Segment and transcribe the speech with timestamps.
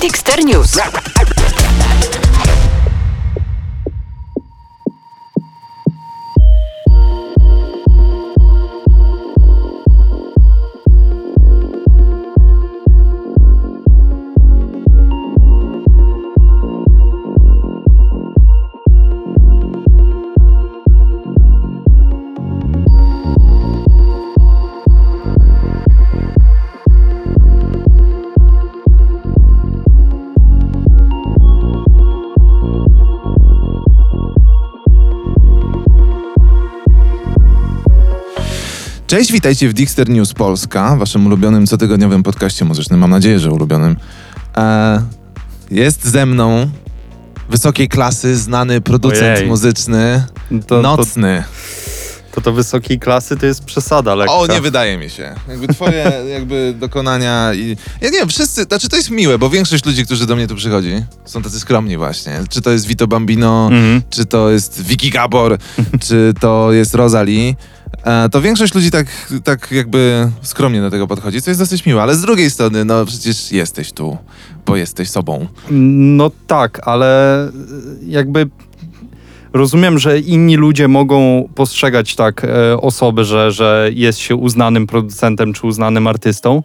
[0.00, 1.11] Dexter News.
[39.12, 43.00] Cześć, witajcie w Dixter News Polska, waszym ulubionym cotygodniowym podcaście muzycznym.
[43.00, 43.96] Mam nadzieję, że ulubionym.
[44.56, 45.02] E,
[45.70, 46.70] jest ze mną
[47.50, 49.48] wysokiej klasy, znany producent Ojej.
[49.48, 50.24] muzyczny,
[50.66, 51.44] To, nocny.
[52.34, 54.34] to, to wysokiej klasy to jest przesada lekka.
[54.34, 55.34] O, nie wydaje mi się.
[55.48, 57.76] Jakby twoje jakby dokonania i...
[58.00, 60.54] Ja nie wiem, wszyscy, znaczy to jest miłe, bo większość ludzi, którzy do mnie tu
[60.56, 62.40] przychodzi, są tacy skromni właśnie.
[62.50, 64.02] Czy to jest Vito Bambino, Mhm.
[64.10, 65.58] czy to jest Vicky Gabor,
[66.00, 67.54] czy to jest Rosalie,
[68.32, 69.06] to większość ludzi tak,
[69.44, 73.06] tak jakby skromnie do tego podchodzi, co jest dosyć miłe, ale z drugiej strony, no
[73.06, 74.16] przecież jesteś tu,
[74.66, 75.46] bo jesteś sobą.
[75.70, 77.48] No tak, ale
[78.06, 78.48] jakby
[79.52, 85.52] rozumiem, że inni ludzie mogą postrzegać tak e, osoby, że, że jest się uznanym producentem
[85.52, 86.62] czy uznanym artystą,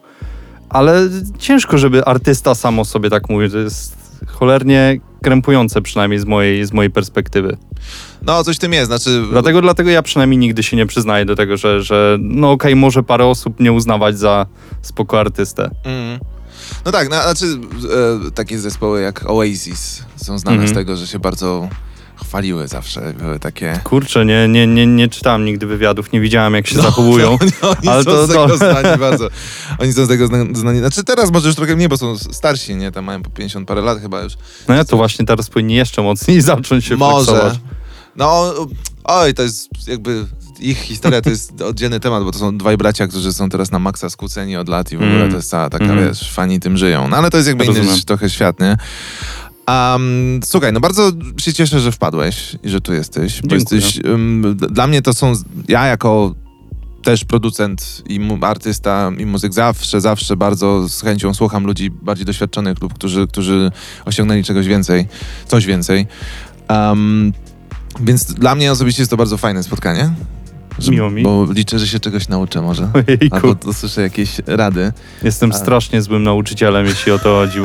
[0.70, 3.50] ale ciężko, żeby artysta sam o sobie tak mówił.
[3.50, 7.58] To jest cholernie krępujące przynajmniej z mojej, z mojej perspektywy.
[8.22, 9.24] No, coś w tym jest, znaczy...
[9.32, 13.04] Dlatego, dlatego ja przynajmniej nigdy się nie przyznaję do tego, że, że no okej, może
[13.04, 14.46] parę osób nie uznawać za
[14.82, 15.70] spoko artystę.
[15.84, 16.20] Mm.
[16.86, 17.46] No tak, no, znaczy
[18.28, 20.74] e, takie zespoły jak Oasis są znane Mhm.
[20.74, 21.70] z tego, że się bardzo
[22.26, 23.80] chwaliły zawsze, były takie...
[23.84, 27.38] Kurczę, nie, nie, nie, nie czytałem nigdy wywiadów, nie widziałem jak się zachowują.
[27.42, 29.28] Oni, oni Ale są to- z tego to- znani bardzo.
[29.80, 30.80] Oni są z tego zna- znani.
[30.80, 32.92] Znaczy teraz może już trochę mniej, bo są starsi, nie?
[32.92, 34.34] Tam mają po 50 parę lat chyba już.
[34.68, 37.26] No ja to właśnie teraz powinni jeszcze mocniej zacząć się Może.
[37.26, 37.60] flexować.
[38.16, 38.54] No,
[39.04, 40.26] oj, to jest jakby...
[40.60, 43.80] Ich historia to jest oddzielny temat, bo to są dwaj bracia, którzy są teraz na
[43.80, 45.30] maksa skłóceni od lat i w ogóle Mm.
[45.32, 46.08] to jest cała taka, Mm.
[46.08, 47.08] wiesz, fani tym żyją.
[47.08, 48.02] No ale to jest jakby inny Rozumiem.
[48.02, 48.78] trochę świat, nie?
[49.68, 53.42] Um, słuchaj, no bardzo się cieszę, że wpadłeś i że tu jesteś.
[53.42, 53.80] Bo Dziękuję.
[53.82, 55.34] jesteś um, dla mnie to są.
[55.68, 56.36] Ja jako
[57.04, 62.26] też producent i mu, artysta i muzyk zawsze, zawsze bardzo z chęcią słucham ludzi bardziej
[62.26, 63.72] doświadczonych lub którzy, którzy
[64.06, 65.08] osiągnęli czegoś więcej,
[65.48, 66.08] coś więcej.
[66.70, 67.34] Um,
[68.00, 70.14] więc dla mnie osobiście jest to bardzo fajne spotkanie.
[70.80, 71.24] Że- Miło mi.
[71.24, 72.90] Bo liczę, że się czegoś nauczę może.
[72.94, 74.94] Ojejku, Albo usłyszę jakieś rady.
[75.24, 77.60] jestem A- strasznie złym nauczycielem, jeśli o to chodzi.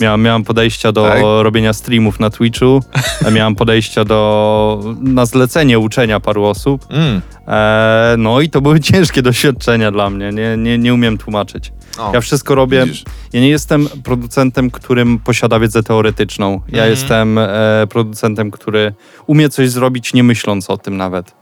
[0.00, 1.18] Miałem, miałem podejścia do Tak?
[1.42, 2.80] robienia streamów na Twitchu,
[3.26, 6.86] a miałem podejścia do na zlecenie uczenia paru osób.
[6.90, 7.20] Mm.
[7.48, 10.30] E, no i to były ciężkie doświadczenia dla mnie.
[10.32, 11.72] Nie, nie, nie umiem tłumaczyć.
[11.98, 12.84] O, Ja wszystko robię.
[12.84, 13.04] widzisz.
[13.32, 16.50] Ja nie jestem producentem, którym posiada wiedzę teoretyczną.
[16.52, 16.90] Ja Mhm.
[16.90, 17.48] jestem e,
[17.90, 18.94] producentem, który
[19.26, 21.34] umie coś zrobić, nie myśląc o tym nawet.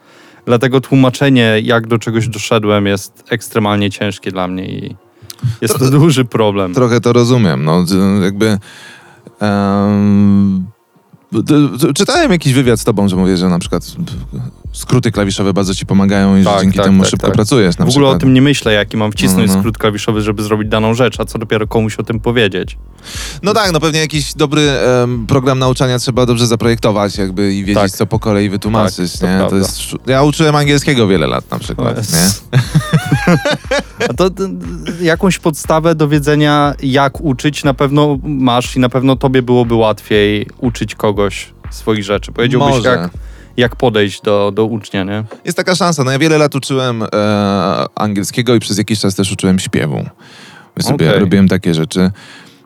[0.47, 4.97] Dlatego tłumaczenie, jak do czegoś doszedłem, jest ekstremalnie ciężkie dla mnie i
[5.61, 6.75] jest to duży problem.
[6.75, 7.65] Trochę to rozumiem.
[7.65, 7.85] No,
[8.23, 8.59] jakby.
[11.33, 13.85] d- czytałem jakiś wywiad z tobą, że mówię, że na przykład
[14.73, 17.35] skróty klawiszowe bardzo ci pomagają i że Tak, dzięki tak, temu tak, szybko tak.
[17.35, 17.79] pracujesz.
[17.79, 18.21] Na W ogóle o przykład.
[18.21, 19.61] tym nie myślę, jaki mam wcisnąć No, no.
[19.61, 22.79] skrót klawiszowy, żeby zrobić daną rzecz, a co dopiero komuś o tym powiedzieć.
[23.43, 27.83] No tak, no pewnie jakiś dobry em, program nauczania trzeba dobrze zaprojektować jakby i wiedzieć,
[27.83, 27.91] Tak.
[27.91, 29.13] co po kolei wytłumaczyć.
[29.13, 29.39] Tak, to nie?
[29.39, 29.57] prawda.
[29.57, 32.13] jest, sz- ja uczyłem angielskiego wiele lat na przykład.
[32.13, 32.59] Nie?
[34.09, 34.45] A to, to
[35.01, 40.47] jakąś podstawę do wiedzenia, jak uczyć, na pewno masz i na pewno tobie byłoby łatwiej
[40.59, 42.33] uczyć kogoś swoich rzeczy.
[42.33, 42.89] Powiedziałbyś, Może.
[42.89, 43.11] jak,
[43.57, 45.25] jak podejść do, do ucznia, nie?
[45.45, 46.05] Jest taka szansa.
[46.05, 47.07] No ja wiele lat uczyłem e,
[47.95, 50.05] angielskiego i przez jakiś czas też uczyłem śpiewu.
[50.81, 51.21] Sobie Okej.
[51.21, 52.11] robiłem takie rzeczy.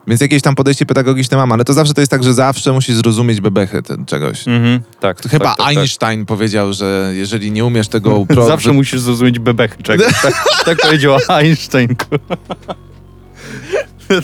[0.07, 2.95] Więc jakieś tam podejście pedagogiczne mam, ale to zawsze to jest tak, że zawsze musisz
[2.97, 4.49] zrozumić bebechy te, czegoś.
[4.49, 5.21] Mhm, tak.
[5.21, 5.77] To Chyba tak, tak, tak.
[5.77, 8.27] Einstein powiedział, że jeżeli nie umiesz tego...
[8.27, 10.13] Pro, Zawsze musisz zrozumieć bebechy czegoś.
[10.23, 11.89] Tak, tak powiedział Einstein.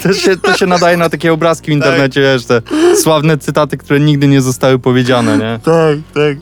[0.03, 2.63] To się, to się nadaje na takie obrazki w internecie, wiesz, te
[3.03, 5.59] sławne cytaty, które nigdy nie zostały powiedziane, nie?
[5.65, 6.37] Tak, tak.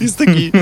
[0.00, 0.52] Jest taki,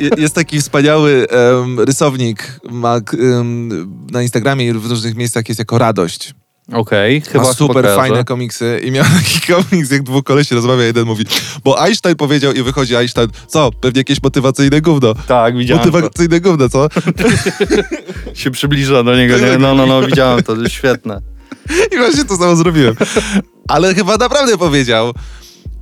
[0.00, 3.68] je- jest taki wspaniały em, rysownik ma, em,
[4.10, 6.34] na Instagramie i w różnych miejscach jest jako radość.
[6.72, 10.84] Okej, chyba ma super chyba fajne komiksy i miał taki komiks, jak dwóch kolesi rozmawia,
[10.84, 11.24] jeden mówi,
[11.64, 15.14] bo Einstein powiedział i wychodzi Einstein, co, pewnie jakieś motywacyjne gówno.
[15.14, 15.90] Tak, widziałem to.
[15.90, 16.88] Motywacyjne gówno, co?
[18.34, 19.58] Się przybliża do niego, nie?
[19.58, 21.20] No, no, no, widziałem to, to jest świetne.
[21.92, 22.94] I właśnie to samo zrobiłem.
[23.68, 25.12] Ale chyba naprawdę powiedział,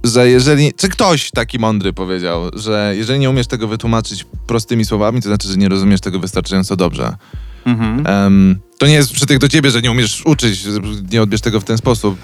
[0.07, 5.23] że jeżeli, czy ktoś taki mądry powiedział, że jeżeli nie umiesz tego wytłumaczyć prostymi słowami,
[5.23, 7.17] to znaczy, że nie rozumiesz tego wystarczająco dobrze.
[7.67, 8.07] Mhm.
[8.07, 10.65] Em, To nie jest przytyk do ciebie, że nie umiesz uczyć,
[11.13, 12.17] nie odbierz tego w ten sposób.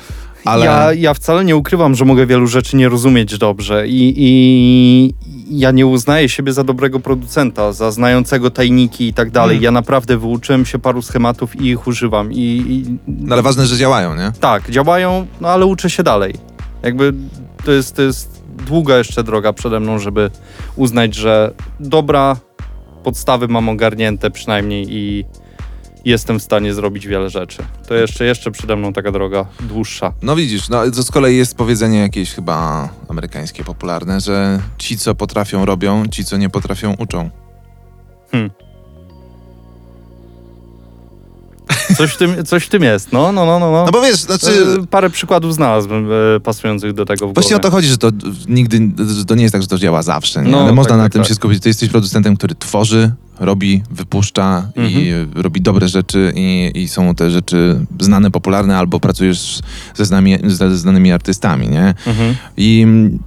[0.44, 5.14] Ale Ja, ja wcale nie ukrywam, że mogę wielu rzeczy nie rozumieć dobrze i, i
[5.50, 9.56] ja nie uznaję siebie za dobrego producenta, za znającego tajniki i tak dalej.
[9.56, 9.64] Mm.
[9.64, 12.32] Ja naprawdę wyuczyłem się paru schematów i ich używam.
[12.32, 14.32] I, i no, ale ważne, że działają, nie?
[14.40, 16.34] tak, działają, no ale uczę się dalej.
[16.82, 17.12] Jakby
[17.64, 20.30] to jest, to jest długa jeszcze droga przede mną, żeby
[20.76, 22.36] uznać, że dobra,
[23.02, 25.24] podstawy mam ogarnięte przynajmniej i
[26.04, 27.62] jestem w stanie zrobić wiele rzeczy.
[27.88, 30.12] To jeszcze, jeszcze przede mną taka droga dłuższa.
[30.22, 35.14] No widzisz, no to z kolei jest powiedzenie jakieś chyba amerykańskie, popularne, że ci, co
[35.14, 37.30] potrafią, robią, ci, co nie potrafią, uczą.
[41.96, 43.70] Coś w tym, coś w tym jest, no, no, no, no.
[43.72, 43.84] no.
[43.86, 44.66] No bo wiesz, znaczy...
[44.82, 47.62] E, Parę przykładów znalazłem e, pasujących do tego w Właśnie o głowie.
[47.62, 48.10] to chodzi, że to
[48.48, 50.50] nigdy, że to nie jest tak, że to działa zawsze, nie?
[50.50, 51.28] No, ale tak, można na tak, tym tak.
[51.28, 51.62] się skupić.
[51.62, 55.30] Ty jesteś producentem, który tworzy, robi, wypuszcza i Mhm.
[55.42, 59.60] robi dobre rzeczy i, i są te rzeczy znane, popularne, albo pracujesz
[59.94, 61.94] ze, znami, ze znanymi artystami, nie?
[62.06, 62.34] Mhm.
[62.56, 63.18] I mm,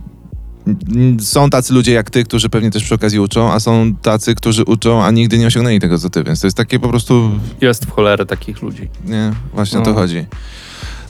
[1.20, 4.64] są tacy ludzie jak ty, którzy pewnie też przy okazji uczą, a są tacy, którzy
[4.64, 7.32] uczą, a nigdy nie osiągnęli tego, co ty, więc to jest takie po prostu,
[7.62, 8.90] Jest w cholerę takich ludzi.
[9.06, 9.86] nie, właśnie o No.
[9.86, 10.26] to chodzi.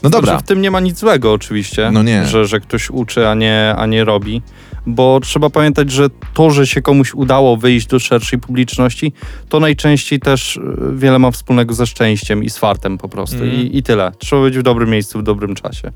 [0.03, 2.25] No dobra, Znaczy, w tym nie ma nic złego oczywiście, No nie.
[2.25, 4.41] Że, że ktoś uczy, a nie, a nie robi.
[4.87, 9.13] Bo trzeba pamiętać, że to, że się komuś udało wyjść do szerszej publiczności,
[9.49, 10.61] to najczęściej też y,
[10.95, 13.35] wiele ma wspólnego ze szczęściem i z fartem po prostu.
[13.43, 13.53] Mhm.
[13.53, 14.11] I, I tyle.
[14.19, 15.91] Trzeba być w dobrym miejscu w dobrym czasie.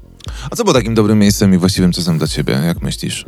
[0.51, 3.25] a co było takim dobrym miejscem i właściwym czasem dla ciebie, jak myślisz?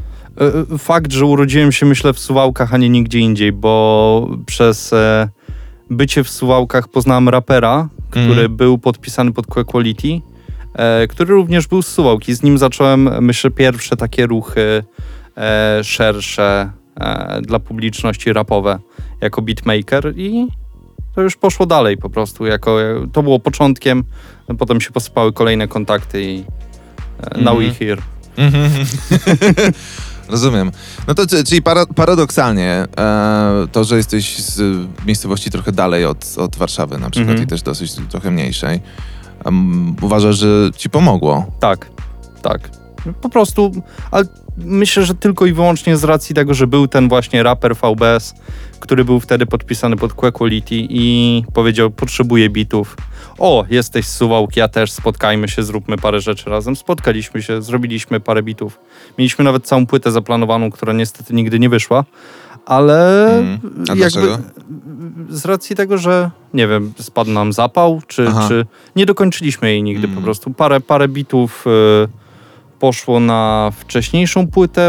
[0.73, 5.29] E, Fakt, że urodziłem się, myślę, w Suwałkach, a nie nigdzie indziej, bo przez e,
[5.89, 8.55] bycie w Suwałkach poznałem rapera, który Mhm.
[8.55, 10.21] był podpisany pod Quality,
[10.73, 12.33] e, który również był z Suwałki.
[12.35, 14.83] Z nim zacząłem, myślę, pierwsze takie ruchy e,
[15.83, 18.79] szersze e, dla publiczności rapowe
[19.21, 20.47] jako beatmaker i
[21.15, 22.45] to już poszło dalej po prostu.
[22.45, 22.77] Jako,
[23.13, 24.03] to było początkiem,
[24.59, 26.43] potem się posypały kolejne kontakty i
[27.31, 27.73] e, now we Mhm.
[27.75, 28.01] here.
[30.29, 30.71] Rozumiem.
[31.07, 36.55] No to czyli para, paradoksalnie e, to, że jesteś z miejscowości trochę dalej od, od
[36.55, 37.47] Warszawy na przykład Mhm.
[37.47, 38.79] i też dosyć trochę mniejszej,
[39.45, 41.45] um, uważasz, że ci pomogło?
[41.59, 41.89] Tak,
[42.41, 42.69] tak.
[43.21, 43.71] Po prostu,
[44.11, 44.25] ale
[44.57, 48.33] myślę, że tylko i wyłącznie z racji tego, że był ten właśnie raper VBS,
[48.79, 52.97] który był wtedy podpisany pod Que Quality i powiedział, potrzebuję bitów.
[53.39, 56.75] O, jesteś z Suwałki, ja też, spotkajmy się, zróbmy parę rzeczy razem.
[56.75, 58.79] Spotkaliśmy się, zrobiliśmy parę bitów.
[59.17, 62.03] Mieliśmy nawet całą płytę zaplanowaną, która niestety nigdy nie wyszła,
[62.65, 63.59] ale Mm.
[63.95, 64.37] Jakby
[65.29, 68.45] z racji tego, że nie wiem, spadł nam zapał, czy, Aha.
[68.47, 68.65] czy
[68.95, 70.17] nie dokończyliśmy jej nigdy Mm.
[70.17, 70.53] po prostu.
[70.53, 72.20] Parę, parę bitów y,
[72.81, 74.87] poszło na wcześniejszą płytę,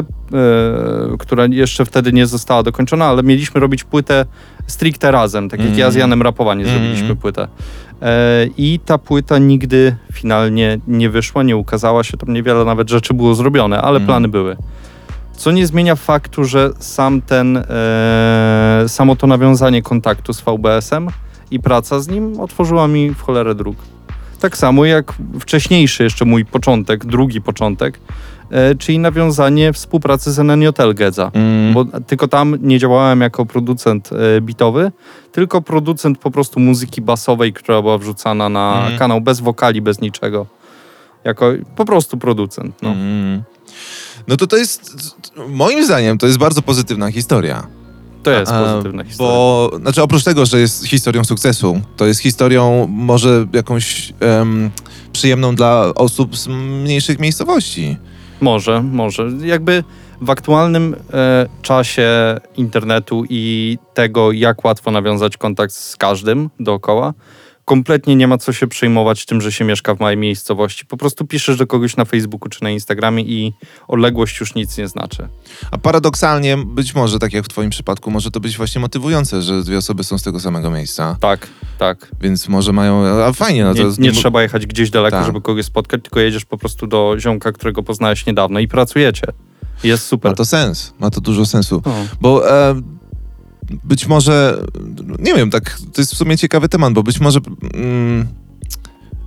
[1.15, 4.27] y, która jeszcze wtedy nie została dokończona, ale mieliśmy robić płytę
[4.67, 5.79] stricte razem, tak jak Mm.
[5.81, 6.75] ja z Janem Rapowanie Mm.
[6.75, 7.49] zrobiliśmy płytę.
[8.03, 13.15] E, I ta płyta nigdy finalnie nie wyszła, nie ukazała się, tam niewiele nawet rzeczy
[13.15, 14.07] było zrobione, ale Mm.
[14.07, 14.57] plany były.
[15.37, 21.09] Co nie zmienia faktu, że sam ten, e, samo to nawiązanie kontaktu z VBS-em
[21.51, 23.77] i praca z nim otworzyła mi w cholerę dróg.
[24.43, 28.01] Tak samo jak wcześniejszy jeszcze mój początek, drugi początek,
[28.51, 31.31] e, czyli nawiązanie współpracy z NNJL Gedza.
[31.35, 31.75] Mm.
[31.75, 34.93] Bo tylko tam nie działałem jako producent e, bitowy,
[35.33, 38.99] tylko producent po prostu muzyki basowej, która była wrzucana na Mhm.
[38.99, 40.47] kanał bez wokali, bez niczego.
[41.25, 42.83] Jako po prostu producent.
[42.83, 42.89] No.
[42.91, 43.43] Mm.
[44.29, 44.97] No to to jest,
[45.49, 47.67] moim zdaniem, to jest bardzo pozytywna historia.
[48.23, 49.33] To jest A, pozytywna historia.
[49.33, 54.71] Bo, znaczy oprócz tego, że jest historią sukcesu, to jest historią może jakąś em,
[55.13, 57.97] przyjemną dla osób z mniejszych miejscowości.
[58.41, 59.31] Może, może.
[59.45, 59.85] Jakby
[60.21, 62.11] w aktualnym e, czasie
[62.57, 67.15] internetu i tego, jak łatwo nawiązać kontakt z każdym dookoła,
[67.73, 70.87] kompletnie nie ma co się przejmować tym, że się mieszka w małej miejscowości.
[70.87, 73.53] Po prostu piszesz do kogoś na Facebooku czy na Instagramie i
[73.89, 75.29] odległość już nic nie znaczy.
[75.71, 79.63] A paradoksalnie, być może, tak jak w twoim przypadku, może to być właśnie motywujące, że
[79.63, 81.49] dwie osoby są z tego samego miejsca, Tak,
[81.79, 82.11] tak.
[82.21, 83.83] więc może mają, a fajnie, no to...
[83.83, 85.27] Nie, nie trzeba jechać gdzieś daleko, Tak.
[85.27, 89.27] żeby kogoś spotkać, tylko jedziesz po prostu do ziomka, którego poznałeś niedawno i pracujecie.
[89.85, 90.31] Jest super.
[90.31, 91.83] Ma to sens, ma to dużo sensu.
[91.85, 91.91] O.
[92.21, 92.75] Bo e,
[93.85, 94.65] być może,
[95.19, 97.41] nie wiem, tak, to jest w sumie ciekawy temat, bo być może,
[97.75, 98.27] mm,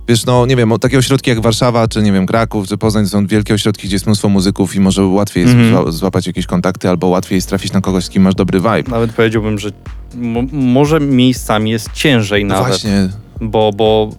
[0.08, 3.26] wiesz, no nie wiem, takie ośrodki jak Warszawa, czy nie wiem, Kraków, czy Poznań są
[3.26, 5.74] wielkie ośrodki, gdzie jest mnóstwo muzyków i może łatwiej jest Mhm.
[5.84, 8.82] zła- złapać jakieś kontakty, albo łatwiej jest trafić na kogoś, z kim masz dobry vibe.
[8.90, 9.70] Nawet powiedziałbym, że
[10.14, 12.68] mo- może miejscami jest ciężej No nawet.
[12.68, 13.08] właśnie,
[13.40, 14.10] bo, bo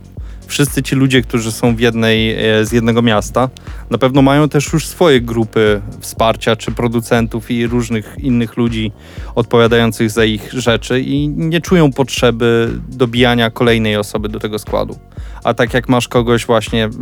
[0.48, 3.50] wszyscy ci ludzie, którzy są w jednej, e, z jednego miasta,
[3.89, 8.92] na pewno mają też już swoje grupy wsparcia, czy producentów i różnych innych ludzi
[9.36, 15.00] odpowiadających za ich rzeczy i nie czują potrzeby dobijania kolejnej osoby do tego składu.
[15.44, 16.98] A tak jak masz kogoś właśnie w,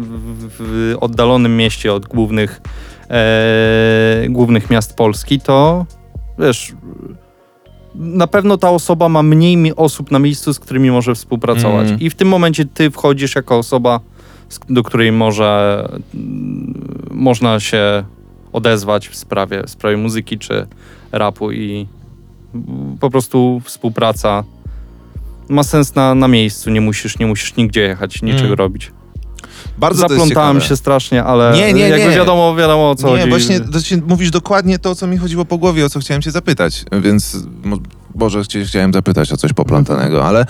[0.60, 2.62] w oddalonym mieście od głównych,
[3.10, 5.86] e, głównych miast Polski, to
[6.40, 6.74] wiesz,
[8.00, 11.88] na pewno ta osoba ma mniej osób na miejscu, z którymi może współpracować.
[11.88, 12.00] Mm.
[12.00, 14.00] I w tym momencie ty wchodzisz jako osoba,
[14.70, 15.90] do której może
[17.12, 18.04] można się
[18.54, 20.68] odezwać w sprawie, w sprawie muzyki czy
[21.12, 21.88] rapu i
[23.00, 24.44] po prostu współpraca
[25.50, 28.58] ma sens na, na miejscu, nie musisz, nie musisz nigdzie jechać, niczego Mm.
[28.58, 28.92] robić.
[29.78, 32.16] Bardzo Zaplątałem się strasznie, ale Nie, nie, jakby nie.
[32.16, 33.30] wiadomo, wiadomo o co Nie, chodzi.
[33.30, 36.32] właśnie to się, mówisz dokładnie to, co mi chodziło po głowie, o co chciałem cię
[36.32, 37.38] zapytać, więc
[38.16, 40.46] Boże, chciałem zapytać o coś poplątanego, ale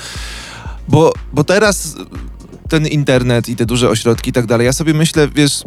[0.88, 1.96] bo, bo teraz
[2.70, 5.64] ten internet i te duże ośrodki i tak dalej, ja sobie myślę, wiesz,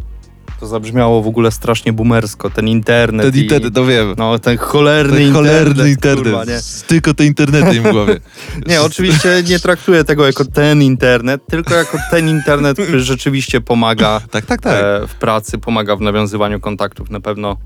[0.61, 3.43] To zabrzmiało w ogóle strasznie boomersko, ten internet ten i...
[3.43, 5.50] internet, to wiem, No, ten cholerny ten internet.
[5.53, 6.59] cholerny internet, Kurwa, nie?
[6.87, 8.21] tylko te internety im w głowie.
[8.69, 14.21] nie, oczywiście nie traktuję tego jako ten internet, tylko jako ten internet, który rzeczywiście pomaga
[14.31, 14.83] Tak, tak, tak.
[14.85, 17.11] e, w pracy, pomaga w nawiązywaniu kontaktów.
[17.11, 17.57] Na pewno,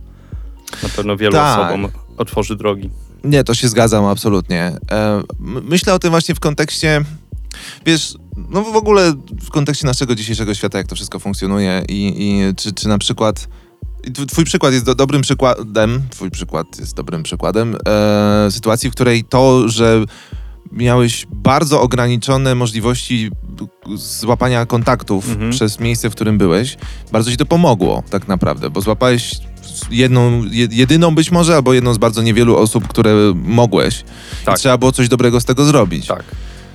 [0.83, 1.59] na pewno wielu Tak.
[1.61, 2.91] osobom otworzy drogi.
[3.25, 4.73] Nie, to się zgadzam absolutnie.
[4.91, 7.01] E, myślę o tym właśnie w kontekście,
[7.87, 9.13] wiesz, no w ogóle
[9.43, 13.49] w kontekście naszego dzisiejszego świata, jak to wszystko funkcjonuje i, i czy, czy na przykład
[14.29, 19.25] Twój przykład jest do, dobrym przykładem, twój przykład jest dobrym przykładem e, sytuacji, w której
[19.25, 20.05] to, że
[20.73, 23.31] miałeś bardzo ograniczone możliwości
[23.95, 25.51] złapania kontaktów Mhm.
[25.51, 26.77] przez miejsce, w którym byłeś,
[27.13, 29.35] bardzo ci to pomogło tak naprawdę, bo złapałeś
[29.91, 34.05] jedną, je- jedyną być może, albo jedną z bardzo niewielu osób, które mogłeś.
[34.45, 34.57] Tak.
[34.57, 36.07] I trzeba było coś dobrego z tego zrobić.
[36.07, 36.25] Tak.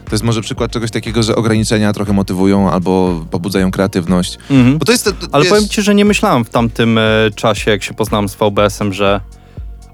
[0.09, 4.37] To jest może przykład czegoś takiego, że ograniczenia trochę motywują albo pobudzają kreatywność.
[4.51, 4.77] Mhm.
[4.77, 5.05] Bo to jest...
[5.05, 7.01] to- Ale wiesz, powiem ci, że nie myślałem w tamtym e,
[7.35, 9.21] czasie, jak się poznałem z VBS-em, że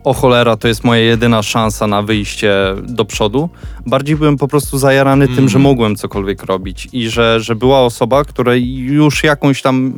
[0.03, 2.53] o cholera, to jest moja jedyna szansa na wyjście
[2.83, 3.49] do przodu.
[3.85, 5.49] Bardziej byłem po prostu zajarany tym, Mm.
[5.49, 9.93] że mogłem cokolwiek robić i że, że była osoba, która już jakąś tam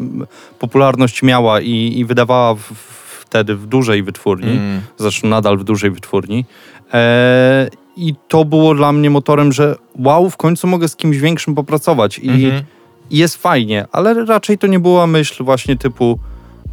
[0.60, 2.62] popularność miała i, i wydawała w,
[3.19, 4.81] wtedy w dużej wytwórni, Mm.
[4.98, 6.45] zresztą nadal w dużej wytwórni.
[6.93, 7.67] E,
[7.98, 12.20] I to było dla mnie motorem, że wow, w końcu mogę z kimś większym popracować.
[12.20, 12.64] I, Mhm.
[13.12, 16.20] jest fajnie, ale raczej to nie była myśl właśnie typu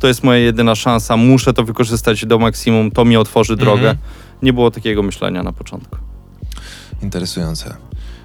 [0.02, 3.90] to jest moja jedyna szansa, muszę to wykorzystać do maksimum, to mi otworzy drogę.
[3.90, 3.98] Mhm.
[4.42, 5.96] Nie było takiego myślenia na początku.
[7.02, 7.74] Interesujące.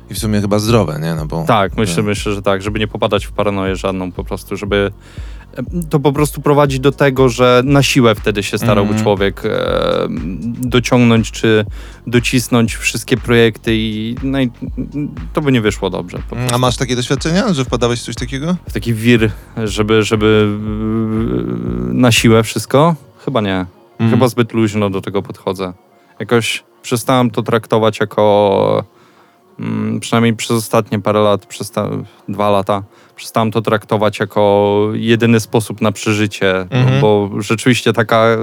[0.09, 1.15] I w sumie chyba zdrowe, nie?
[1.15, 1.43] No bo...
[1.47, 4.91] Tak, myślę, myślę, że tak, żeby nie popadać w paranoję żadną po prostu, żeby
[5.89, 9.03] to po prostu prowadzi do tego, że na siłę wtedy się starałby Mhm.
[9.03, 10.07] człowiek e,
[10.61, 11.65] dociągnąć czy
[12.07, 14.51] docisnąć wszystkie projekty i, no i
[15.33, 16.17] to by nie wyszło dobrze.
[16.31, 18.55] Mm, A masz takie doświadczenia, że wpadałeś w coś takiego?
[18.69, 19.31] W taki wir,
[19.63, 20.47] żeby, żeby
[21.89, 22.95] e, na siłę wszystko?
[23.25, 23.65] Chyba nie.
[23.91, 24.11] Mhm.
[24.11, 25.73] Chyba zbyt luźno do tego podchodzę.
[26.19, 28.85] Jakoś przestałem to traktować jako, mm,
[29.99, 31.89] przynajmniej przez ostatnie parę lat, przez te
[32.29, 32.83] dwa lata,
[33.15, 37.01] przestałem to traktować jako jedyny sposób na przeżycie, Mhm.
[37.01, 38.37] bo rzeczywiście taka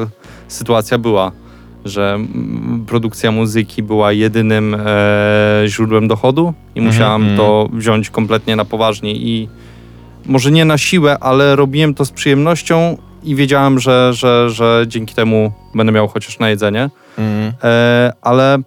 [0.48, 1.32] sytuacja była,
[1.84, 7.38] że mm, produkcja muzyki była jedynym e, źródłem dochodu i Mhm, musiałam mhm.
[7.38, 9.48] to wziąć kompletnie na poważnie i
[10.26, 15.14] może nie na siłę, ale robiłem to z przyjemnością i wiedziałem, że, że, że dzięki
[15.14, 16.90] temu będę miał chociaż na jedzenie.
[17.18, 17.52] Mm.
[17.64, 18.58] E, ale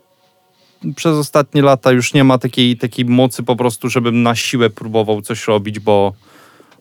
[0.96, 5.22] przez ostatnie lata już nie ma takiej, takiej mocy po prostu, żebym na siłę próbował
[5.22, 6.13] coś robić, bo,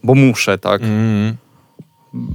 [0.02, 0.82] bo muszę, tak?
[0.82, 1.36] Mm.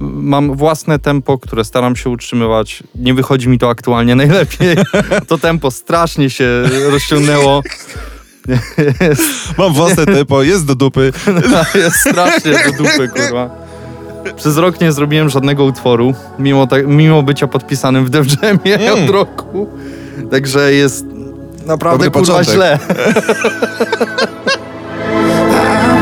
[0.00, 2.82] Mam własne tempo, które staram się utrzymywać.
[2.94, 4.76] Nie wychodzi mi to aktualnie najlepiej.
[5.28, 7.62] To tempo strasznie się rozciągnęło.
[9.58, 11.12] Mam własne tempo, jest do dupy.
[11.74, 13.50] Jest strasznie do dupy, kurwa.
[14.36, 19.04] Przez rok nie zrobiłem żadnego utworu, mimo, tak, mimo bycia podpisanym w Def Jamie Mm.
[19.04, 19.68] od roku.
[20.30, 21.06] Także jest
[21.66, 22.54] naprawdę Dobry kurwa początek.
[22.54, 22.78] źle.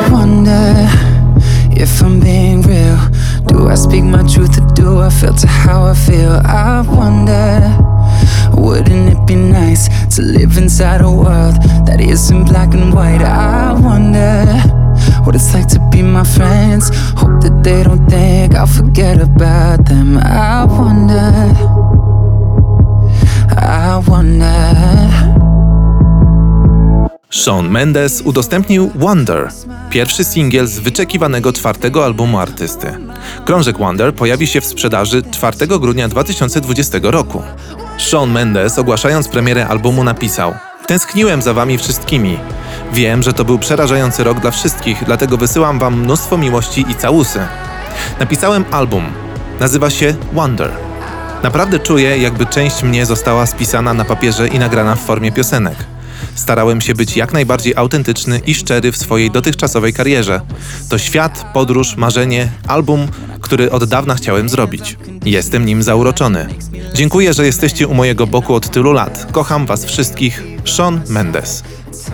[0.06, 0.88] I wonder
[1.76, 2.96] if I'm being real.
[3.46, 6.32] Do I speak my truth or do I filter how I feel?
[6.44, 7.62] I wonder,
[8.54, 11.54] wouldn't it be nice to live inside a world
[11.86, 13.22] that isn't black and white?
[13.22, 14.46] I wonder
[15.24, 16.90] what it's like to be my friends.
[17.16, 20.18] Hope that they don't think I'll forget about them.
[20.18, 21.32] I wonder,
[23.56, 25.39] I wonder.
[27.30, 29.50] Shawn Mendes udostępnił Wonder,
[29.90, 32.98] pierwszy singiel z wyczekiwanego czwartego albumu artysty.
[33.44, 37.42] Krążek Wonder pojawi się w sprzedaży 4 grudnia 2020 roku.
[37.98, 40.54] Shawn Mendes, ogłaszając premierę albumu, napisał:
[40.86, 42.38] Tęskniłem za wami wszystkimi.
[42.92, 47.40] Wiem, że to był przerażający rok dla wszystkich, dlatego wysyłam wam mnóstwo miłości i całusy.
[48.20, 49.04] Napisałem album.
[49.60, 50.70] Nazywa się Wonder.
[51.42, 55.76] Naprawdę czuję, jakby część mnie została spisana na papierze i nagrana w formie piosenek.
[56.34, 60.40] Starałem się być jak najbardziej autentyczny i szczery w swojej dotychczasowej karierze.
[60.88, 63.08] To świat, podróż, marzenie, album,
[63.40, 64.96] który od dawna chciałem zrobić.
[65.24, 66.46] Jestem nim zauroczony.
[66.94, 69.26] Dziękuję, że jesteście u mojego boku od tylu lat.
[69.32, 70.42] Kocham was wszystkich.
[70.64, 71.62] Sean Mendes.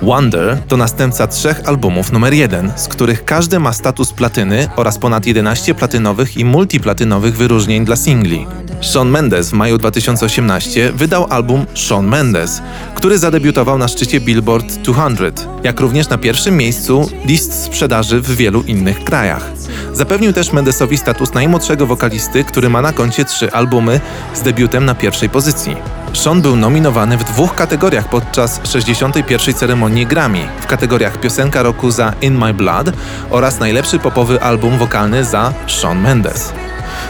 [0.02, 5.26] Wonder to następca trzech albumów numer jeden, z których każdy ma status platyny oraz ponad
[5.26, 8.46] 11 platynowych i multiplatynowych wyróżnień dla singli.
[8.82, 12.62] Shawn Mendes w maju 2018 wydał album Shawn Mendes,
[12.94, 18.62] który zadebiutował na szczycie Billboard 200, jak również na pierwszym miejscu list sprzedaży w wielu
[18.62, 19.55] innych krajach.
[19.96, 24.00] Zapewnił też Mendesowi status najmłodszego wokalisty, który ma na koncie trzy albumy
[24.34, 25.76] z debiutem na pierwszej pozycji.
[26.12, 29.54] Sean był nominowany w dwóch kategoriach podczas 61.
[29.54, 32.90] ceremonii Grammy, w kategoriach piosenka roku za In My Blood
[33.30, 36.52] oraz najlepszy popowy album wokalny za Shawn Mendes.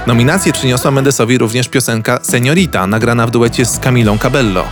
[0.06, 4.64] Nominację przyniosła Mendesowi również piosenka Seniorita, nagrana w duecie z Camilą Cabello.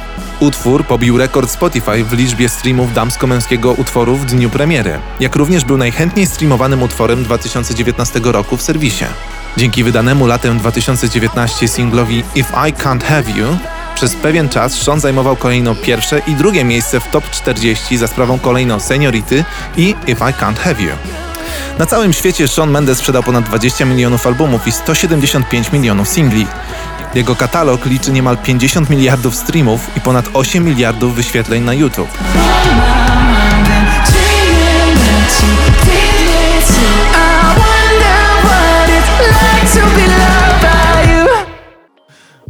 [0.44, 5.76] Utwór pobił rekord Spotify w liczbie streamów damsko-męskiego utworu w dniu premiery, jak również był
[5.76, 9.04] najchętniej streamowanym utworem 2019 roku w serwisie.
[9.56, 13.46] Dzięki wydanemu latem 2019 singlowi If I Can't Have You,
[13.94, 18.38] przez pewien czas Sean zajmował kolejno pierwsze i drugie miejsce w top 40 za sprawą
[18.38, 19.44] kolejno Seniority
[19.76, 20.92] i If I Can't Have You.
[21.78, 26.46] Na całym świecie Shawn Mendes sprzedał ponad 20 milionów albumów i 175 milionów singli.
[27.14, 32.08] Jego katalog liczy niemal 50 miliardów streamów i ponad 8 miliardów wyświetleń na YouTube.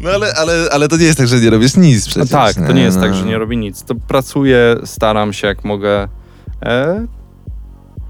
[0.01, 2.31] No ale, ale, ale to nie jest tak, że nie robisz nic przecież.
[2.31, 3.03] tak, to nie jest no.
[3.03, 3.85] tak, że nie robię nic.
[3.85, 6.09] To pracuję, staram się jak mogę.
[6.63, 7.07] E,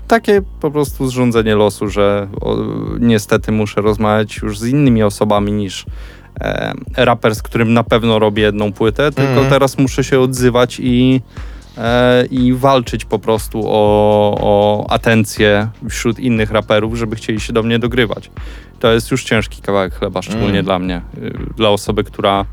[0.09, 2.57] takie po prostu zrządzenie losu, że o,
[3.01, 5.87] niestety muszę rozmawiać już z innymi osobami niż
[6.97, 9.49] raper, z którym na pewno robię jedną płytę, tylko Mhm.
[9.51, 11.21] teraz muszę się odzywać i,
[11.79, 17.63] e, i walczyć po prostu o, o atencję wśród innych raperów, żeby chcieli się do
[17.63, 18.31] mnie dogrywać.
[18.81, 20.65] To jest już ciężki kawałek chleba, szczególnie Mm.
[20.65, 21.01] dla mnie.
[21.19, 22.45] Y, Dla osoby, która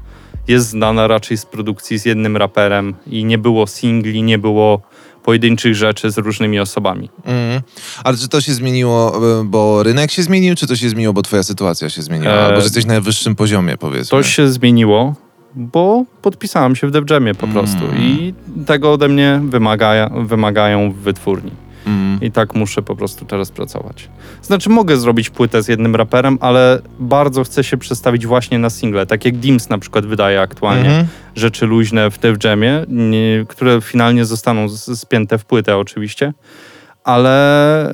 [0.47, 4.81] jest znana raczej z produkcji z jednym raperem i nie było singli, nie było
[5.23, 7.09] pojedynczych rzeczy z różnymi osobami.
[7.25, 7.61] Mhm.
[8.03, 11.21] Ale czy to się zmieniło, e, bo rynek się zmienił, czy to się zmieniło, bo
[11.21, 12.33] twoja sytuacja się zmieniła?
[12.33, 14.09] E, Albo że jesteś na najwyższym poziomie, powiedzmy.
[14.09, 15.15] To się zmieniło,
[15.55, 17.97] bo podpisałem się w Def Jamie po prostu Mm.
[18.01, 18.33] i
[18.65, 21.51] tego ode mnie wymaga, wymagają wytwórni.
[21.91, 22.21] Mhm.
[22.21, 24.09] I tak muszę po prostu teraz pracować.
[24.41, 29.05] Znaczy, mogę zrobić płytę z jednym raperem, ale bardzo chcę się przestawić właśnie na single.
[29.05, 31.07] Tak jak Dims na przykład wydaje aktualnie Mhm.
[31.35, 36.33] rzeczy luźne w Def Jamie, nie, które finalnie zostaną z- spięte w płytę oczywiście.
[37.03, 37.93] Ale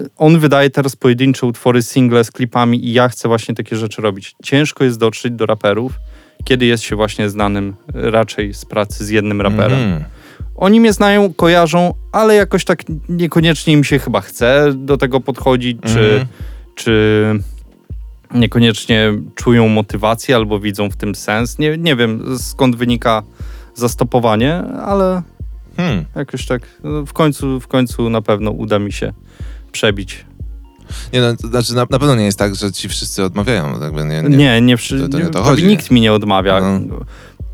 [0.00, 4.02] yy, on wydaje teraz pojedyncze utwory, single z klipami i ja chcę właśnie takie rzeczy
[4.02, 4.34] robić.
[4.44, 5.92] Ciężko jest dotrzeć do raperów,
[6.44, 9.78] kiedy jest się właśnie znanym y, raczej z pracy z jednym raperem.
[9.80, 10.04] Mhm.
[10.56, 15.78] Oni mnie znają, kojarzą, ale jakoś tak niekoniecznie im się chyba chce do tego podchodzić,
[15.82, 16.26] czy, Mhm.
[16.74, 17.24] czy
[18.34, 21.58] niekoniecznie czują motywację albo widzą w tym sens.
[21.58, 23.22] Nie, nie wiem skąd wynika
[23.74, 25.22] zastopowanie, ale
[25.76, 26.04] Hmm.
[26.16, 29.12] jakoś tak no, w końcu, w końcu na pewno uda mi się
[29.72, 30.24] przebić.
[31.12, 33.80] Nie, no, to znaczy na, na pewno nie jest tak, że ci wszyscy odmawiają.
[33.80, 34.60] Jakby nie, Nie, nie.
[34.60, 35.66] nie, to- to nie to chodzi.
[35.66, 36.60] nikt mi nie odmawia.
[36.60, 36.96] No.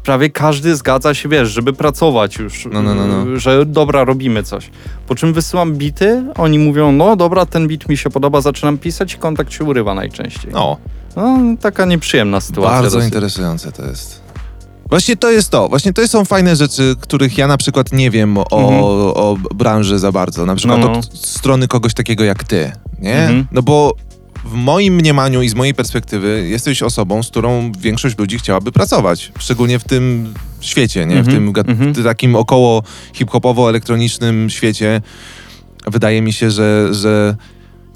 [0.04, 3.36] Prawie każdy zgadza się, wiesz, żeby pracować już, No, no, no, no.
[3.38, 4.70] że dobra, robimy coś.
[5.06, 9.14] Po czym wysyłam bity, oni mówią, no dobra, ten bit mi się podoba, zaczynam pisać
[9.14, 10.50] i kontakt się urywa najczęściej.
[10.52, 10.76] No,
[11.16, 12.80] No, taka nieprzyjemna sytuacja.
[12.80, 13.12] bardzo dosyć.
[13.12, 14.20] interesujące to jest.
[14.88, 15.68] Właśnie to jest to.
[15.68, 18.82] Właśnie to są fajne rzeczy, których ja na przykład nie wiem o, Mhm.
[19.16, 20.46] o branży za bardzo.
[20.46, 20.98] Na przykład No, no.
[20.98, 23.14] od strony kogoś takiego jak ty, nie?
[23.18, 23.46] Mhm.
[23.52, 23.92] No bo
[24.44, 29.32] w moim mniemaniu i z mojej perspektywy jesteś osobą, z którą większość ludzi chciałaby pracować.
[29.38, 31.14] Szczególnie w tym świecie, nie?
[31.22, 31.94] W Mhm, tym ga- mhm.
[32.04, 32.82] takim około
[33.14, 35.00] hip-hopowo-elektronicznym świecie.
[35.86, 37.36] Wydaje mi się, że, że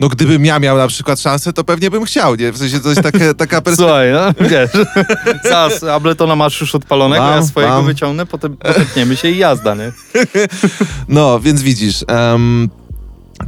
[0.01, 2.53] no gdybym ja miał na przykład szansę, to pewnie bym chciał, nie?
[2.53, 3.77] W sensie to jest takie, taka perspektywa.
[3.77, 4.71] Słuchaj, no, wiesz,
[5.51, 7.87] zaraz Abletona masz już odpalonego, ja Mam, swojego mam.
[7.87, 9.93] wyciągnę, potem potykniemy się i jazda, nie?
[11.09, 12.05] No, więc widzisz.
[12.09, 12.69] em,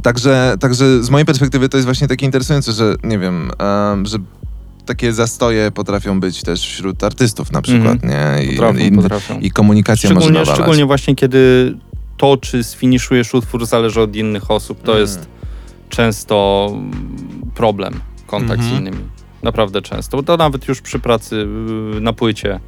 [0.03, 3.51] także, także z mojej perspektywy to jest właśnie takie interesujące, że nie wiem,
[3.93, 4.17] em, że
[4.85, 8.43] takie zastoje potrafią być też wśród artystów na przykład, nie?
[8.45, 9.39] I, Potrafią, i, potrafią.
[9.39, 10.59] i komunikacja może Szczególnie, nawalać.
[10.59, 11.73] szczególnie właśnie kiedy
[12.17, 14.83] to, czy sfiniszujesz utwór, zależy od innych osób.
[14.83, 15.01] To Mm.
[15.01, 15.27] jest
[15.89, 16.71] często
[17.55, 17.93] problem,
[18.27, 18.75] kontakt Mhm.
[18.77, 19.03] z innymi.
[19.43, 20.17] Naprawdę często.
[20.17, 21.47] Bo to nawet już przy pracy
[21.93, 22.59] yy, na płycie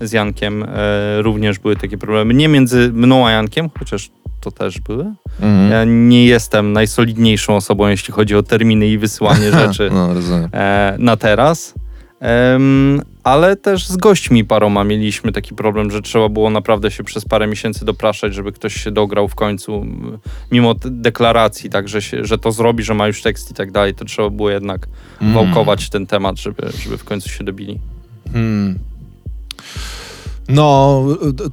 [0.00, 2.34] z Jankiem e, również były takie problemy.
[2.34, 4.10] Nie między mną a Jankiem, chociaż
[4.40, 5.14] to też były.
[5.40, 5.70] Mhm.
[5.70, 10.14] Ja nie jestem najsolidniejszą osobą, jeśli chodzi o terminy i wysyłanie rzeczy No,
[10.52, 11.74] e, na teraz.
[12.20, 17.24] Em, ale też z gośćmi paroma mieliśmy taki problem, że trzeba było naprawdę się przez
[17.24, 19.86] parę miesięcy dopraszać, żeby ktoś się dograł w końcu,
[20.52, 23.94] mimo deklaracji, tak, że, się, że to zrobi, że ma już tekst i tak dalej,
[23.94, 24.86] to trzeba było jednak
[25.22, 25.34] Mm.
[25.34, 27.78] wałkować ten temat, żeby, żeby w końcu się dobili.
[28.32, 28.78] Hmm.
[30.50, 31.04] No,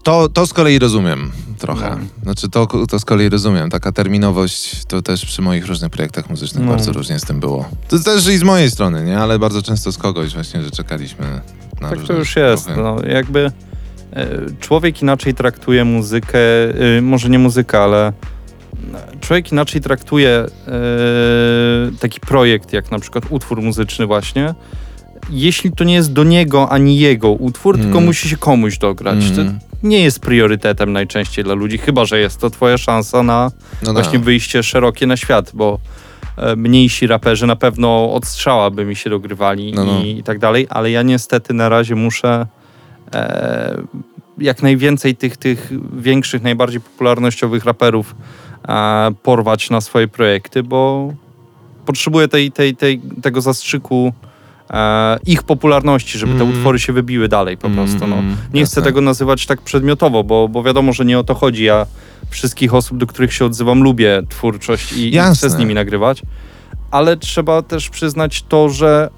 [0.03, 1.89] to, to z kolei rozumiem trochę.
[1.89, 2.23] No.
[2.23, 3.69] Znaczy, to, to z kolei rozumiem.
[3.69, 6.71] Taka terminowość to też przy moich różnych projektach muzycznych No.
[6.71, 7.69] bardzo różnie z tym było.
[7.87, 9.19] To też i z mojej strony, nie?
[9.19, 11.41] Ale bardzo często z kogoś właśnie, że czekaliśmy
[11.81, 12.69] na Tak to już jest.
[12.77, 13.51] No, jakby
[14.13, 14.27] e,
[14.59, 16.39] człowiek inaczej traktuje muzykę,
[16.97, 18.13] e, może nie muzykę, ale e,
[19.21, 20.47] człowiek inaczej traktuje e,
[21.99, 24.55] taki projekt, jak na przykład utwór muzyczny właśnie,
[25.29, 27.87] jeśli to nie jest do niego ani jego utwór, Mm.
[27.87, 29.25] tylko musi się komuś dograć.
[29.25, 29.35] Mm.
[29.59, 33.51] To nie jest priorytetem najczęściej dla ludzi, chyba że jest to twoja szansa na
[33.83, 34.21] No właśnie tak.
[34.21, 35.79] wyjście szerokie na świat, bo
[36.37, 39.99] e, mniejsi raperzy na pewno od strzała by mi się dogrywali No, no.
[39.99, 42.47] I, i tak dalej, ale ja niestety na razie muszę
[43.13, 43.77] e,
[44.37, 48.15] jak najwięcej tych, tych większych, najbardziej popularnościowych raperów
[48.67, 51.13] e, porwać na swoje projekty, bo
[51.85, 54.13] potrzebuję tej, tej, tej, tego zastrzyku
[54.69, 56.53] e, ich popularności, żeby te Mm.
[56.57, 58.07] utwory się wybiły dalej po prostu.
[58.07, 58.15] No.
[58.15, 61.63] Mm, Nie chcę tego nazywać tak przedmiotowo, bo, bo wiadomo, że nie o to chodzi.
[61.63, 61.85] Ja
[62.29, 66.21] wszystkich osób, do których się odzywam, lubię twórczość i, i chcę z nimi nagrywać,
[66.91, 69.09] ale trzeba też przyznać to, że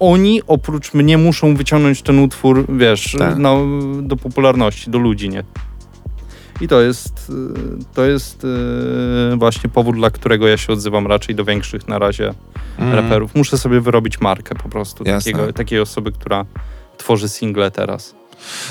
[0.00, 3.36] oni oprócz mnie muszą wyciągnąć ten utwór, wiesz, Tak.
[3.38, 3.54] na,
[4.02, 5.44] do popularności, do ludzi, nie?
[6.60, 8.44] I to jest, y, to jest
[9.32, 12.34] y, właśnie powód, dla którego ja się odzywam raczej do większych na razie
[12.78, 12.94] Mm.
[12.94, 13.34] raperów.
[13.34, 15.32] Muszę sobie wyrobić markę po prostu Jasne.
[15.32, 16.44] takiego, takiej osoby, która
[16.98, 18.14] tworzy single teraz.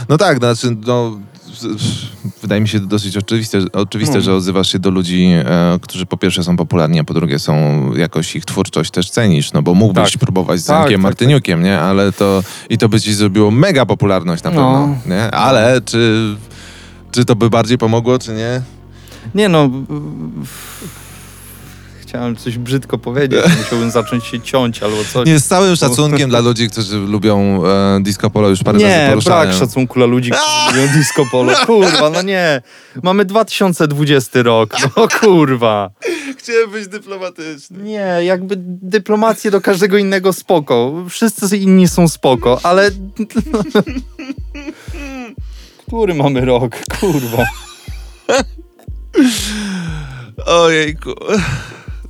[0.09, 1.19] No tak, znaczy, no,
[2.41, 4.21] wydaje mi się dosyć oczywiste, oczywiste No.
[4.21, 7.55] że odzywasz się do ludzi, e, którzy po pierwsze są popularni, a po drugie są
[7.95, 10.19] jakoś ich twórczość też cenisz, no bo mógłbyś Tak.
[10.19, 11.79] próbować z Tak, Jankiem tak, Martyniukiem, nie?
[11.79, 14.55] Ale to i to by ci zrobiło mega popularność na No.
[14.55, 15.31] pewno, nie?
[15.31, 16.35] Ale czy,
[17.11, 18.61] czy to by bardziej pomogło, czy nie?
[19.35, 19.69] Nie no.
[22.01, 25.27] Chciałem coś brzydko powiedzieć, musiałbym zacząć się ciąć albo coś.
[25.27, 29.07] Nie, z całym szacunkiem dla ludzi, którzy lubią e, disco polo już parę razy Nie,
[29.09, 29.47] poruszałem.
[29.47, 31.53] brak szacunku dla ludzi, którzy lubią disco polo.
[31.65, 32.61] Kurwa, no nie.
[33.03, 35.91] Mamy 2020 rok, no kurwa.
[36.37, 37.83] Chciałem być dyplomatyczny.
[37.83, 40.93] Nie, jakby dyplomację do każdego innego spoko.
[41.09, 42.91] Wszyscy inni są spoko, ale...
[45.89, 46.75] Który mamy rok?
[46.99, 47.43] Kurwa.
[50.45, 51.11] Ojejku.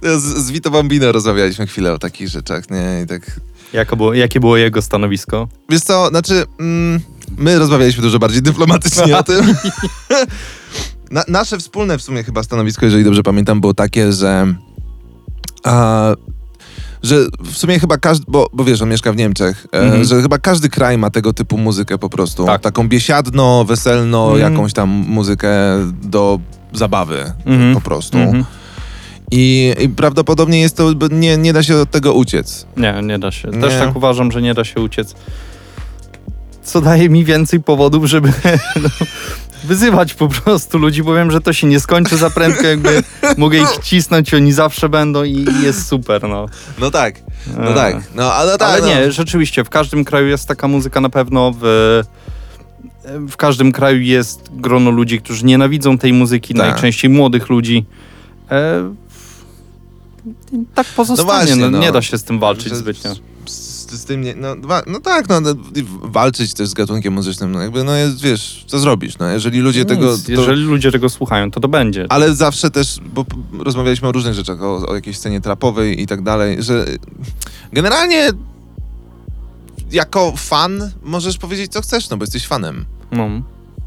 [0.01, 3.01] Z, z Vito Bambino rozmawialiśmy chwilę o takich rzeczach, nie?
[3.03, 3.39] I tak...
[3.73, 5.47] Jako było, jakie było jego stanowisko?
[5.69, 6.99] Wiesz co, znaczy, mm,
[7.37, 9.45] my rozmawialiśmy dużo bardziej dyplomatycznie o tym.
[11.11, 14.55] Na, nasze wspólne w sumie chyba stanowisko, jeżeli dobrze pamiętam, było takie, że
[15.63, 16.13] a,
[17.03, 20.03] że w sumie chyba każdy, bo, bo wiesz, on mieszka w Niemczech, e, Mhm.
[20.03, 22.45] że chyba każdy kraj ma tego typu muzykę po prostu.
[22.45, 22.61] Tak.
[22.61, 24.53] Taką biesiadno, weselno, Mhm.
[24.53, 25.49] jakąś tam muzykę
[26.03, 26.39] do
[26.73, 27.73] zabawy Mhm.
[27.73, 28.17] po prostu.
[29.31, 32.65] I, I prawdopodobnie jest to, nie, nie da się od tego uciec.
[32.77, 33.47] Nie, nie da się.
[33.49, 33.61] Nie.
[33.61, 35.15] Też tak uważam, że nie da się uciec.
[36.63, 38.33] Co daje mi więcej powodów, żeby
[38.83, 38.89] no,
[39.63, 43.03] wyzywać po prostu ludzi, bo wiem, że to się nie skończy za prędko, jakby
[43.37, 46.45] mogę ich cisnąć, oni zawsze będą i, i jest super, no.
[46.79, 47.21] No tak,
[47.57, 47.95] no tak.
[48.15, 48.87] No, ale tak, Ale no.
[48.87, 52.01] nie, rzeczywiście, w każdym kraju jest taka muzyka na pewno, w,
[53.29, 56.71] w każdym kraju jest grono ludzi, którzy nienawidzą tej muzyki, Tak.
[56.71, 57.85] najczęściej młodych ludzi.
[58.51, 58.93] E,
[60.75, 61.79] tak pozostanie, no właśnie, no.
[61.79, 63.11] nie da się z tym walczyć Że- zbytnio.
[63.91, 64.55] Z, z tym nie, no,
[64.87, 68.63] no tak, no, no, i walczyć też z gatunkiem muzycznym, no jakby, no jest, wiesz,
[68.67, 70.11] co zrobisz, no, jeżeli ludzie tego...
[70.11, 72.05] Nic, To, Jeżeli ludzie tego słuchają, to to będzie.
[72.09, 73.25] Ale zawsze też, bo
[73.59, 76.85] rozmawialiśmy o różnych rzeczach, o, o jakiejś scenie trapowej i tak dalej, że
[77.73, 78.29] generalnie
[79.91, 82.85] jako fan możesz powiedzieć, co chcesz, no bo jesteś fanem.
[83.11, 83.27] No.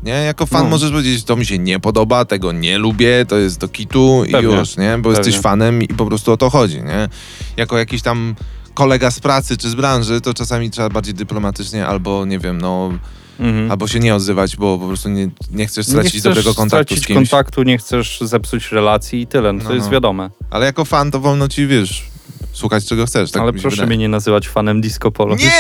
[0.03, 0.13] Nie?
[0.13, 0.71] Jako fan No.
[0.71, 4.33] możesz powiedzieć, to mi się nie podoba, tego nie lubię, to jest do kitu i
[4.33, 4.57] Pewnie.
[4.57, 4.99] już, nie?
[4.99, 5.19] Bo Pewnie.
[5.19, 7.09] jesteś fanem i po prostu o to chodzi, nie?
[7.57, 8.35] Jako jakiś tam
[8.75, 12.91] kolega z pracy czy z branży, to czasami trzeba bardziej dyplomatycznie albo, nie wiem, no,
[13.41, 13.71] Mhm.
[13.71, 16.87] albo się nie odzywać, bo po prostu nie, nie chcesz stracić nie chcesz dobrego kontaktu
[16.87, 17.31] stracić z kimś.
[17.31, 19.93] kontaktu, nie chcesz zepsuć relacji i tyle, no, to No, jest no.
[19.93, 20.31] wiadome.
[20.51, 22.05] Ale jako fan to wolno ci, wiesz,
[22.53, 23.31] słuchać czego chcesz.
[23.31, 23.87] Tak Ale mi proszę wydaje.
[23.87, 25.37] mnie nie nazywać fanem disco polo.
[25.37, 25.53] Nie!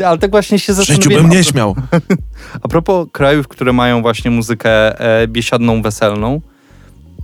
[0.06, 1.76] Ale tak właśnie się W życiu bym nie śmiał.
[2.62, 6.40] A propos krajów, które mają właśnie muzykę e, biesiadną, weselną,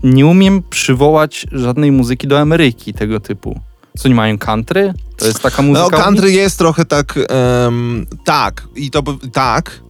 [0.02, 3.60] nie umiem przywołać żadnej muzyki do Ameryki tego typu.
[3.96, 4.94] Co, nie mają country?
[5.16, 5.88] To jest taka muzyka...
[5.98, 7.18] No, country jest trochę tak,
[7.66, 9.80] em, tak, i to tak,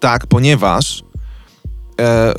[0.00, 1.02] tak, ponieważ
[2.00, 2.34] e,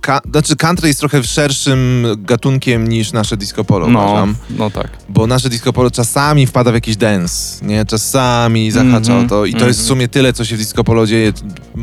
[0.00, 4.34] ka, znaczy country jest trochę szerszym gatunkiem niż nasze disco polo, No, uważam.
[4.50, 4.88] no tak.
[5.08, 7.84] Bo nasze disco polo czasami wpada w jakiś dance, nie?
[7.84, 9.88] Czasami zahacza Mhm, o to i to jest w mhm.
[9.88, 11.32] sumie tyle, co się w disco polo dzieje.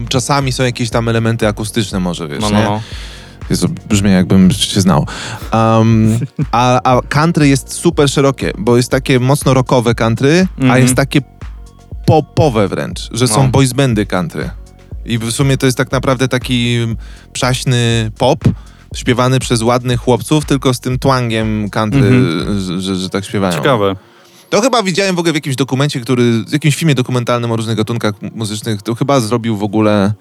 [0.10, 2.56] Czasami są jakieś tam elementy akustyczne może, wiesz, No, nie?
[2.56, 2.82] no, no.
[3.50, 5.08] Jezu, brzmi jakbym się znał.
[5.54, 6.20] Um,
[6.52, 10.82] a, a country jest super szerokie, bo jest takie mocno rockowe country, a Mhm.
[10.82, 11.22] jest takie
[12.06, 13.50] popowe wręcz, że są No.
[13.50, 14.50] boys bandy country.
[15.06, 16.78] I w sumie to jest tak naprawdę taki
[17.34, 18.40] przaśny pop,
[18.96, 22.60] śpiewany przez ładnych chłopców, tylko z tym twangiem country, Mhm.
[22.62, 23.54] że, że, że tak śpiewają.
[23.54, 23.96] Ciekawe.
[24.50, 27.78] To chyba widziałem w ogóle w jakimś dokumencie, który, w jakimś filmie dokumentalnym o różnych
[27.78, 30.14] gatunkach muzycznych, to chyba zrobił w ogóle,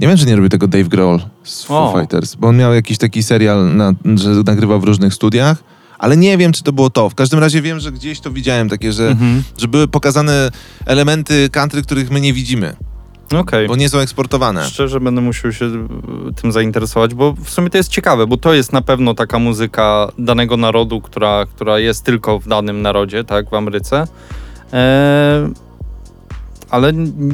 [0.00, 1.98] nie wiem, czy nie robił tego Dave Grohl z Foo O.
[1.98, 5.56] Fighters, bo on miał jakiś taki serial, na, że nagrywał w różnych studiach,
[5.98, 7.10] ale nie wiem, czy to było to.
[7.10, 9.42] W każdym razie wiem, że gdzieś to widziałem takie, że, Mhm.
[9.58, 10.50] że były pokazane
[10.86, 12.76] elementy country, których my nie widzimy,
[13.38, 13.68] Okej.
[13.68, 14.64] bo nie są eksportowane.
[14.64, 15.70] Szczerze będę musiał się y,
[16.42, 20.08] tym zainteresować, bo w sumie to jest ciekawe, bo to jest na pewno taka muzyka
[20.18, 24.06] danego narodu, która, która jest tylko w danym narodzie, tak, w Ameryce.
[24.72, 25.52] Eee,
[26.72, 26.92] ale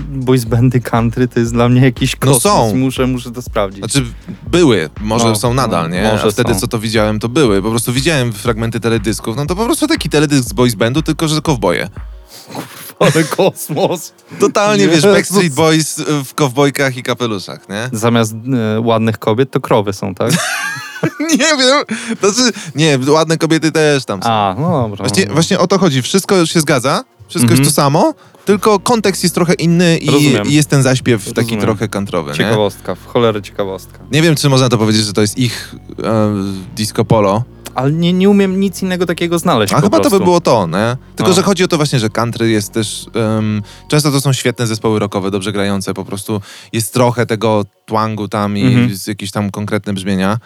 [0.09, 2.42] boys bandy country to jest dla mnie jakiś No kosmos.
[2.42, 2.77] są.
[2.77, 3.79] Muszę, muszę to sprawdzić.
[3.79, 4.05] Znaczy,
[4.51, 6.03] były, może No, są nadal, no, nie?
[6.12, 6.61] może A wtedy, są.
[6.61, 7.62] co to widziałem, to były.
[7.62, 11.29] Po prostu widziałem fragmenty teledysków, no to po prostu taki teledysk z boys bandu, tylko
[11.29, 11.88] że kowboje.
[13.01, 14.12] Ale kosmos!
[14.40, 15.03] Totalnie, wiesz.
[15.03, 17.88] Backstreet Boys w kowbojkach i kapeluszach, nie?
[17.92, 18.35] Zamiast
[18.77, 20.33] e, ładnych kobiet to krowy są, tak?
[21.31, 21.85] nie wiem,
[22.20, 24.29] znaczy, nie, ładne kobiety też tam są.
[24.31, 24.96] A, no dobra.
[24.96, 25.33] Właśnie, no.
[25.33, 27.61] właśnie o to chodzi, wszystko się zgadza, wszystko Mhm.
[27.61, 28.14] jest to samo,
[28.48, 30.46] tylko kontekst jest trochę inny i, Rozumiem.
[30.48, 31.61] i jest ten zaśpiew taki Rozumiem.
[31.61, 32.37] trochę kantrowy, nie?
[32.37, 33.98] Ciekawostka, w cholerę ciekawostka.
[34.12, 36.34] Nie wiem, czy można to powiedzieć, że to jest ich e,
[36.76, 40.18] disco polo, Ale nie, nie umiem nic innego takiego znaleźć A po chyba to prostu.
[40.18, 40.96] by było to, nie?
[41.16, 41.37] Tylko, No.
[41.37, 43.06] że chodzi o to właśnie, że country jest też...
[43.38, 46.40] em, często to są świetne zespoły rockowe, dobrze grające, po prostu
[46.72, 48.90] jest trochę tego twangu tam i Mhm.
[49.06, 50.38] jakieś tam konkretne brzmienia.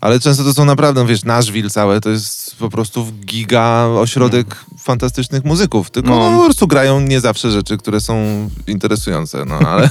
[0.00, 5.44] Ale często to są naprawdę, wiesz, Nashville całe, to jest po prostu giga ośrodek fantastycznych
[5.44, 5.90] muzyków.
[5.90, 6.30] Tylko No.
[6.30, 6.38] no.
[6.38, 9.90] po prostu grają nie zawsze rzeczy, które są interesujące, no ale...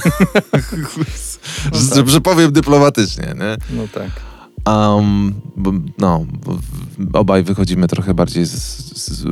[1.72, 2.08] że, tak.
[2.08, 3.76] że powiem dyplomatycznie, nie?
[3.76, 4.10] No tak.
[4.66, 6.58] Um, bo, no, bo
[7.20, 9.24] obaj wychodzimy trochę bardziej z, z, z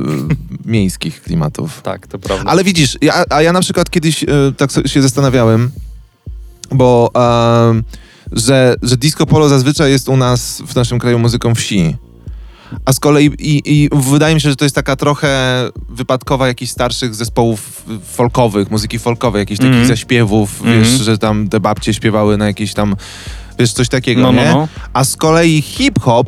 [0.65, 1.81] miejskich klimatów.
[1.83, 2.51] Tak, to prawda.
[2.51, 5.71] Ale widzisz, ja, a ja na przykład kiedyś e, tak się zastanawiałem,
[6.71, 7.11] bo
[7.69, 7.83] em,
[8.35, 11.95] że, że disco polo zazwyczaj jest u nas w naszym kraju muzyką wsi.
[12.85, 15.29] A z kolei i, i wydaje mi się, że to jest taka trochę
[15.89, 19.87] wypadkowa jakichś starszych zespołów folkowych, muzyki folkowej, jakichś takich Mhm.
[19.87, 20.79] zaśpiewów, Mhm.
[20.79, 22.95] wiesz, że tam te babcie śpiewały na jakieś tam,
[23.59, 24.49] wiesz, coś takiego, no, no, nie?
[24.49, 24.67] no.
[24.93, 26.27] A z kolei hip-hop,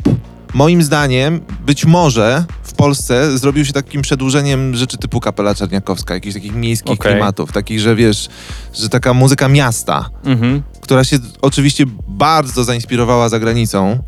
[0.54, 6.34] moim zdaniem, być może w Polsce zrobił się takim przedłużeniem rzeczy typu Kapela Czarniakowska, jakichś
[6.34, 7.12] takich miejskich Okej.
[7.12, 8.28] klimatów, takich, że wiesz,
[8.74, 10.62] że taka muzyka miasta, Mhm.
[10.80, 13.98] która się oczywiście bardzo zainspirowała za granicą,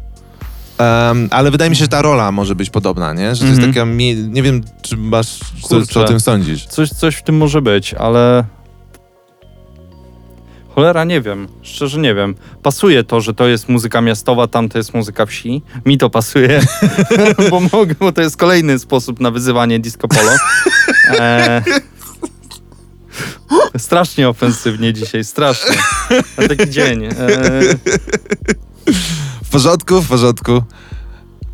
[0.78, 3.34] em, ale wydaje mi się, że ta rola może być podobna, nie?
[3.34, 3.74] Że to jest Mhm.
[3.74, 3.86] taka,
[4.28, 6.04] nie wiem, czy masz, co, co o Kurczę.
[6.04, 6.66] tym sądzisz?
[6.66, 8.44] Coś, coś w tym może być, ale...
[10.74, 11.48] Cholera, nie wiem.
[11.62, 12.34] Szczerze nie wiem.
[12.62, 15.62] Pasuje to, że to jest muzyka miastowa, tam to jest muzyka wsi.
[15.86, 16.60] Mi to pasuje,
[17.50, 20.32] bo mogę, bo to jest kolejny sposób na wyzywanie disco polo.
[21.18, 21.62] E...
[23.78, 25.76] Strasznie ofensywnie dzisiaj, strasznie.
[26.38, 27.04] Na taki dzień.
[27.04, 27.12] E...
[29.44, 30.62] W porządku, w porządku.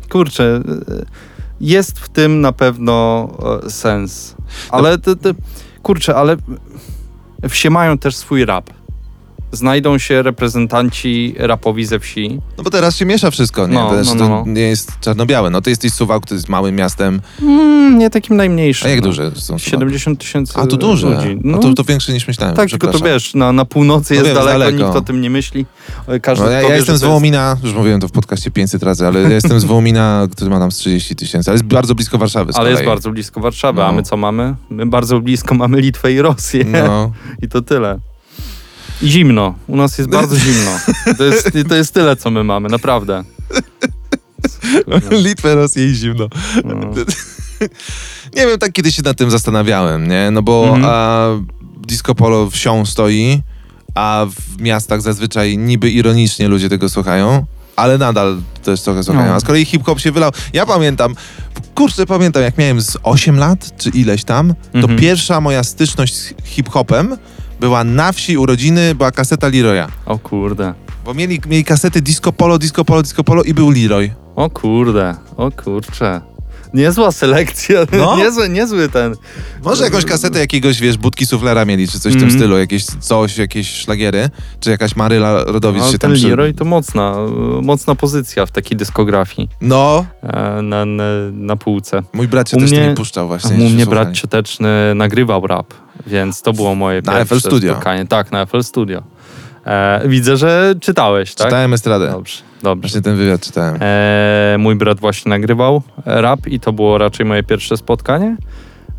[0.09, 1.05] Kurczę, e,
[1.61, 3.27] jest w tym na pewno
[3.65, 4.35] e, sens.
[4.69, 5.33] Ale te, te,
[5.83, 6.37] kurczę, ale
[7.49, 8.76] wsie mają też swój rap.
[9.51, 12.41] Znajdą się reprezentanci rapowi ze wsi.
[12.57, 13.73] No bo teraz się miesza wszystko, nie?
[13.73, 14.43] No, Też no, to no.
[14.47, 15.49] nie jest czarno-białe.
[15.49, 17.21] No ty jesteś Suwałk, to jest małym miastem.
[17.41, 18.87] Mm, nie takim najmniejszym.
[18.87, 19.07] A jak no.
[19.07, 19.69] duże są Suwałki?
[19.69, 21.09] 70 tysięcy A to duże.
[21.09, 21.39] ludzi.
[21.43, 21.51] No.
[21.51, 22.55] No, to, to większe niż myślałem.
[22.55, 24.83] tak, tylko to wiesz, na, na północy No jest wiem, daleko, daleko.
[24.85, 25.65] nikt o tym nie myśli.
[26.07, 28.51] E, Każdy No, ja, ja jestem z to jest- Wołomina, już mówiłem to w podcaście
[28.51, 31.65] 500 razy, ale ja jestem z Wołomina, który ma tam z 30 tysięcy, ale jest
[31.65, 33.85] bardzo blisko Warszawy Ale jest bardzo blisko Warszawy, No.
[33.87, 34.55] a my co mamy?
[34.69, 36.65] My bardzo blisko mamy Litwę i Rosję.
[36.87, 37.11] No.
[37.43, 37.99] I to tyle.
[39.01, 39.55] I zimno.
[39.67, 40.71] U nas jest bardzo zimno.
[41.17, 43.23] To jest, to jest tyle, co my mamy, naprawdę.
[45.23, 46.27] Litwę, Rosję i zimno.
[46.65, 46.75] No.
[48.35, 50.31] Nie wiem, tak kiedyś się nad tym zastanawiałem, nie?
[50.31, 50.85] No bo Mhm.
[50.87, 51.27] a,
[51.87, 53.41] disco polo wsią stoi,
[53.95, 59.27] a w miastach zazwyczaj niby ironicznie ludzie tego słuchają, ale nadal też trochę słuchają.
[59.27, 59.33] No.
[59.35, 60.31] A z kolei hip-hop się wylał.
[60.53, 61.15] Ja pamiętam,
[61.75, 64.99] kurczę, pamiętam, jak miałem z 8 lat, czy ileś tam, to Mhm.
[64.99, 67.17] pierwsza moja styczność z hip-hopem
[67.59, 69.87] była na wsi urodziny, była kaseta Leroya.
[70.05, 70.73] O kurde.
[71.05, 74.11] Bo mieli, mieli kasety disco polo, disco polo, disco polo i był Leroy.
[74.35, 75.15] O kurde.
[75.37, 76.21] O kurcze.
[76.73, 78.17] Niezła selekcja, No.
[78.23, 79.15] niezły, niezły ten.
[79.63, 82.39] Może jakąś kasetę jakiegoś, wiesz, budki suflera mieli, czy coś w tym Mhm.
[82.39, 86.13] stylu, jakieś coś, jakieś szlagiery, czy jakaś Maryla Rodowicz No, się tam...
[86.13, 87.15] Leroy to mocna,
[87.61, 92.03] mocna pozycja w takiej dyskografii No, e, na, na, na półce.
[92.13, 93.65] mój brat się U też mnie- mnie, puszczał właśnie.
[93.65, 95.73] U mnie brat cioteczny nagrywał rap,
[96.07, 97.73] więc to było moje Na pierwsze FL Studio.
[97.73, 98.07] spotkanie.
[98.07, 99.03] Tak, na FL Studio.
[99.65, 101.47] E, widzę, że czytałeś, tak?
[101.47, 102.11] Czytałem estradę.
[102.11, 102.81] Dobrze, dobrze.
[102.81, 103.77] Właśnie ten wywiad czytałem.
[103.81, 108.37] E, mój brat właśnie nagrywał rap i to było raczej moje pierwsze spotkanie.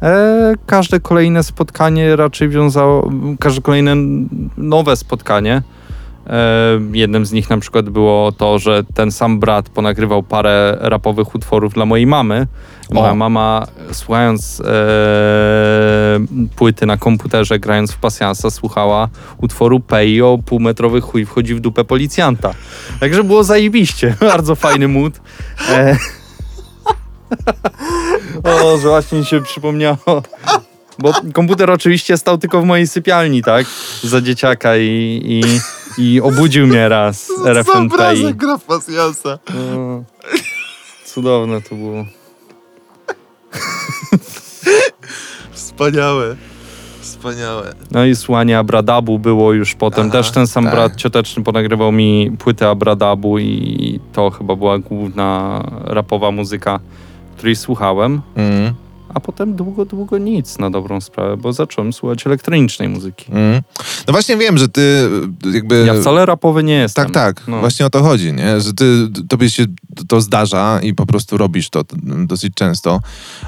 [0.02, 3.94] E, każde kolejne spotkanie raczej wiązało, każde kolejne
[4.56, 5.62] nowe spotkanie.
[6.28, 11.34] E, jednym z nich na przykład było to, że ten sam brat ponagrywał parę rapowych
[11.34, 12.46] utworów dla mojej mamy.
[12.90, 13.14] Moja O.
[13.14, 14.64] mama słuchając e,
[16.56, 22.54] płyty na komputerze, grając w pasjansa, słuchała utworu Pejo, półmetrowy chuj wchodzi w dupę policjanta.
[23.00, 24.14] Także było zajebiście.
[24.20, 25.20] Bardzo fajny mood.
[25.70, 25.96] E...
[28.44, 30.22] o, że właśnie mi się przypomniało.
[30.98, 33.66] Bo komputer oczywiście stał tylko w mojej sypialni, tak?
[34.02, 35.42] Za dzieciaka i, i,
[36.14, 38.34] i obudził mnie raz RFNPI.
[38.34, 39.38] gra w pasjansa.
[39.54, 40.04] No,
[41.04, 42.04] cudowne to było.
[45.52, 46.36] Wspaniałe.
[47.00, 47.72] Wspaniałe.
[47.90, 50.04] No i słuchanie Abradabu było już potem.
[50.04, 50.72] Aha, Też ten sam tak.
[50.74, 56.80] brat cioteczny ponagrywał mi płytę Abradabu i to chyba była główna rapowa muzyka,
[57.36, 58.20] której słuchałem.
[58.36, 58.74] Mm,
[59.14, 63.32] A potem długo, długo nic na dobrą sprawę, bo zacząłem słuchać elektronicznej muzyki.
[63.32, 63.62] mm.
[64.06, 64.80] No właśnie wiem, że ty
[65.46, 65.84] y, jakby...
[65.86, 67.04] Ja wcale rapowy nie jestem.
[67.04, 67.48] Tak, tak.
[67.48, 67.60] No.
[67.60, 68.60] Właśnie o to chodzi, nie?
[68.60, 69.64] Że ty, tobie się
[70.08, 71.84] to zdarza i po prostu robisz to
[72.26, 73.00] dosyć często.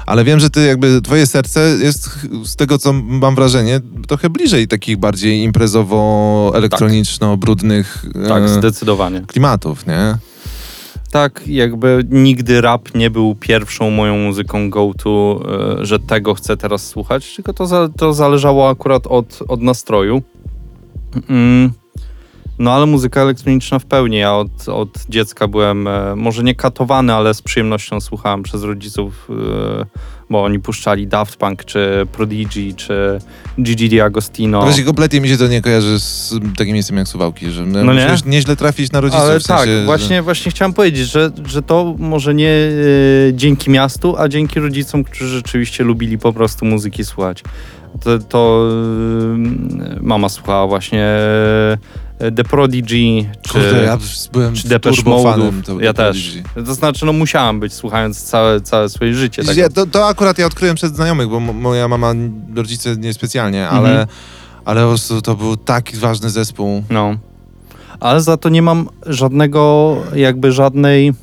[0.05, 2.09] Ale wiem, że ty jakby, twoje serce jest
[2.45, 9.21] z tego, co mam wrażenie, trochę bliżej takich bardziej imprezowo-elektroniczno-brudnych Tak, e, zdecydowanie.
[9.27, 10.15] klimatów, nie?
[11.11, 15.41] Tak, jakby nigdy rap nie był pierwszą moją muzyką go-to,
[15.79, 20.21] e, że tego chcę teraz słuchać, tylko to, to zależało akurat od, od nastroju.
[21.29, 21.71] Mm.
[22.59, 24.17] No ale muzyka elektroniczna w pełni.
[24.17, 29.29] Ja od, od dziecka byłem, e, może nie katowany, ale z przyjemnością słuchałem przez rodziców,
[29.29, 29.85] e,
[30.31, 33.19] bo oni puszczali Daft Punk, czy Prodigy, czy
[33.61, 34.61] Gigi D'Agostino.
[34.61, 38.05] Właśnie kompletnie mi się to nie kojarzy z takim miejscem jak Suwałki, że No nie?
[38.07, 39.23] musisz nieźle trafić na rodziców.
[39.23, 43.33] Ale w sensie, tak, że- właśnie, właśnie chciałem powiedzieć, że, że to może nie e,
[43.33, 47.43] dzięki miastu, a dzięki rodzicom, którzy rzeczywiście lubili po prostu muzyki słuchać.
[48.03, 48.69] To, to
[49.97, 51.77] e, mama słuchała właśnie e,
[52.35, 53.97] The Prodigy, czy, Kurde, ja
[54.33, 55.01] byłem czy Depeche.
[55.03, 55.61] Mode'ów.
[55.65, 56.37] to- Ja też.
[56.65, 59.43] To znaczy, no musiałam być słuchając całe, całe swoje życie.
[59.43, 62.13] Tak Ja, to, to akurat ja odkryłem przez znajomych, bo mo- moja mama,
[62.55, 64.07] rodzice niespecjalnie, ale, Mhm.
[64.65, 66.83] ale po prostu to był taki ważny zespół.
[66.89, 67.15] No.
[67.99, 71.13] Ale za to nie mam żadnego, jakby żadnej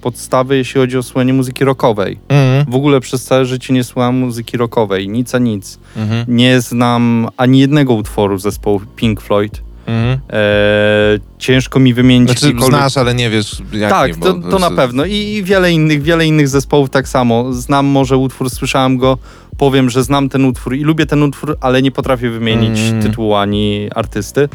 [0.00, 2.18] podstawy, jeśli chodzi o słuchanie muzyki rockowej.
[2.28, 2.72] Mhm.
[2.72, 5.78] W ogóle przez całe życie nie słuchałem muzyki rockowej, nic a nic.
[5.96, 6.24] Mhm.
[6.28, 9.62] Nie znam ani jednego utworu zespołu Pink Floyd.
[9.88, 10.18] Mhm.
[10.30, 13.94] Eee, ciężko mi wymienić Znaczy jakikolwiek- znasz, ale nie wiesz jaki.
[13.94, 15.04] Tak, bo to, to na prostu- pewno.
[15.04, 17.52] I, I wiele innych, wiele innych zespołów tak samo.
[17.52, 19.18] Znam może utwór, słyszałem go,
[19.58, 23.02] powiem, że znam ten utwór i lubię ten utwór, ale nie potrafię wymienić Mm.
[23.02, 24.48] tytułu ani artysty.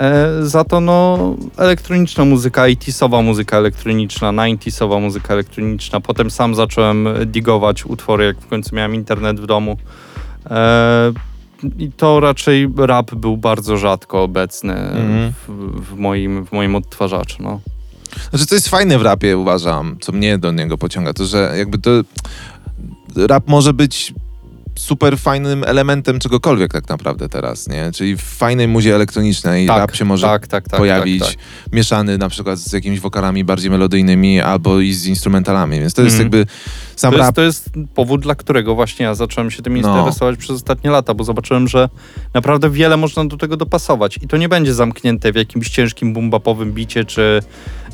[0.00, 1.18] E, za to no
[1.58, 6.00] elektroniczna muzyka, 80sowa muzyka elektroniczna, 90sowa muzyka elektroniczna.
[6.00, 9.76] Potem sam zacząłem digować utwory, jak w końcu miałem internet w domu.
[10.50, 11.12] E,
[11.78, 15.32] I to raczej rap był bardzo rzadko obecny Mhm.
[15.32, 15.48] w,
[15.86, 17.42] w, moim, w moim odtwarzaczu.
[17.42, 17.60] No.
[18.30, 21.78] Znaczy, co jest fajne w rapie, uważam, co mnie do niego pociąga, to że jakby
[21.78, 21.90] to
[23.16, 24.14] rap może być
[24.82, 27.90] super fajnym elementem czegokolwiek tak naprawdę teraz, nie?
[27.94, 31.72] Czyli w fajnej muzie elektronicznej rap się może tak, tak, tak, pojawić, Tak, tak.
[31.72, 36.16] mieszany na przykład z jakimiś wokalami bardziej melodyjnymi albo i z instrumentalami, więc to jest
[36.16, 36.24] Mhm.
[36.24, 36.52] jakby
[36.96, 37.34] sam To, jest, rap...
[37.36, 39.98] to jest powód, dla którego właśnie ja zacząłem się tym No.
[39.98, 41.88] interesować przez ostatnie lata, bo zobaczyłem, że
[42.34, 46.72] naprawdę wiele można do tego dopasować i to nie będzie zamknięte w jakimś ciężkim boom-bapowym
[46.72, 47.40] bicie, czy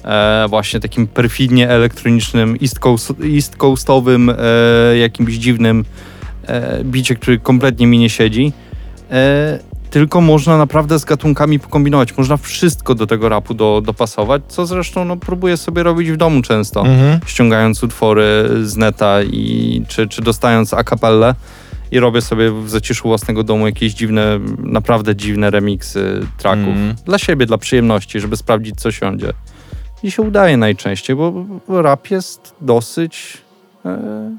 [0.05, 5.85] e, właśnie takim perfidnie elektronicznym, east, coast, east coastowym, e, jakimś dziwnym
[6.49, 8.53] e, bicie, który kompletnie mi nie siedzi.
[9.11, 9.59] E,
[9.91, 12.17] tylko można naprawdę z gatunkami pokombinować.
[12.17, 16.43] Można wszystko do tego rapu do, dopasować, co zresztą no, próbuję sobie robić w domu
[16.43, 17.21] często Mhm.
[17.27, 21.35] ściągając utwory z neta i czy, czy dostając a cappellę
[21.91, 26.69] i robię sobie w zaciszu własnego domu jakieś dziwne, naprawdę dziwne remiksy tracków.
[26.69, 26.95] Mhm.
[27.05, 29.33] Dla siebie, dla przyjemności, żeby sprawdzić, co siądzie.
[30.03, 31.33] I się udaje najczęściej, bo,
[31.69, 33.39] bo rap jest dosyć...
[33.85, 34.37] E,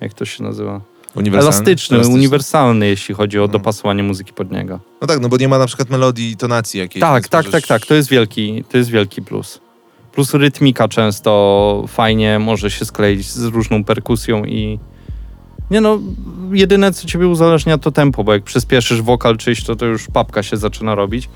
[0.00, 0.80] jak to się nazywa?
[1.14, 1.54] Uniwersalny.
[1.56, 2.14] Elastyczny, Elastyczny.
[2.18, 3.48] uniwersalny, jeśli chodzi o No.
[3.48, 4.80] dopasowanie muzyki pod niego.
[5.00, 7.00] No tak, no bo nie ma na przykład melodii i tonacji jakiejś.
[7.00, 7.86] Tak, więc tak, możesz- tak, tak.
[7.88, 9.60] To jest wielki, to jest wielki plus.
[10.12, 14.78] Plus rytmika często fajnie może się skleić z różną perkusją i
[15.70, 15.98] nie no,
[16.52, 20.42] jedyne co ciebie uzależnia to tempo, bo jak przyspieszysz wokal czyś, to to już papka
[20.42, 21.28] się zaczyna robić.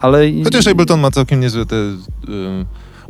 [0.00, 1.94] Ale i- Chociaż Ableton ma całkiem niezłe te y,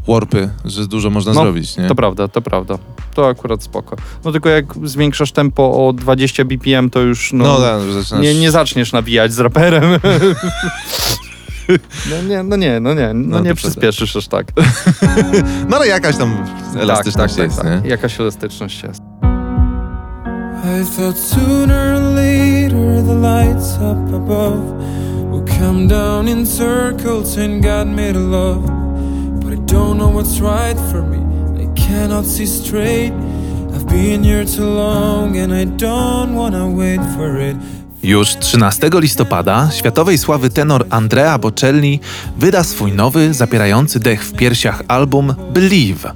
[0.09, 1.89] warpy, że dużo można No, zrobić, nie?
[1.89, 2.79] To prawda, to prawda.
[3.15, 3.97] To akurat spoko.
[4.25, 8.23] No tylko jak zwiększasz tempo o 20 BPM, to już no, No, tak, że zaczynasz...
[8.23, 9.85] nie, nie zaczniesz nawijać z raperem.
[12.11, 14.47] no nie, no nie, no nie, no, No nie przyspieszysz aż tak.
[15.69, 16.37] No ale jakaś tam
[16.81, 17.77] elastyczność tak, jest, tak, nie?
[17.77, 17.85] tak.
[17.85, 19.03] Jakaś elastyczność jest.
[20.65, 24.61] I thought sooner or later the lights up above
[25.31, 28.63] will come down in circles and God made a love.
[29.45, 31.19] But I don't know what's right for me.
[31.65, 33.13] I cannot see straight.
[33.75, 37.57] I've been here too long and I don't wanna wait for it.
[38.03, 42.01] Już 13 listopada światowej sławy tenor Andrea Bocelli
[42.39, 46.13] wyda swój nowy, zapierający dech w piersiach album Believe.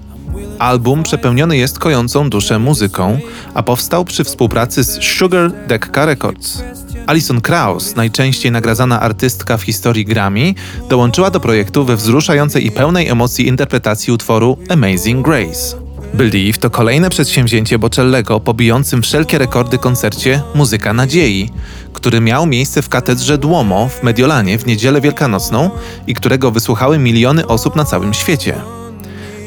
[0.59, 3.19] Album przepełniony jest kojącą duszę muzyką,
[3.55, 6.63] a powstał przy współpracy z Sugar Decca Records.
[7.09, 10.55] Alison Krauss, najczęściej nagradzana artystka w historii Grammy,
[10.89, 15.77] dołączyła do projektu we wzruszającej i pełnej emocji interpretacji utworu Amazing Grace.
[16.15, 21.51] Believe to kolejne przedsięwzięcie Bocellego pobijącym wszelkie rekordy koncercie Muzyka Nadziei,
[21.93, 25.71] który miał miejsce w katedrze Duomo w Mediolanie w niedzielę wielkanocną
[26.07, 28.55] i którego wysłuchały miliony osób na całym świecie.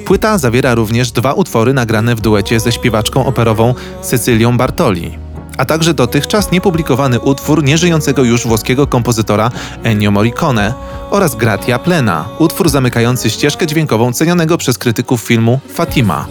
[0.06, 5.18] Płyta zawiera również dwa utwory nagrane w duecie ze śpiewaczką operową Cecylią Bartoli,
[5.62, 9.52] a także dotychczas niepublikowany utwór nieżyjącego już włoskiego kompozytora
[9.84, 10.74] Ennio Morricone
[11.10, 16.26] oraz Gratia Plena, utwór zamykający ścieżkę dźwiękową cenionego przez krytyków filmu Fatima.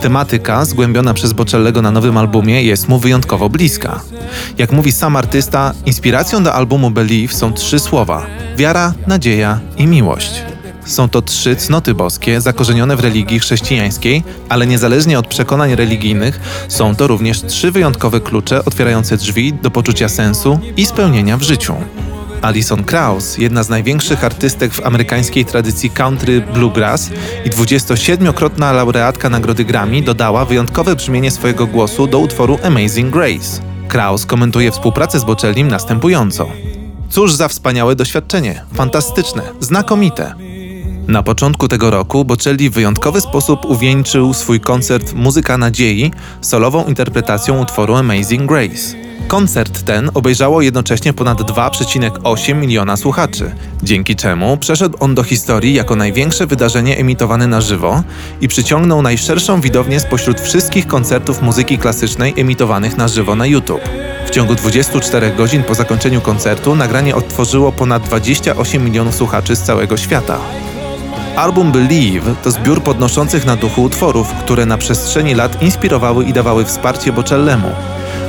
[0.00, 4.00] Tematyka, zgłębiona przez Bocellego na nowym albumie, jest mu wyjątkowo bliska.
[4.58, 10.49] Jak mówi sam artysta, inspiracją do albumu Believe są trzy słowa: wiara, nadzieja i miłość.
[10.90, 16.96] Są to trzy cnoty boskie zakorzenione w religii chrześcijańskiej, ale niezależnie od przekonań religijnych, są
[16.96, 21.74] to również trzy wyjątkowe klucze otwierające drzwi do poczucia sensu i spełnienia w życiu.
[22.42, 27.10] Alison Krauss, jedna z największych artystek w amerykańskiej tradycji country bluegrass
[27.44, 33.62] i 27-krotna laureatka nagrody Grammy, dodała wyjątkowe brzmienie swojego głosu do utworu Amazing Grace.
[33.88, 36.48] Krauss komentuje współpracę z Bocellim następująco.
[37.10, 40.49] Cóż za wspaniałe doświadczenie, fantastyczne, znakomite.
[41.08, 47.62] Na początku tego roku Bocelli w wyjątkowy sposób uwieńczył swój koncert Muzyka Nadziei solową interpretacją
[47.62, 48.94] utworu Amazing Grace.
[49.28, 55.96] Koncert ten obejrzało jednocześnie ponad 2,8 miliona słuchaczy, dzięki czemu przeszedł on do historii jako
[55.96, 58.02] największe wydarzenie emitowane na żywo
[58.40, 63.88] i przyciągnął najszerszą widownię spośród wszystkich koncertów muzyki klasycznej emitowanych na żywo na YouTube.
[64.26, 69.96] W ciągu 24 godzin po zakończeniu koncertu nagranie odtworzyło ponad 28 milionów słuchaczy z całego
[69.96, 70.38] świata.
[71.36, 76.64] Album Believe to zbiór podnoszących na duchu utworów, które na przestrzeni lat inspirowały i dawały
[76.64, 77.68] wsparcie Bocellemu.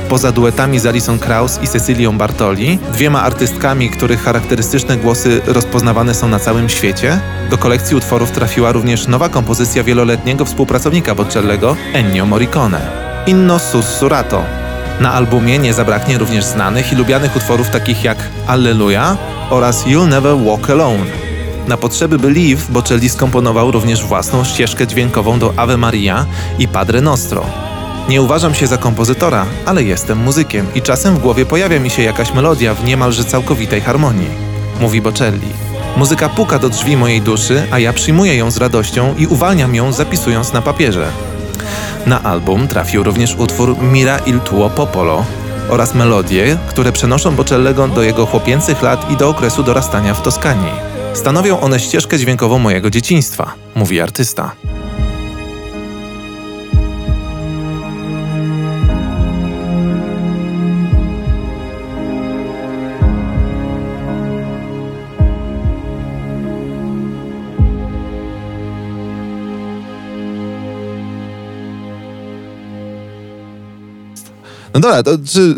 [0.08, 6.28] Poza duetami z Alison Krauss i Cecilią Bartoli, dwiema artystkami, których charakterystyczne głosy rozpoznawane są
[6.28, 7.20] na całym świecie,
[7.50, 12.80] do kolekcji utworów trafiła również nowa kompozycja wieloletniego współpracownika Bocellego, Ennio Morricone.
[13.26, 14.44] Inno Sussurrato.
[15.00, 19.16] Na albumie nie zabraknie również znanych i lubianych utworów takich jak Alleluja
[19.50, 21.21] oraz You'll Never Walk Alone.
[21.68, 26.26] Na potrzeby Believe Bocelli skomponował również własną ścieżkę dźwiękową do Ave Maria
[26.58, 27.46] i Padre Nostro.
[28.08, 32.02] Nie uważam się za kompozytora, ale jestem muzykiem i czasem w głowie pojawia mi się
[32.02, 34.30] jakaś melodia w niemalże całkowitej harmonii.
[34.80, 35.48] Mówi Bocelli.
[35.96, 39.92] Muzyka puka do drzwi mojej duszy, a ja przyjmuję ją z radością i uwalniam ją
[39.92, 41.06] zapisując na papierze.
[42.06, 45.24] Na album trafił również utwór Mira il tuo popolo
[45.68, 50.91] oraz melodie, które przenoszą Bocellego do jego chłopięcych lat i do okresu dorastania w Toskanii.
[51.14, 54.52] Stanowią one ścieżkę dźwiękową mojego dzieciństwa, mówi artysta.
[74.74, 75.54] No dobra, to czy,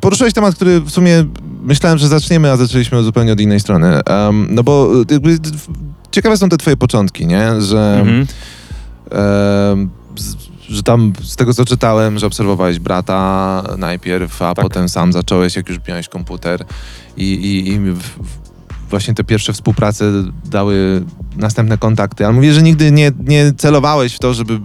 [0.00, 1.24] poruszyłeś temat, który w sumie
[1.68, 4.00] myślałem, że zaczniemy, a zaczęliśmy zupełnie od innej strony.
[4.04, 5.38] Em, no bo jakby,
[6.10, 7.60] ciekawe są te twoje początki, nie?
[7.60, 8.26] Że, Mhm.
[10.16, 10.36] z,
[10.68, 14.62] że tam z tego, co czytałem, że obserwowałeś brata najpierw, a Tak.
[14.64, 16.64] potem sam zacząłeś, jak już miałeś komputer
[17.16, 18.02] i, i, i w,
[18.90, 20.04] właśnie te pierwsze współprace
[20.44, 21.02] dały
[21.36, 22.24] następne kontakty.
[22.24, 24.60] Ale mówię, że nigdy nie, nie celowałeś w to, żeby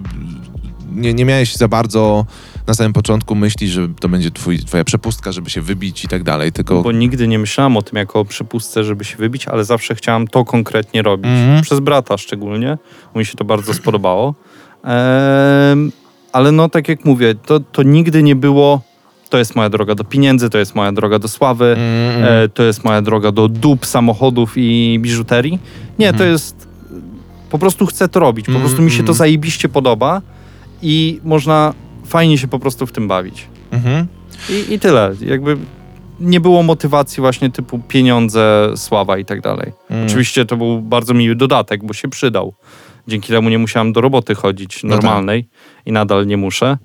[0.91, 2.26] nie, nie miałeś za bardzo
[2.68, 6.24] na samym początku myśli, że to będzie twój, twoja przepustka, żeby się wybić i tak
[6.24, 6.82] dalej, tylko...
[6.84, 10.28] Bo nigdy nie myślałem o tym jako o przepustce, żeby się wybić, ale zawsze chciałem
[10.28, 11.26] to konkretnie robić.
[11.26, 11.61] Mhm.
[11.61, 12.78] Przez brata szczególnie.
[13.14, 14.36] bo Mi się to bardzo spodobało.
[16.32, 18.82] Ale no, tak jak mówię, to, to nigdy nie było
[19.30, 22.64] to jest moja droga do pieniędzy, to jest moja droga do sławy, Mm, e, to
[22.64, 25.59] jest moja droga do dób, samochodów i biżuterii.
[25.99, 26.32] Nie, to Mhm.
[26.32, 26.68] jest...
[27.49, 28.45] Po prostu chcę to robić.
[28.45, 29.14] Po Mm, prostu mi się to mm.
[29.14, 30.22] zajebiście podoba
[30.82, 31.74] i można
[32.14, 33.47] fajnie się po prostu w tym bawić.
[33.72, 34.07] mhm.
[34.49, 35.16] I, I tyle.
[35.22, 35.57] Jakby
[36.20, 39.72] nie było motywacji właśnie typu pieniądze, sława i tak dalej.
[39.89, 40.05] Mm.
[40.05, 42.53] Oczywiście to był bardzo miły dodatek, bo się przydał.
[43.07, 45.03] Dzięki temu nie musiałem do roboty chodzić No tak.
[45.03, 45.47] normalnej
[45.86, 46.78] i nadal nie muszę.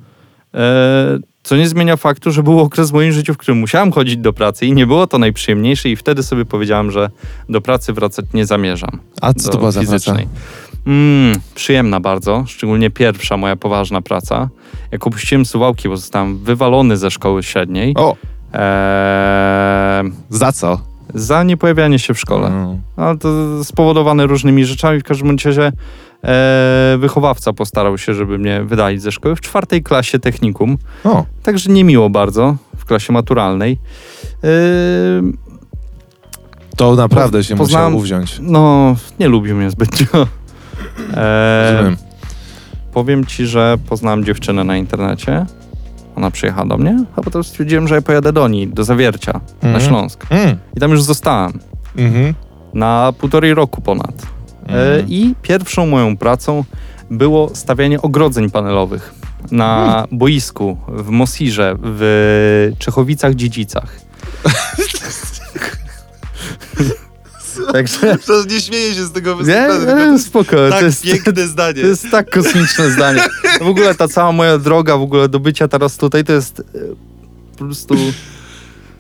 [0.55, 4.16] E, co nie zmienia faktu, że był okres w moim życiu, w którym musiałem chodzić
[4.16, 7.11] do pracy i nie było to najprzyjemniejsze i wtedy sobie powiedziałem, że
[7.49, 9.01] do pracy wracać nie zamierzam.
[9.20, 9.93] A co to była za praca?
[9.93, 10.29] fizycznej.
[10.87, 14.49] Mm, przyjemna bardzo, szczególnie pierwsza moja poważna praca.
[14.91, 17.95] Jak opuściłem Suwałki, bo zostałem wywalony ze szkoły średniej.
[17.97, 18.16] O,
[18.53, 20.80] Eee, za co?
[21.14, 22.51] za niepojawianie się w szkole.
[22.51, 22.78] No.
[22.97, 23.28] Ale to
[23.64, 25.01] spowodowane różnymi rzeczami.
[25.01, 25.72] W każdym razie
[26.24, 30.78] e, wychowawca postarał się, żeby mnie wydalić ze szkoły w czwartej klasie technikum.
[31.05, 33.78] O, Także niemiło bardzo w klasie maturalnej.
[34.45, 34.49] E,
[36.76, 38.39] to naprawdę się Poznałem- musiał uwziąć.
[38.43, 40.07] no, nie lubił mnie zbytnio.
[41.14, 41.97] E, Rozumiem.
[42.99, 45.46] Powiem ci, że poznałem dziewczynę na internecie.
[46.16, 49.32] Ona przyjechała do mnie, a potem stwierdziłem, że ja pojadę do niej, do Zawiercia,
[49.62, 49.84] na Mhm.
[49.86, 50.26] Śląsk.
[50.30, 50.57] Mm.
[50.76, 51.53] I tam już zostałem.
[51.96, 52.34] Mhm.
[52.74, 54.22] na półtorej roku ponad.
[54.68, 55.05] E, Mhm.
[55.09, 56.64] I pierwszą moją pracą
[57.11, 59.14] było stawianie ogrodzeń panelowych
[59.51, 60.18] na Hmm.
[60.18, 63.88] boisku w Mosirze w Czechowicach-Dziedzicach.
[67.72, 69.68] Także To nie śmieję się z tego nie,
[70.11, 71.04] nie, spoko, to jest,
[71.46, 71.80] zdanie.
[71.82, 73.22] to jest tak kosmiczne zdanie.
[73.61, 76.62] W ogóle ta cała moja droga w ogóle do bycia teraz tutaj to jest e,
[77.59, 77.94] po prostu...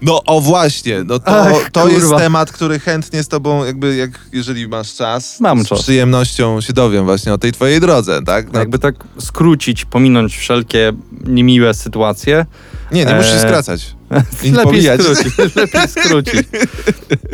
[0.02, 2.18] No o właśnie, no to, Ach, to jest kurwa.
[2.18, 5.82] temat, który chętnie z tobą, jakby jak jeżeli masz czas, Mam z czas.
[5.82, 8.52] przyjemnością się dowiem właśnie o tej twojej drodze, tak?
[8.52, 10.92] No, Jakby tak skrócić, pominąć wszelkie
[11.26, 12.46] niemiłe sytuacje,
[12.92, 13.96] nie, nie musisz Eee, skracać.
[14.44, 15.00] I Lepiej pomijać.
[15.02, 16.42] skrócić, lepiej skrócić.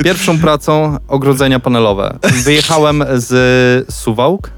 [0.04, 2.18] Pierwszą pracą ogrodzenia panelowe.
[2.44, 4.50] Wyjechałem z Suwałk.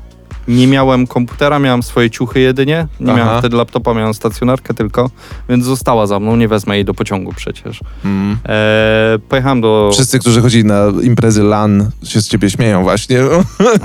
[0.48, 2.86] Nie miałem komputera, miałem swoje ciuchy jedynie.
[3.00, 3.18] Nie Aha.
[3.18, 5.10] miałem wtedy laptopa, miałem stacjonarkę tylko,
[5.48, 6.36] więc została za mną.
[6.36, 7.80] Nie wezmę jej do pociągu przecież.
[8.04, 8.36] Mm.
[8.44, 9.90] Eee, pojechałem do.
[9.92, 13.18] Wszyscy, którzy chodzili na imprezy LAN się z ciebie śmieją właśnie.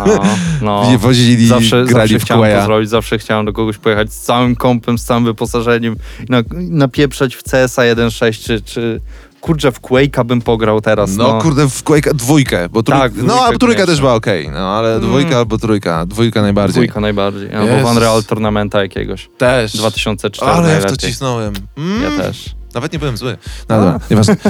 [0.05, 0.19] No,
[0.61, 0.97] no.
[0.97, 4.55] Wozili, Zawsze, grali zawsze w chciałem to zrobić, zawsze chciałem do kogoś pojechać z całym
[4.55, 5.95] kompem, z całym wyposażeniem
[6.27, 9.01] i na, napieprzać w CSa 1.6 czy, czy
[9.41, 11.15] kurczę w Quake'a bym pograł teraz.
[11.15, 12.99] No, kurde, w Quake'a dwójkę, bo trój...
[12.99, 15.01] Tak, no, a trójka też była okej, no ale Mm.
[15.09, 16.73] dwójka albo trójka, dwójka najbardziej.
[16.73, 17.53] Dwójka najbardziej.
[17.53, 17.89] Albo Jezus.
[17.89, 19.29] w Unreal Tournamenta jakiegoś.
[19.37, 19.73] Też.
[19.77, 21.09] 2004 Ale ja w to najlepiej.
[21.11, 21.53] cisnąłem.
[21.77, 22.03] Mm.
[22.03, 22.55] Ja też.
[22.73, 23.37] Nawet nie byłem zły.
[23.69, 24.35] No dobra, nieważne.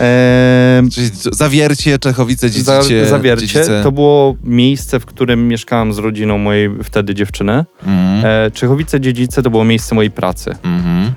[0.00, 3.08] Eee, Czyli Zawiercie, Czechowice, za, Dziedzice.
[3.08, 3.80] zawiercie Dziedzice.
[3.82, 7.64] to było miejsce, w którym mieszkałem z rodziną mojej wtedy dziewczyny.
[7.86, 8.24] Mhm.
[8.46, 10.50] E, Czechowice Dziedzice to było miejsce mojej pracy.
[10.62, 11.06] Mhm.
[11.06, 11.12] E,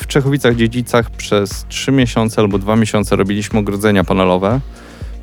[0.00, 4.60] w Czechowicach Dziedzicach przez trzy miesiące albo dwa miesiące robiliśmy ogrodzenia panelowe,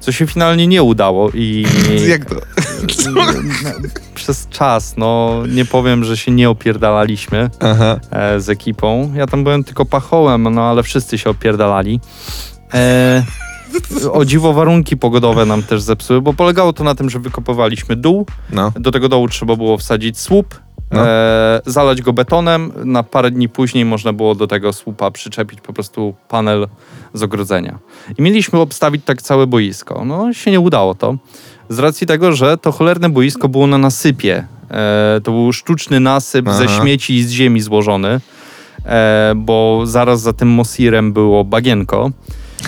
[0.04, 1.66] co się finalnie nie udało i
[2.08, 2.36] Jak to?
[4.16, 8.00] przez czas, no nie powiem, że się nie opierdalaliśmy Aha.
[8.12, 9.14] e, z ekipą.
[9.16, 12.00] Ja tam byłem tylko pachołem, no ale wszyscy się opierdalali.
[12.74, 13.24] E,
[14.12, 18.26] o dziwo warunki pogodowe nam też zepsuły, bo polegało to na tym, że wykopywaliśmy dół,
[18.52, 18.72] No.
[18.80, 20.60] do tego dołu trzeba było wsadzić słup,
[20.94, 21.08] No.
[21.08, 22.72] e, zalać go betonem.
[22.86, 26.68] Na parę dni później można było do tego słupa przyczepić po prostu panel
[27.14, 27.80] z ogrodzenia.
[28.18, 30.06] I mieliśmy obstawić tak całe boisko.
[30.06, 31.16] No się nie udało to.
[31.70, 34.48] Z racji tego, że to cholerne boisko było na nasypie.
[34.72, 36.82] E, to był sztuczny nasyp ze Aha.
[36.82, 38.20] śmieci i z ziemi złożony,
[38.86, 42.12] e, bo zaraz za tym Mosirem było bagienko.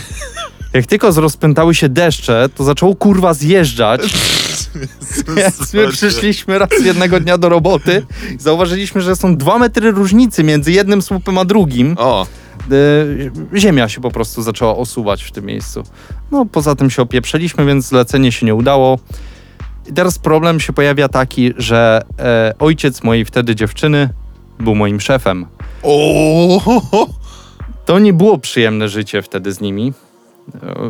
[0.74, 4.02] Jak tylko zrozpętały się deszcze, to zaczęło kurwa zjeżdżać.
[5.36, 8.06] Więc my przyszliśmy raz jednego dnia do roboty
[8.36, 11.96] i zauważyliśmy, że są dwa metry różnicy między jednym słupem a drugim.
[11.98, 12.28] O,
[12.72, 15.84] E, ziemia się po prostu zaczęła osuwać w tym miejscu.
[16.32, 19.00] No poza tym się opieprzeliśmy, więc zlecenie się nie udało.
[19.90, 24.10] I teraz problem się pojawia taki, że e, ojciec mojej wtedy dziewczyny
[24.60, 25.46] był moim szefem.
[25.84, 27.08] o,
[27.86, 29.94] To nie było przyjemne życie wtedy z nimi.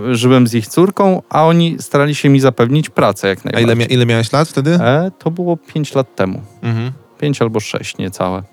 [0.10, 3.66] E, Żyłem z ich córką, a oni starali się mi zapewnić pracę jak A najbardziej.
[3.66, 4.74] ile, mia- ile miałeś lat wtedy?
[4.74, 6.42] E, to było 5 lat temu.
[6.62, 6.92] Mhm.
[7.20, 8.44] 5 albo 6 niecałe.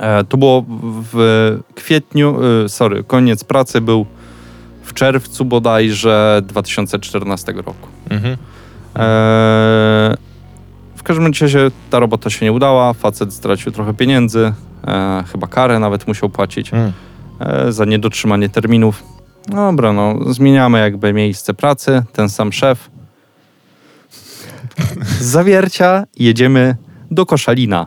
[0.00, 0.64] E, to było
[1.12, 1.14] w
[1.74, 4.06] kwietniu, e, sorry, koniec pracy był
[4.82, 7.88] w czerwcu bodajże 2014 roku.
[8.10, 8.32] Mhm.
[8.34, 8.36] E,
[10.96, 14.52] w każdym razie ta robota się nie udała, facet stracił trochę pieniędzy,
[14.86, 16.92] e, chyba karę nawet musiał płacić Mm.
[17.40, 19.02] e, za niedotrzymanie terminów.
[19.48, 22.90] Dobra, no zmieniamy jakby miejsce pracy, ten sam szef.
[25.20, 26.76] Z Zawiercia jedziemy
[27.10, 27.86] do Koszalina.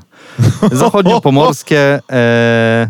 [0.71, 1.99] Zachodniopomorskie.
[2.11, 2.89] E,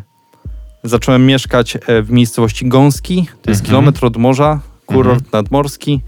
[0.84, 3.66] zacząłem mieszkać e, w miejscowości Gąski, to jest Mhm.
[3.66, 6.02] kilometr od morza, kurort nadmorski.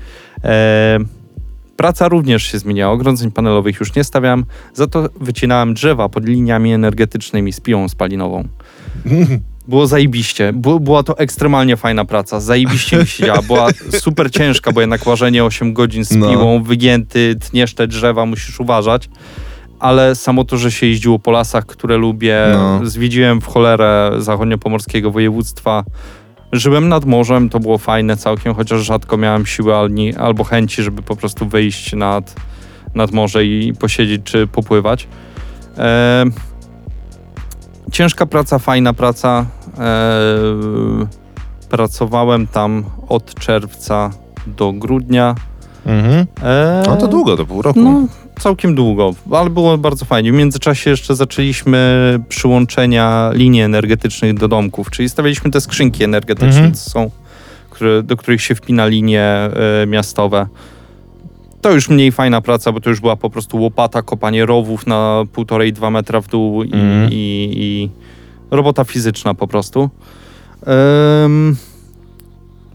[0.44, 1.00] E,
[1.78, 6.74] praca również się zmieniała, ogrodzeń panelowych już nie stawiam, za to wycinałem drzewa pod liniami
[6.74, 8.44] energetycznymi z piłą spalinową.
[9.70, 10.54] Było zajebiście.
[10.82, 12.40] Była to ekstremalnie fajna praca.
[12.40, 13.42] Zajebiście mi się działa.
[13.42, 13.68] Była
[14.06, 16.30] super ciężka, bo jednak łażenie 8 godzin z No.
[16.30, 19.10] piłą, wygięty, tniesz te drzewa, musisz uważać.
[19.80, 22.80] Ale samo to, że się jeździło po lasach, które lubię, No.
[22.84, 25.84] zwiedziłem w cholerę zachodniopomorskiego województwa.
[26.52, 29.74] Żyłem nad morzem, to było fajne całkiem, chociaż rzadko miałem siły
[30.20, 32.36] albo chęci, żeby po prostu wyjść nad,
[32.96, 35.08] nad morze i posiedzieć czy popływać.
[35.78, 36.26] E,
[37.92, 39.46] ciężka praca, fajna praca.
[39.80, 39.86] E,
[41.70, 44.10] pracowałem tam od czerwca
[44.48, 45.36] do grudnia.
[45.86, 46.26] Mhm.
[46.44, 47.80] E, No to długo, to pół roku.
[47.80, 48.02] No,
[48.40, 50.32] całkiem długo, ale było bardzo fajnie.
[50.32, 56.74] W międzyczasie jeszcze zaczęliśmy przyłączenia linii energetycznych do domków, czyli stawialiśmy te skrzynki energetyczne, Mhm.
[56.74, 57.12] co są,
[57.70, 59.24] które, do których się wpina linie
[59.84, 60.48] e, miastowe.
[61.62, 65.24] To już mniej fajna praca, bo to już była po prostu łopata, kopanie rowów na
[65.34, 67.10] półtorej, dwa metra w dół i, Mhm.
[67.12, 67.90] i, i
[68.52, 69.90] robota fizyczna po prostu.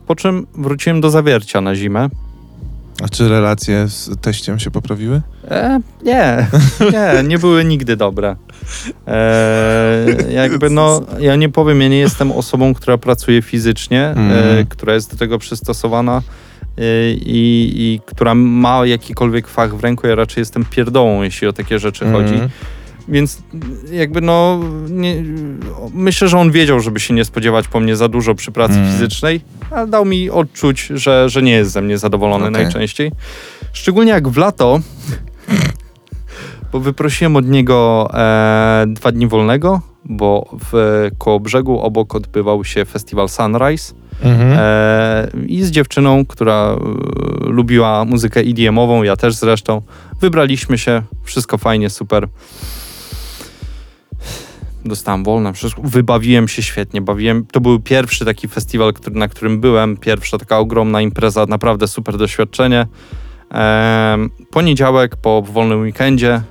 [0.07, 2.09] Po czym wróciłem do zawiercia na zimę.
[3.03, 5.23] A czy relacje z teściem się poprawiły?
[5.51, 6.47] E, nie,
[6.93, 8.37] nie, nie były nigdy dobre.
[9.07, 14.67] E, jakby no, ja nie powiem, ja nie jestem osobą, która pracuje fizycznie, e, Mhm.
[14.67, 16.23] która jest do tego przystosowana
[16.79, 20.07] i, i która ma jakikolwiek fach w ręku.
[20.07, 22.33] Ja raczej jestem pierdołą, jeśli o takie rzeczy chodzi.
[22.33, 22.51] Mhm.
[23.09, 23.43] Więc
[23.93, 25.25] jakby no, nie,
[25.95, 28.93] myślę, że on wiedział, żeby się nie spodziewać po mnie za dużo przy pracy Mm.
[28.93, 32.63] fizycznej, ale dał mi odczuć, że, że nie jest ze mnie zadowolony Okej.
[32.63, 33.13] najczęściej.
[33.73, 34.81] Szczególnie jak w lato,
[36.73, 42.85] bo wyprosiłem od niego e, dwa dni wolnego, bo w koło brzegu obok odbywał się
[42.85, 44.53] festiwal Sunrise Mhm.
[44.59, 46.79] e, i z dziewczyną, która e,
[47.49, 49.83] lubiła muzykę EDM-ową, ja też zresztą,
[50.21, 52.29] wybraliśmy się, wszystko fajnie, super.
[54.85, 55.53] Dostałem wolne,
[55.83, 57.47] wybawiłem się świetnie, bawiłem.
[57.47, 62.17] To był pierwszy taki festiwal, który, na którym byłem, pierwsza taka ogromna impreza, naprawdę super
[62.17, 62.87] doświadczenie.
[63.51, 66.43] Em, poniedziałek po wolnym weekendzie,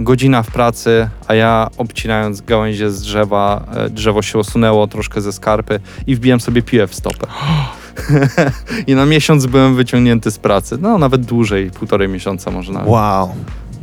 [0.00, 5.32] godzina w pracy, a ja obcinając gałęzie z drzewa, e, drzewo się osunęło troszkę ze
[5.32, 7.26] skarpy i wbiłem sobie piłę w stopę.
[8.86, 10.78] I na miesiąc byłem wyciągnięty z pracy.
[10.80, 12.88] No, nawet dłużej, półtorej miesiąca może nawet.
[12.88, 13.34] Wow.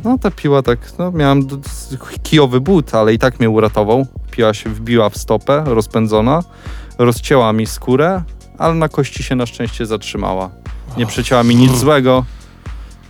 [0.04, 1.46] No, ta piła tak, no, miałem
[2.22, 4.06] kijowy but, ale i tak mnie uratował.
[4.30, 6.42] Piła się wbiła w stopę, rozpędzona,
[6.98, 8.22] rozcięła mi skórę,
[8.58, 10.50] ale na kości się na szczęście zatrzymała.
[10.96, 12.24] Nie przecięła mi nic złego.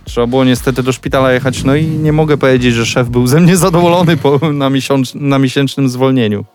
[0.09, 3.39] Trzeba było niestety do szpitala jechać, no i nie mogę powiedzieć, że szef był ze
[3.39, 6.45] mnie zadowolony po, na, miesiąc, na miesięcznym zwolnieniu.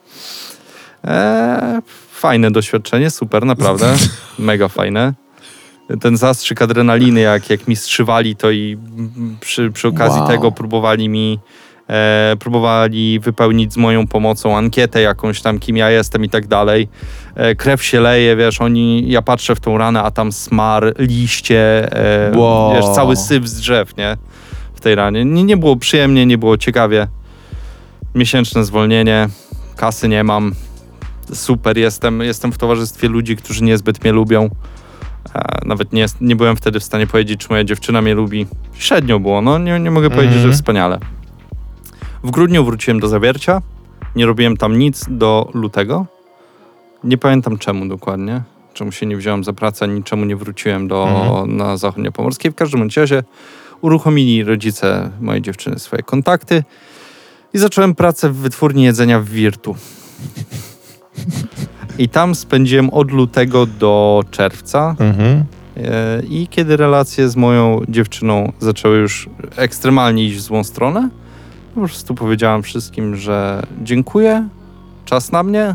[1.04, 1.80] Eee,
[2.12, 3.96] fajne doświadczenie, super, naprawdę.
[4.38, 5.14] Mega fajne.
[6.00, 8.78] Ten zastrzyk adrenaliny, jak, jak mi strzywali to i
[9.40, 10.28] przy, przy okazji Wow.
[10.28, 11.38] tego próbowali mi
[11.88, 16.88] e, próbowali wypełnić z moją pomocą ankietę jakąś tam, kim ja jestem i tak dalej.
[17.34, 21.92] E, krew się leje, wiesz, oni, ja patrzę w tą ranę, a tam smar, liście,
[22.32, 22.74] e, Wow.
[22.74, 24.16] wiesz, cały syf z drzew, nie?
[24.74, 25.24] W tej ranie.
[25.24, 27.06] Nie, nie było przyjemnie, nie było ciekawie.
[28.14, 29.28] Miesięczne zwolnienie,
[29.76, 30.52] kasy nie mam.
[31.32, 34.50] Super, jestem, jestem w towarzystwie ludzi, którzy niezbyt mnie lubią.
[35.34, 38.46] E, Nawet nie, nie byłem wtedy w stanie powiedzieć, czy moja dziewczyna mnie lubi.
[38.74, 40.52] Średnio było, no nie, nie mogę powiedzieć, Mhm.
[40.52, 40.98] że wspaniale.
[42.24, 43.62] W grudniu wróciłem do Zawiercia.
[44.16, 46.06] Nie robiłem tam nic do lutego.
[47.04, 48.42] Nie pamiętam czemu dokładnie.
[48.74, 51.56] Czemu się nie wziąłem za pracę, niczemu nie wróciłem do, Mhm.
[51.56, 52.50] na zachodnie pomorskie.
[52.50, 53.22] W każdym razie
[53.80, 56.64] uruchomili rodzice mojej dziewczyny swoje kontakty
[57.54, 59.76] i zacząłem pracę w wytwórni jedzenia w Wirtu.
[61.98, 64.96] I tam spędziłem od lutego do czerwca.
[65.00, 65.44] Mhm.
[65.76, 71.08] E, I kiedy relacje z moją dziewczyną zaczęły już ekstremalnie iść w złą stronę,
[71.74, 74.48] po prostu powiedziałam wszystkim, że dziękuję,
[75.04, 75.74] czas na mnie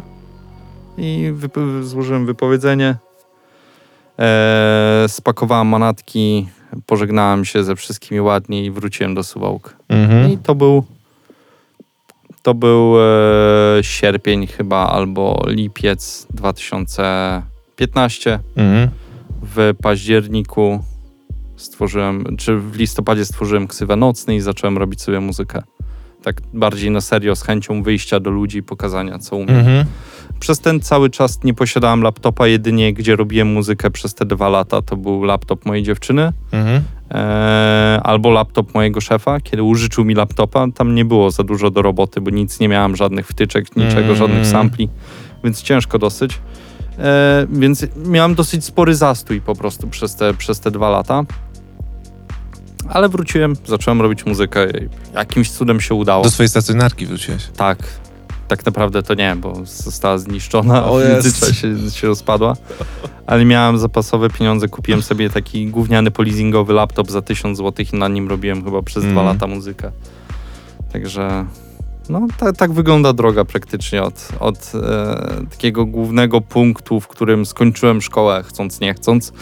[0.97, 2.95] i wypo- złożyłem wypowiedzenie.
[4.19, 6.47] E, spakowałem manatki,
[6.85, 9.75] pożegnałem się ze wszystkimi ładnie i wróciłem do Suwałk.
[9.89, 10.31] Mhm.
[10.31, 10.83] I to był
[12.41, 13.03] to był e,
[13.81, 18.89] sierpień chyba albo lipiec 2015 Mhm.
[19.41, 20.83] w październiku
[21.57, 25.61] stworzyłem, czy w listopadzie stworzyłem ksywę nocny i zacząłem robić sobie muzykę.
[26.23, 29.55] Tak bardziej na serio, z chęcią wyjścia do ludzi i pokazania, co umiem.
[29.57, 29.85] Mhm.
[30.39, 34.81] Przez ten cały czas nie posiadałem laptopa, jedynie gdzie robiłem muzykę przez te dwa lata,
[34.81, 36.81] to był laptop mojej dziewczyny Mhm.
[37.11, 40.65] e, albo laptop mojego szefa, kiedy użyczył mi laptopa.
[40.75, 44.15] Tam nie było za dużo do roboty, bo nic nie miałem, żadnych wtyczek, niczego, Mm.
[44.15, 44.89] żadnych sampli,
[45.43, 46.39] więc ciężko dosyć.
[46.99, 51.23] E, więc miałem dosyć spory zastój po prostu przez te, przez te dwa lata.
[52.89, 56.23] Ale wróciłem, zacząłem robić muzykę i jakimś cudem się udało.
[56.23, 57.47] Do swojej stacjonarki wróciłeś.
[57.57, 57.77] Tak.
[58.47, 61.27] Tak naprawdę to nie, bo została zniszczona, O jest.
[61.27, 62.55] fizyczna się, rozpadła.
[63.27, 68.07] Ale miałem zapasowe pieniądze, kupiłem sobie taki gówniany polizingowy laptop za 1000 zł i na
[68.07, 69.25] nim robiłem chyba przez dwa Mm.
[69.25, 69.91] lata muzykę.
[70.93, 71.45] Także
[72.09, 78.01] no, ta, tak wygląda droga praktycznie od, od e, takiego głównego punktu, w którym skończyłem
[78.01, 79.33] szkołę, chcąc nie chcąc,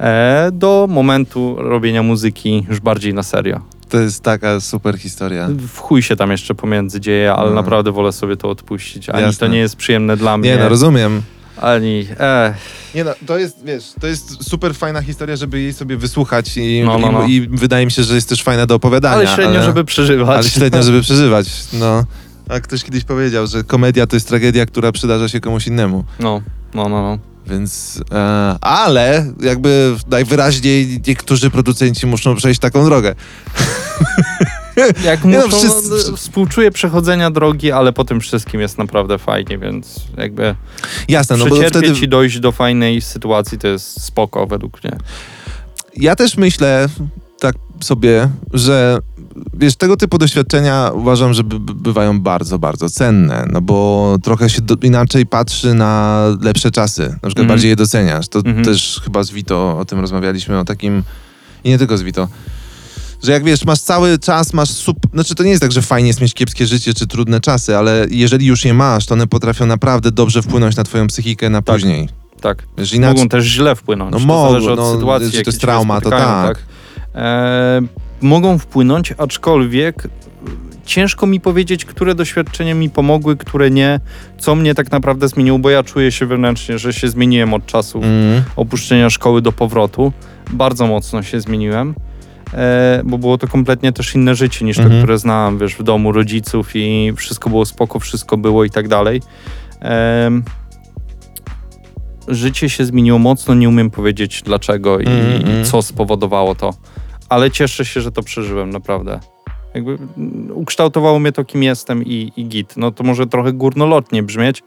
[0.00, 3.60] e, do momentu robienia muzyki już bardziej na serio.
[3.88, 5.48] To jest taka super historia.
[5.50, 7.54] W chuj się tam jeszcze pomiędzy dzieje, ale No.
[7.56, 9.08] naprawdę wolę sobie to odpuścić.
[9.10, 9.46] Ani Jasne.
[9.46, 11.22] to nie jest przyjemne dla mnie, Nie no, rozumiem.
[11.60, 12.06] Ani...
[12.20, 12.54] E,
[12.94, 16.82] Nie no, to jest, wiesz, to jest super fajna historia, żeby jej sobie wysłuchać i,
[16.86, 17.24] No, no, no.
[17.26, 19.16] i, i wydaje mi się, że jest też fajna do opowiadania.
[19.16, 20.36] ale średnio, żeby przeżywać.
[20.38, 22.04] Ale średnio, żeby przeżywać, no.
[22.48, 26.04] A ktoś kiedyś powiedział, że komedia to jest tragedia, która przydarza się komuś innemu.
[26.20, 26.42] No,
[26.74, 27.02] no, no.
[27.02, 27.18] no.
[27.46, 33.14] Więc, e, ale jakby najwyraźniej niektórzy producenci muszą przejść taką drogę.
[35.04, 39.58] Jak no, muszą, wszyscy- no, współczuję przechodzenia drogi, ale po tym wszystkim jest naprawdę fajnie,
[39.58, 40.54] więc jakby
[41.08, 44.96] Jasne, no bo wtedy i dojść do fajnej sytuacji to jest spoko według mnie.
[45.96, 46.88] ja też myślę
[47.40, 48.98] tak sobie, że
[49.54, 54.50] wiesz, tego typu doświadczenia uważam, że by, by- bywają bardzo, bardzo cenne, no bo trochę
[54.50, 57.48] się do, inaczej patrzy na lepsze czasy, na przykład Mhm.
[57.48, 58.28] bardziej je doceniasz.
[58.28, 58.64] To Mhm.
[58.64, 61.02] też chyba z Vito o tym rozmawialiśmy, o takim,
[61.64, 62.28] i nie tylko z Vito,
[63.26, 64.96] że jak wiesz, masz cały czas, masz sup...
[65.14, 68.06] Znaczy to nie jest tak, że fajnie jest mieć kiepskie życie czy trudne czasy, ale
[68.10, 71.76] jeżeli już je masz, to one potrafią naprawdę dobrze wpłynąć na twoją psychikę na Tak.
[71.76, 72.08] później.
[72.40, 72.62] Tak.
[72.78, 73.16] Wiesz, inaczej...
[73.16, 74.12] Mogą też źle wpłynąć.
[74.12, 76.58] No to mogą, od no, sytuacji, czy to jest trauma, to spotykają, tak.
[77.14, 77.80] E,
[78.20, 80.08] mogą wpłynąć, aczkolwiek
[80.84, 84.00] ciężko mi powiedzieć, które doświadczenia mi pomogły, które nie,
[84.38, 87.98] co mnie tak naprawdę zmieniło, bo ja czuję się wewnętrznie, że się zmieniłem od czasu
[88.02, 88.42] Mm.
[88.56, 90.12] opuszczenia szkoły do powrotu.
[90.50, 91.94] Bardzo mocno się zmieniłem,
[93.04, 94.94] bo było to kompletnie też inne życie niż Mhm.
[94.96, 98.88] to, które znałem, wiesz, w domu rodziców i wszystko było spoko, wszystko było i tak
[98.88, 99.20] dalej.
[102.28, 105.62] Życie się zmieniło mocno, nie umiem powiedzieć dlaczego i, Mhm.
[105.62, 106.74] i co spowodowało to,
[107.28, 109.20] ale cieszę się, że to przeżyłem, naprawdę.
[109.74, 109.98] Jakby
[110.54, 112.76] ukształtowało mnie to, kim jestem i, i git.
[112.76, 114.62] No to może trochę górnolotnie brzmieć,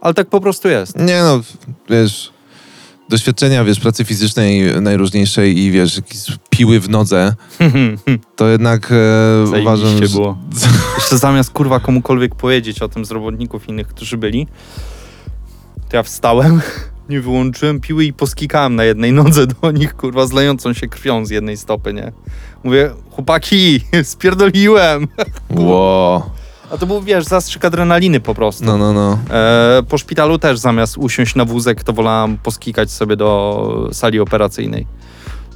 [0.00, 0.98] ale tak po prostu jest.
[0.98, 1.40] Nie no,
[1.90, 2.32] wiesz,
[3.08, 6.18] doświadczenia, wiesz, pracy fizycznej najróżniejszej i wiesz, jakieś
[6.50, 7.34] piły w nodze,
[8.36, 10.08] to jednak e, uważam, że...
[10.08, 10.38] było.
[10.98, 14.46] Jeszcze zamiast kurwa komukolwiek powiedzieć o tym z robotników innych, którzy byli,
[15.88, 16.60] to ja wstałem,
[17.08, 21.30] nie wyłączyłem piły i poskikałem na jednej nodze do nich, kurwa, zlejącą się krwią z
[21.30, 22.12] jednej stopy, nie?
[22.64, 25.08] Mówię, chłopaki, spierdoliłem.
[25.50, 26.30] Ło,
[26.70, 28.64] A to był, wiesz, zastrzyk adrenaliny po prostu.
[28.64, 29.18] no, no, no.
[29.30, 34.86] E, po szpitalu też zamiast usiąść na wózek, to wolałam poskikać sobie do sali operacyjnej.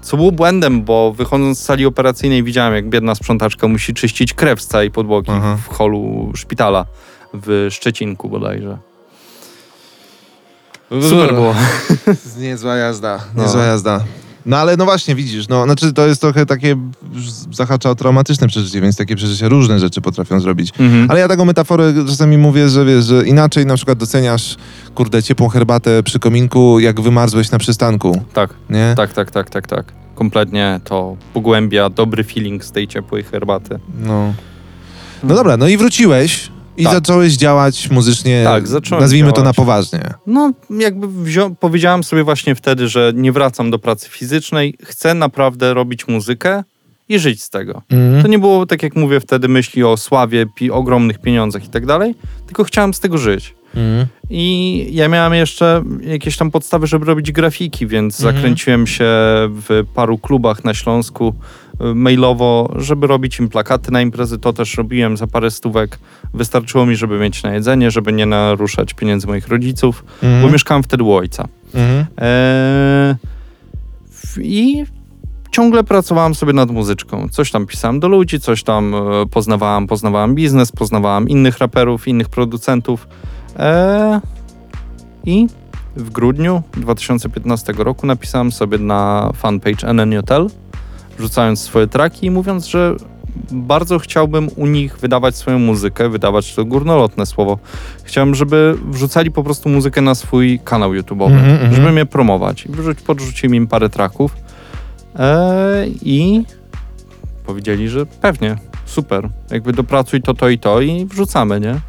[0.03, 4.63] Co było błędem, bo wychodząc z sali operacyjnej widziałem, jak biedna sprzątaczka musi czyścić krew
[4.63, 5.59] z całej podłogi Aha.
[5.63, 6.87] w holu szpitala
[7.35, 8.79] w Szczecinku bodajże.
[11.03, 11.55] Super było.
[12.41, 13.43] Niezła jazda, No.
[13.43, 14.01] niezła jazda.
[14.47, 16.77] No ale no właśnie, widzisz, no znaczy to jest trochę takie,
[17.53, 20.73] zahacza o traumatyczne przeżycie, więc takie przeżycia różne rzeczy potrafią zrobić.
[20.79, 21.11] Mhm.
[21.11, 24.57] Ale ja taką metaforę czasami mówię, że wiesz, że inaczej na przykład doceniasz,
[24.95, 28.95] kurde, ciepłą herbatę przy kominku, jak wymarzłeś na przystanku, Tak, nie?
[28.97, 29.93] tak, tak, tak, tak, tak.
[30.15, 33.79] Kompletnie to pogłębia dobry feeling z tej ciepłej herbaty.
[34.03, 34.35] No.
[35.23, 36.93] No dobra, no i wróciłeś i Tak.
[36.93, 39.57] zacząłeś działać muzycznie, Tak, zacząłem nazwijmy to na działać.
[39.57, 40.01] poważnie.
[40.27, 45.75] No, jakby wzią- powiedziałem sobie właśnie wtedy, że nie wracam do pracy fizycznej, chcę naprawdę
[45.75, 46.65] robić muzykę
[47.09, 47.83] i żyć z tego.
[47.91, 48.23] Mhm.
[48.23, 51.87] To nie było, tak jak mówię wtedy, myśli o sławie, pi- ogromnych pieniądzach i tak
[51.87, 52.15] dalej,
[52.47, 53.55] tylko chciałem z tego żyć.
[53.75, 54.07] Mhm.
[54.31, 58.37] I ja miałem jeszcze jakieś tam podstawy, żeby robić grafiki, więc Mhm.
[58.37, 59.05] zakręciłem się
[59.49, 61.35] w paru klubach na Śląsku
[61.95, 64.39] mailowo, żeby robić im plakaty na imprezy.
[64.39, 65.99] To też robiłem za parę stówek.
[66.35, 70.43] Wystarczyło mi, żeby mieć na jedzenie, żeby nie naruszać pieniędzy moich rodziców, Mhm.
[70.43, 71.49] bo mieszkałem wtedy u ojca.
[71.75, 72.05] Mhm.
[74.11, 74.85] W- I
[75.51, 77.29] ciągle pracowałem sobie nad muzyczką.
[77.31, 82.29] Coś tam pisałem do ludzi, coś tam e, poznawałem, poznawałem biznes, poznawałem innych raperów, innych
[82.29, 83.09] producentów.
[83.59, 84.21] Eee,
[85.25, 85.47] I
[85.97, 90.47] w grudniu 2015 roku napisałem sobie na fanpage NN Hotel,
[91.19, 92.97] rzucając swoje traki i mówiąc, że
[93.53, 97.59] bardzo chciałbym u nich wydawać swoją muzykę, wydawać to górnolotne słowo.
[98.05, 101.75] Chciałem, żeby wrzucali po prostu muzykę na swój kanał YouTube'owy, Mhm, mhm.
[101.75, 102.67] żeby mnie promować.
[102.67, 102.71] I
[103.07, 104.37] podrzuciłem im parę traków
[105.17, 106.45] e, i
[107.47, 111.81] powiedzieli, że pewnie, super, jakby dopracuj to, to i to i wrzucamy, nie?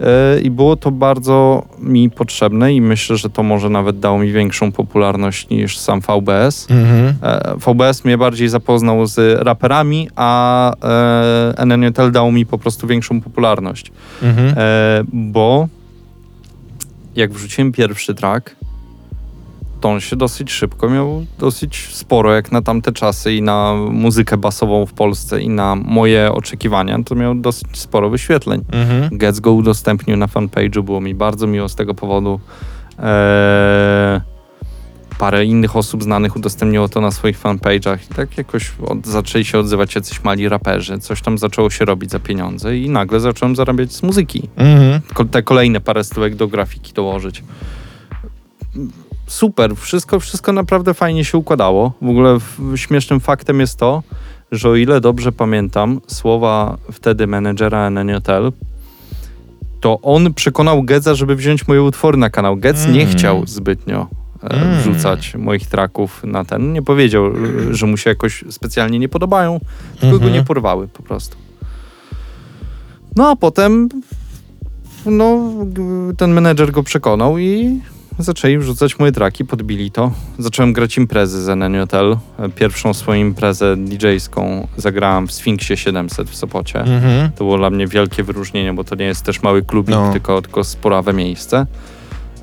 [0.00, 4.32] E, I było to bardzo mi potrzebne i myślę, że to może nawet dało mi
[4.32, 6.66] większą popularność niż sam VBS.
[6.70, 7.14] Mhm.
[7.22, 10.72] E, VBS mnie bardziej zapoznał z raperami, a
[11.58, 13.92] e, NNJL dał mi po prostu większą popularność.
[14.22, 14.54] Mhm.
[15.12, 15.68] Bo
[17.16, 18.56] jak wrzuciłem pierwszy track,
[19.80, 24.36] to on się dosyć szybko miał dosyć sporo, jak na tamte czasy i na muzykę
[24.36, 28.64] basową w Polsce i na moje oczekiwania, to miał dosyć sporo wyświetleń.
[28.72, 29.18] Mhm.
[29.18, 32.40] Gets go udostępnił na fanpage'u, było mi bardzo miło z tego powodu.
[32.98, 34.20] Eee,
[35.18, 39.58] parę innych osób znanych udostępniło to na swoich fanpage'ach i tak jakoś od, zaczęli się
[39.58, 40.98] odzywać jacyś mali raperzy.
[40.98, 44.48] Coś tam zaczęło się robić za pieniądze i nagle zacząłem zarabiać z muzyki.
[44.56, 45.00] Mhm.
[45.14, 47.42] Ko- te kolejne parę stówek do grafiki dołożyć.
[49.28, 51.92] Super, wszystko, wszystko naprawdę fajnie się układało.
[52.02, 52.38] W ogóle
[52.76, 54.02] śmiesznym faktem jest to,
[54.52, 58.52] że o ile dobrze pamiętam słowa wtedy menedżera NNJL,
[59.80, 62.56] to on przekonał Gedza, żeby wziąć moje utwory na kanał.
[62.56, 63.16] Gedz nie Mm.
[63.16, 64.06] chciał zbytnio
[64.42, 64.78] e, Mm.
[64.80, 66.72] wrzucać moich traków na ten.
[66.72, 67.32] Nie powiedział, e,
[67.74, 69.60] że mu się jakoś specjalnie nie podobają,
[70.00, 70.32] tylko Mhm.
[70.32, 71.36] go nie porwały po prostu.
[73.16, 73.88] No a potem
[75.06, 75.38] no,
[76.16, 77.80] ten menedżer go przekonał i
[78.18, 80.12] zaczęli wrzucać moje traki, podbili to.
[80.38, 82.16] Zacząłem grać imprezy z NNJL.
[82.54, 86.80] Pierwszą swoją imprezę DJ-ską zagrałem w Sfinksie 700 w Sopocie.
[86.80, 87.30] Mhm.
[87.30, 90.12] To było dla mnie wielkie wyróżnienie, bo to nie jest też mały klubik, No.
[90.12, 91.66] tylko, tylko sporawe miejsce.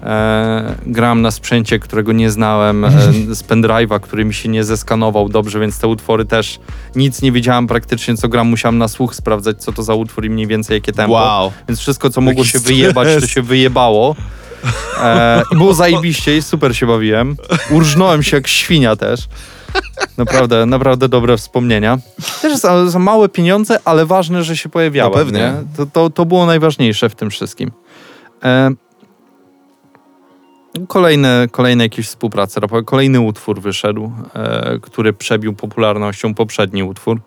[0.04, 2.92] E, grałem na sprzęcie, którego nie znałem, e,
[3.36, 6.60] z pendrive'a, który mi się nie zeskanował dobrze, więc te utwory też
[6.96, 8.48] nic nie wiedziałem praktycznie, co gram.
[8.48, 11.14] Musiałem na słuch sprawdzać, co to za utwór i mniej więcej jakie tempo.
[11.14, 11.52] Wow.
[11.68, 14.16] Więc wszystko, co mogło się wyjebać, to się wyjebało.
[15.04, 17.36] E, I było zajebiście i super się bawiłem.
[17.72, 19.28] Urżnąłem się jak świnia też.
[20.18, 21.98] Naprawdę, naprawdę dobre wspomnienia.
[22.42, 25.10] Też za, za małe pieniądze, ale ważne, że się pojawiały.
[25.10, 25.40] No pewnie.
[25.40, 25.54] Nie?
[25.78, 27.72] To, to, to było najważniejsze w tym wszystkim.
[28.44, 28.72] E,
[30.88, 32.84] kolejne, kolejne jakieś współprace rapowe.
[32.84, 37.22] Kolejny utwór wyszedł, e, który przebił popularnością poprzedni utwór.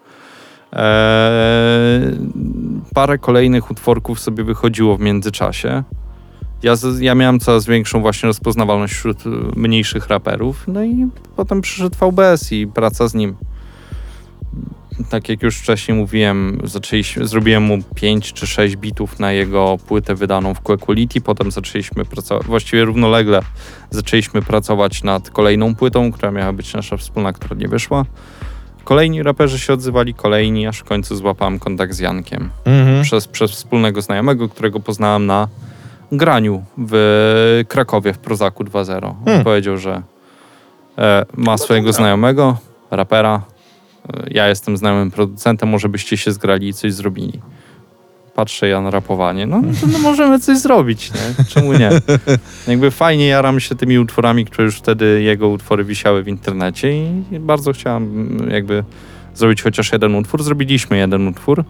[0.72, 2.00] E,
[2.94, 5.82] parę kolejnych utworków sobie wychodziło w międzyczasie.
[6.62, 11.06] Ja, ja miałem coraz większą właśnie rozpoznawalność wśród y, mniejszych raperów, no i
[11.36, 13.36] potem przyszedł VBS i praca z nim.
[15.10, 20.14] Tak jak już wcześniej mówiłem, zaczęliśmy, zrobiłem mu 5 czy 6 bitów na jego płytę
[20.14, 23.42] wydaną w Quality, potem zaczęliśmy pracować, właściwie równolegle
[23.90, 28.04] zaczęliśmy pracować nad kolejną płytą, która miała być nasza wspólna, która nie wyszła.
[28.84, 33.02] Kolejni raperzy się odzywali, kolejni, aż w końcu złapałem kontakt z Jankiem Mhm.
[33.02, 35.48] przez, przez wspólnego znajomego, którego poznałem na
[36.12, 39.04] graniu w Krakowie w Prozaku 2.0.
[39.04, 39.44] On Hmm.
[39.44, 40.02] powiedział, że
[40.98, 42.56] e, ma swojego znajomego,
[42.90, 43.42] rapera.
[44.08, 47.40] E, ja jestem znajomym producentem, może byście się zgrali i coś zrobili.
[48.34, 51.44] Patrzę ja na rapowanie, no, no możemy coś zrobić, nie?
[51.44, 51.90] Czemu nie?
[52.68, 57.38] Jakby fajnie jaram się tymi utworami, które już wtedy jego utwory wisiały w internecie i
[57.40, 58.84] bardzo chciałem mm, jakby
[59.34, 60.42] zrobić chociaż jeden utwór.
[60.42, 61.64] Zrobiliśmy jeden utwór.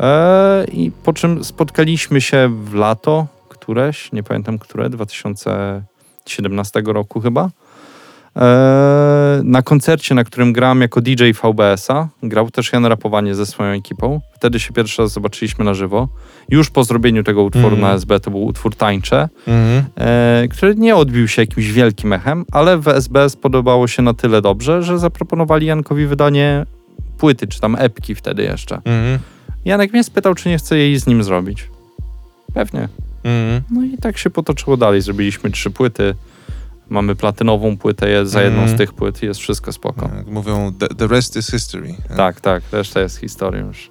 [0.00, 3.26] E, I po czym spotkaliśmy się w lato,
[3.62, 7.50] któreś, nie pamiętam które, 2017 roku chyba.
[8.36, 13.72] E, na koncercie, na którym grałem jako DJ VBS-a, grał też Jan Rapowanie ze swoją
[13.72, 14.20] ekipą.
[14.34, 16.08] Wtedy się pierwszy raz zobaczyliśmy na żywo.
[16.48, 17.80] Już po zrobieniu tego utworu Mhm.
[17.82, 19.28] na SB to był utwór Tańcze,
[19.96, 24.42] e, który nie odbił się jakimś wielkim echem, ale w SBS podobało się na tyle
[24.42, 26.66] dobrze, że zaproponowali Jankowi wydanie
[27.18, 28.76] płyty, czy tam epki wtedy jeszcze.
[28.76, 29.18] Mhm.
[29.64, 31.68] Janek mnie spytał, czy nie chcę jej z nim zrobić.
[32.54, 32.88] Pewnie.
[33.24, 33.62] Mhm.
[33.70, 35.02] No i tak się potoczyło dalej.
[35.02, 36.14] Zrobiliśmy trzy płyty.
[36.88, 38.78] Mamy platynową płytę, jest za jedną z Mhm.
[38.78, 40.10] tych płyt i jest wszystko spoko.
[40.16, 41.94] Jak mówią, the, the rest is history.
[42.16, 43.90] Tak, tak, reszta jest historią już.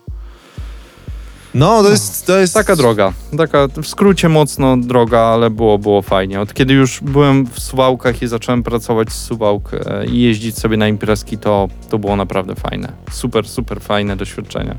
[1.53, 2.53] No, to jest, to jest...
[2.53, 6.41] Taka droga, taka w skrócie mocno droga, ale było, było fajnie.
[6.41, 10.77] Od kiedy już byłem w Suwałkach i zacząłem pracować z Suwałk e, i jeździć sobie
[10.77, 12.93] na imprezki, to, to było naprawdę fajne.
[13.11, 14.75] Super, super fajne doświadczenie.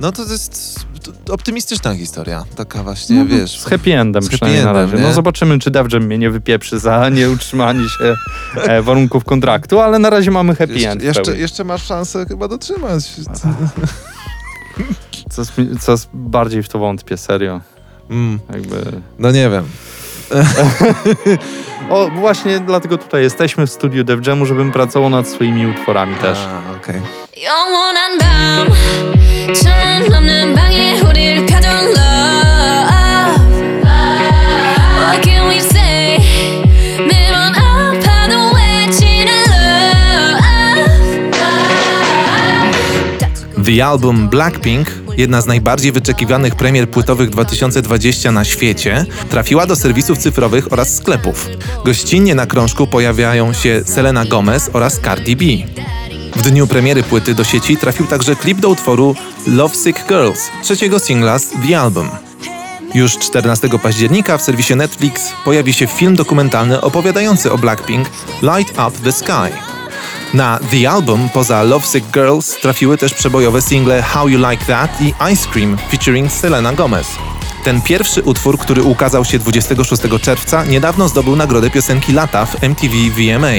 [0.00, 0.86] No to jest
[1.30, 2.44] optymistyczna historia.
[2.56, 3.60] Taka właśnie, No, wiesz...
[3.60, 5.02] Z happy endem z happy przynajmniej na endem, razie.
[5.08, 8.14] No zobaczymy, czy Devjam mnie nie wypieprzy za nieutrzymanie się
[8.56, 11.02] e, warunków kontraktu, ale na razie mamy happy Jeszcze, end.
[11.02, 13.10] jeszcze, jeszcze masz szansę chyba dotrzymać.
[15.30, 17.60] Coraz, coraz bardziej w to wątpię, serio.
[18.10, 18.76] Mm, Jakby...
[19.18, 19.64] no nie wiem.
[21.90, 26.38] O, właśnie dlatego tutaj jesteśmy w studiu Jamu, żebym pracował nad swoimi utworami też.
[26.38, 27.00] A, okej.
[29.39, 31.95] 영원한 밤 천만 넘는 방에 우릴 가둔 love
[34.99, 36.19] What can we say
[37.07, 40.05] 매번 아파도 외치는 love
[43.63, 50.17] The Album Blackpink, jedna z najbardziej wyczekiwanych premier płytowych 2020 na świecie, trafiła do serwisów
[50.17, 51.49] cyfrowych oraz sklepów.
[51.85, 55.45] Gościnnie na krążku pojawiają się Selena Gomez oraz Cardi B.
[56.40, 59.14] W dniu premiery płyty do sieci trafił także klip do utworu
[59.46, 62.08] Lovesick Girls, trzeciego singla z The Album.
[62.94, 68.10] Już 14 października w serwisie Netflix pojawi się film dokumentalny opowiadający o Blackpink
[68.42, 69.56] Light Up the Sky.
[70.34, 75.14] Na The Album poza Lovesick Girls trafiły też przebojowe single How You Like That i
[75.32, 77.06] Ice Cream featuring Selena Gomez.
[77.64, 82.94] Ten pierwszy utwór, który ukazał się 26 czerwca, niedawno zdobył nagrodę piosenki lata w MTV
[83.16, 83.52] VMA.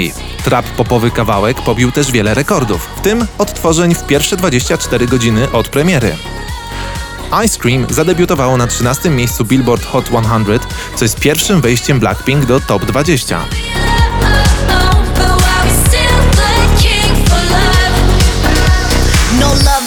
[0.43, 5.67] Trap popowy kawałek pobił też wiele rekordów, w tym odtworzeń w pierwsze 24 godziny od
[5.67, 6.15] premiery.
[7.45, 10.19] Ice Cream zadebiutowało na 13 miejscu Billboard Hot 100,
[10.95, 13.39] co jest pierwszym wejściem Blackpink do top 20.
[13.39, 13.47] But
[15.17, 17.95] why we still looking for love
[19.39, 19.81] No love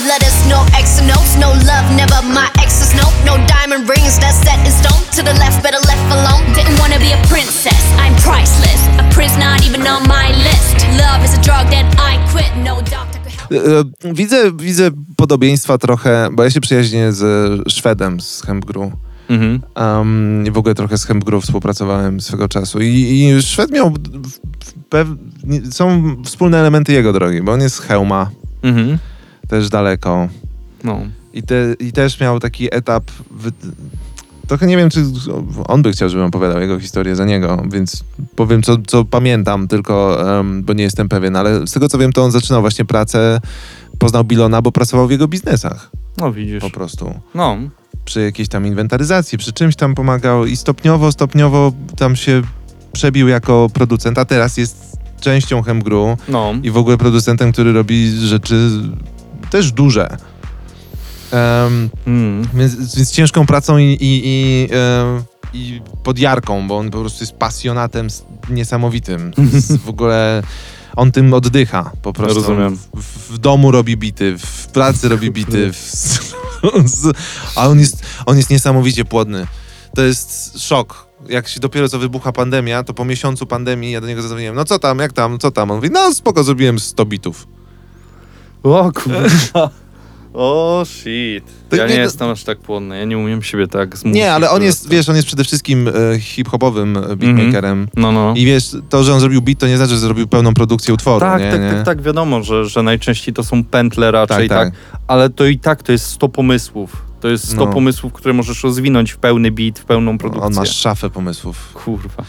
[0.49, 2.64] no X notes, no love, never my
[3.27, 5.03] no, diamond rings that's set in stone.
[5.17, 6.43] To the left, better left alone.
[6.55, 11.25] Didn't wanna be a princess, I'm priceless A prince not even on my list Love
[11.25, 16.29] is a drug that I quit, no doctor could help E, Widzę, widzę podobieństwa trochę,
[16.33, 17.23] bo ja się przyjaźnię z
[17.73, 18.93] Szwedem z Hempgru.
[19.29, 19.61] Mhm.
[19.77, 22.81] Um, I w ogóle trochę z Hempgru współpracowałem swego czasu.
[22.81, 22.87] I,
[23.37, 23.95] i Szwed miał.
[25.71, 28.31] są wspólne elementy jego drogi, bo on jest z Chełma,
[28.63, 28.99] Mhm.
[29.49, 30.29] też daleko.
[30.85, 31.01] No.
[31.35, 33.05] I, te, I też miał taki etap.
[33.31, 33.51] Wy...
[34.49, 35.05] Trochę nie wiem, czy
[35.69, 38.05] on by chciał, żebym opowiadał jego historię za niego, więc
[38.37, 42.13] powiem, co, co pamiętam, tylko em, bo nie jestem pewien, ale z tego co wiem,
[42.13, 43.41] to on zaczynał właśnie pracę,
[43.99, 46.61] poznał Bilona, bo pracował w jego biznesach No widzisz.
[46.61, 47.15] po prostu.
[47.35, 47.57] No.
[48.05, 52.43] Przy jakiejś tam inwentaryzacji, przy czymś tam pomagał i stopniowo, stopniowo tam się
[52.93, 56.53] przebił jako producent, a teraz jest częścią Hemgru No.
[56.63, 58.71] i w ogóle producentem, który robi rzeczy
[59.51, 60.17] też duże.
[61.35, 62.49] Em, Mm.
[62.55, 65.23] więc, więc ciężką pracą i, i, i, e,
[65.55, 68.09] i podjarką, bo on po prostu jest pasjonatem
[68.51, 69.33] niesamowitym.
[69.85, 70.43] W ogóle
[70.97, 72.35] on tym oddycha po prostu.
[72.35, 72.77] Rozumiem.
[72.97, 75.73] W, w domu robi bity, w pracy robi bity.
[75.73, 75.77] W,
[76.87, 77.17] z,
[77.57, 79.47] a on jest, on jest niesamowicie płodny.
[79.95, 81.07] To jest szok.
[81.29, 84.65] Jak się dopiero co wybucha pandemia, to po miesiącu pandemii ja do niego zadzwoniłem, no
[84.65, 85.71] co tam, jak tam, co tam?
[85.71, 87.47] On mówi, no spoko, zrobiłem 100 bitów.
[88.63, 89.71] O kurwa.
[90.35, 91.45] O shit.
[91.69, 94.15] To Ja nie- nie jestem aż tak płodny, ja nie umiem siebie tak zmusić.
[94.17, 94.97] Nie, ale on po jest, prostu.
[94.97, 97.89] wiesz, on jest przede wszystkim e, hip-hopowym e, beatmakerem.
[97.97, 98.35] No, no.
[98.37, 101.21] I wiesz, to, że on zrobił beat, to nie znaczy, że zrobił pełną produkcję utworu,
[101.21, 101.51] Tak, nie?
[101.51, 101.71] tak, nie?
[101.71, 104.75] tak, tak, wiadomo, że, że najczęściej to są pętle raczej, Tak, tak,
[105.07, 107.03] ale to i tak to jest 100 pomysłów.
[107.21, 107.73] To jest 100 No.
[107.73, 110.47] pomysłów, które możesz rozwinąć w pełny beat, w pełną produkcję.
[110.47, 111.71] On ma szafę pomysłów.
[111.75, 112.25] Kurwa.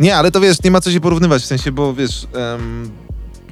[0.00, 2.90] Nie, ale to wiesz, nie ma co się porównywać, w sensie, bo wiesz, em,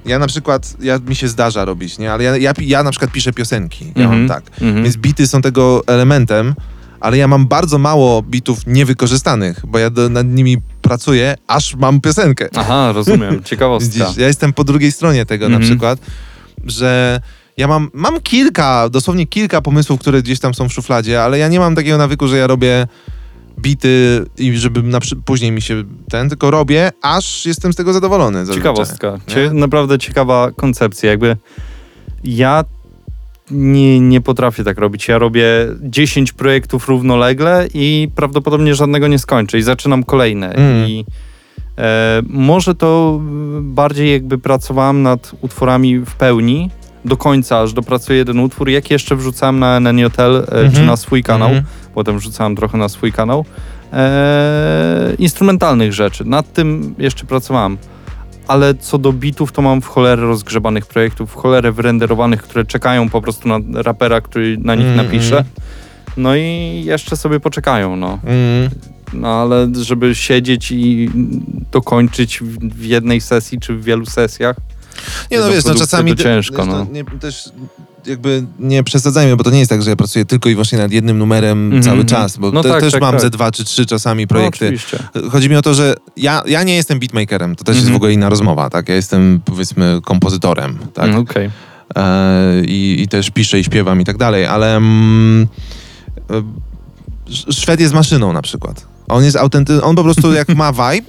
[0.09, 2.13] ja na przykład, ja, mi się zdarza robić, nie?
[2.13, 4.45] Ale ja, ja, ja na przykład piszę piosenki, ja Mhm, mam tak.
[4.61, 4.85] mhm.
[4.85, 6.55] Więc bity są tego elementem,
[7.01, 12.01] ale ja mam bardzo mało bitów niewykorzystanych, bo ja do, nad nimi pracuję, aż mam
[12.01, 12.49] piosenkę.
[12.57, 13.43] Aha, rozumiem.
[13.45, 14.05] Ciekawostka.
[14.05, 15.71] Widzisz, ja jestem po drugiej stronie tego na Mhm.
[15.71, 15.99] przykład,
[16.67, 17.21] że
[17.57, 21.49] ja mam, mam kilka, dosłownie kilka pomysłów, które gdzieś tam są w szufladzie, ale ja
[21.49, 22.87] nie mam takiego nawyku, że ja robię
[23.59, 28.39] bity i żeby na, później mi się ten, tylko robię, aż jestem z tego zadowolony.
[28.39, 28.63] zazwyczaj.
[28.63, 29.19] Ciekawostka.
[29.27, 31.11] Cie, naprawdę ciekawa koncepcja.
[31.11, 31.37] Jakby
[32.25, 32.65] ja
[33.51, 35.09] nie, nie potrafię tak robić.
[35.09, 35.45] Ja robię
[35.83, 40.53] 10 projektów równolegle i prawdopodobnie żadnego nie skończę i zaczynam kolejne.
[40.53, 40.89] Mm.
[40.89, 41.05] I
[41.79, 43.21] e, może to
[43.61, 46.71] bardziej jakby pracowałem nad utworami w pełni
[47.05, 50.87] do końca, aż dopracuję jeden utwór, jak jeszcze wrzucałem na NNJL e, czy Mhm.
[50.87, 51.49] na swój kanał.
[51.49, 51.67] Mhm.
[51.95, 53.45] Potem wrzucałem trochę na swój kanał.
[53.93, 56.25] E, instrumentalnych rzeczy.
[56.25, 57.79] Nad tym jeszcze pracowałem.
[58.49, 63.09] Ale co do bitów, to mam w cholerę rozgrzebanych projektów, w cholerę wyrenderowanych, które czekają
[63.09, 65.35] po prostu na rapera, który na nich Mm, napisze.
[65.37, 65.45] mm.
[66.17, 68.19] No i jeszcze sobie poczekają, no.
[68.25, 68.71] Mm.
[69.13, 69.29] no.
[69.29, 71.11] ale żeby siedzieć i
[71.73, 74.57] dokończyć w, jednej sesji, czy w wielu sesjach,
[75.31, 76.17] Nie no wiesz, no czasami...
[76.17, 76.87] to ciężko, wiesz, no.
[76.93, 77.51] nie, też
[78.09, 80.93] jakby nie przesadzajmy, bo to nie jest tak, że ja pracuję tylko i wyłącznie nad
[80.93, 82.09] jednym numerem Mhm, cały mhm.
[82.09, 83.21] czas, bo No te, tak, też tak, mam tak.
[83.21, 84.65] ze dwa czy trzy czasami no, projekty.
[84.67, 84.99] oczywiście.
[85.31, 87.93] Chodzi mi o to, że ja, ja nie jestem beatmakerem, to też jest Mhm.
[87.93, 88.89] w ogóle inna rozmowa, tak?
[88.89, 91.05] Ja jestem powiedzmy kompozytorem, tak?
[91.05, 91.51] Mm, Okej.
[91.97, 95.47] E, i, I też piszę i śpiewam i tak dalej, ale mm,
[96.31, 96.43] e,
[97.31, 98.87] Sz- Szwed jest maszyną na przykład.
[99.09, 101.07] On jest autentyczny, on po prostu jak ma vibe,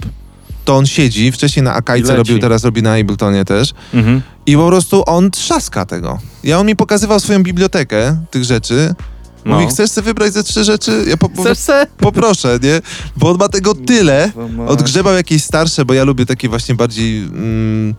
[0.64, 3.72] to on siedzi, wcześniej na Akajce robił, teraz robi na Abletonie też.
[3.94, 4.22] Mhm.
[4.46, 6.18] I po prostu on trzaska tego.
[6.44, 8.94] Ja on mi pokazywał swoją bibliotekę tych rzeczy.
[9.44, 9.54] No.
[9.54, 11.04] Mówi, chcesz sobie wybrać ze trzy rzeczy?
[11.08, 11.86] Ja po, po, Chcesz se?
[11.98, 12.80] poproszę, nie?
[13.16, 14.32] Bo on ma tego tyle.
[14.56, 14.70] Mać.
[14.70, 17.94] Odgrzebał jakieś starsze, bo ja lubię takie właśnie bardziej mm,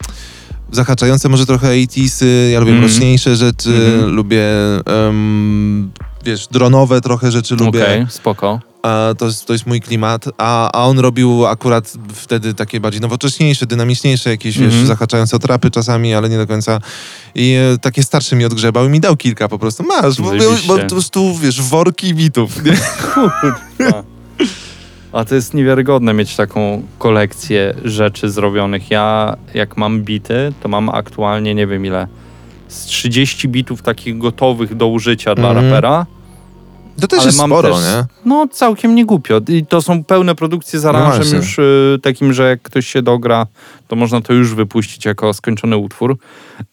[0.72, 2.90] zahaczające może trochę 80sy, ja lubię Mhm.
[2.90, 4.12] mroczniejsze rzeczy, Mhm.
[4.16, 4.44] lubię
[4.86, 5.92] em,
[6.26, 7.84] wiesz, dronowe trochę rzeczy lubię.
[7.84, 8.60] Okej, spoko.
[9.18, 13.66] To, jest, to jest mój klimat, a, a on robił akurat wtedy takie bardziej nowocześniejsze,
[13.66, 14.88] dynamiczniejsze, jakieś wiesz, Mhm.
[14.88, 16.80] zahaczające o trapy czasami, ale nie do końca.
[17.36, 19.84] I e, takie starsze mi odgrzebał i mi dał kilka po prostu.
[19.84, 20.32] Masz, bo,
[20.68, 22.64] bo, po prostu, wiesz, worki bitów.
[22.64, 22.72] Nie?
[23.14, 24.04] Kurwa.
[25.12, 28.92] A to jest niewiarygodne mieć taką kolekcję rzeczy zrobionych.
[28.92, 32.08] Ja, jak mam bity, to mam aktualnie nie wiem ile.
[32.68, 35.66] Z 30 bitów takich gotowych do użycia dla Mhm.
[35.70, 36.06] rapera.
[37.00, 38.06] To też ale jest sporo, też, nie?
[38.26, 39.42] No, całkiem nie głupio.
[39.48, 41.38] I to są pełne produkcje z aranżem właśnie.
[41.38, 43.48] już y, takim, że jak ktoś się dogra,
[43.88, 46.18] to można to już wypuścić jako skończony utwór.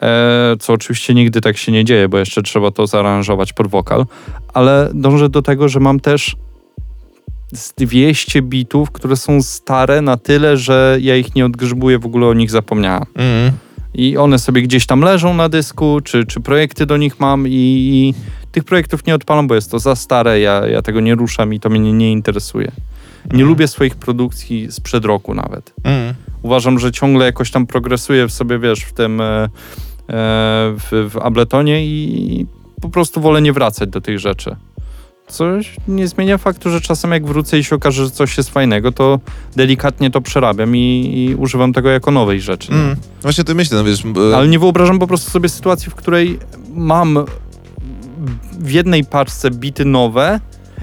[0.02, 4.06] E, co oczywiście nigdy tak się nie dzieje, bo jeszcze trzeba to zaaranżować pod wokal.
[4.54, 6.36] Ale dążę do tego, że mam też
[7.52, 12.26] z 200 bitów, które są stare na tyle, że ja ich nie odgrzebuję, w ogóle
[12.26, 13.04] o nich zapomniałem.
[13.14, 13.52] Mhm.
[13.94, 17.52] I one sobie gdzieś tam leżą na dysku, czy, czy projekty do nich mam i,
[17.52, 18.14] i
[18.52, 21.60] tych projektów nie odpalam, bo jest to za stare, ja, ja tego nie ruszam i
[21.60, 22.72] to mnie nie interesuje.
[23.32, 25.74] Nie lubię swoich produkcji sprzed roku nawet.
[25.84, 26.14] Mhm.
[26.42, 29.48] Uważam, że ciągle jakoś tam progresuję w sobie, wiesz, w tym e, e,
[30.08, 32.46] w, w Abletonie i
[32.80, 34.56] po prostu wolę nie wracać do tych rzeczy.
[35.28, 38.92] Coś nie zmienia faktu, że czasem jak wrócę i się okaże, że coś jest fajnego,
[38.92, 39.20] to
[39.56, 42.72] delikatnie to przerabiam i, i używam tego jako nowej rzeczy.
[42.72, 42.96] Mhm.
[43.22, 44.04] Właśnie ty myślę, no wiesz...
[44.32, 46.38] e, Ale nie wyobrażam po prostu sobie sytuacji, w której
[46.74, 47.24] mam
[48.52, 50.40] w jednej paczce bity nowe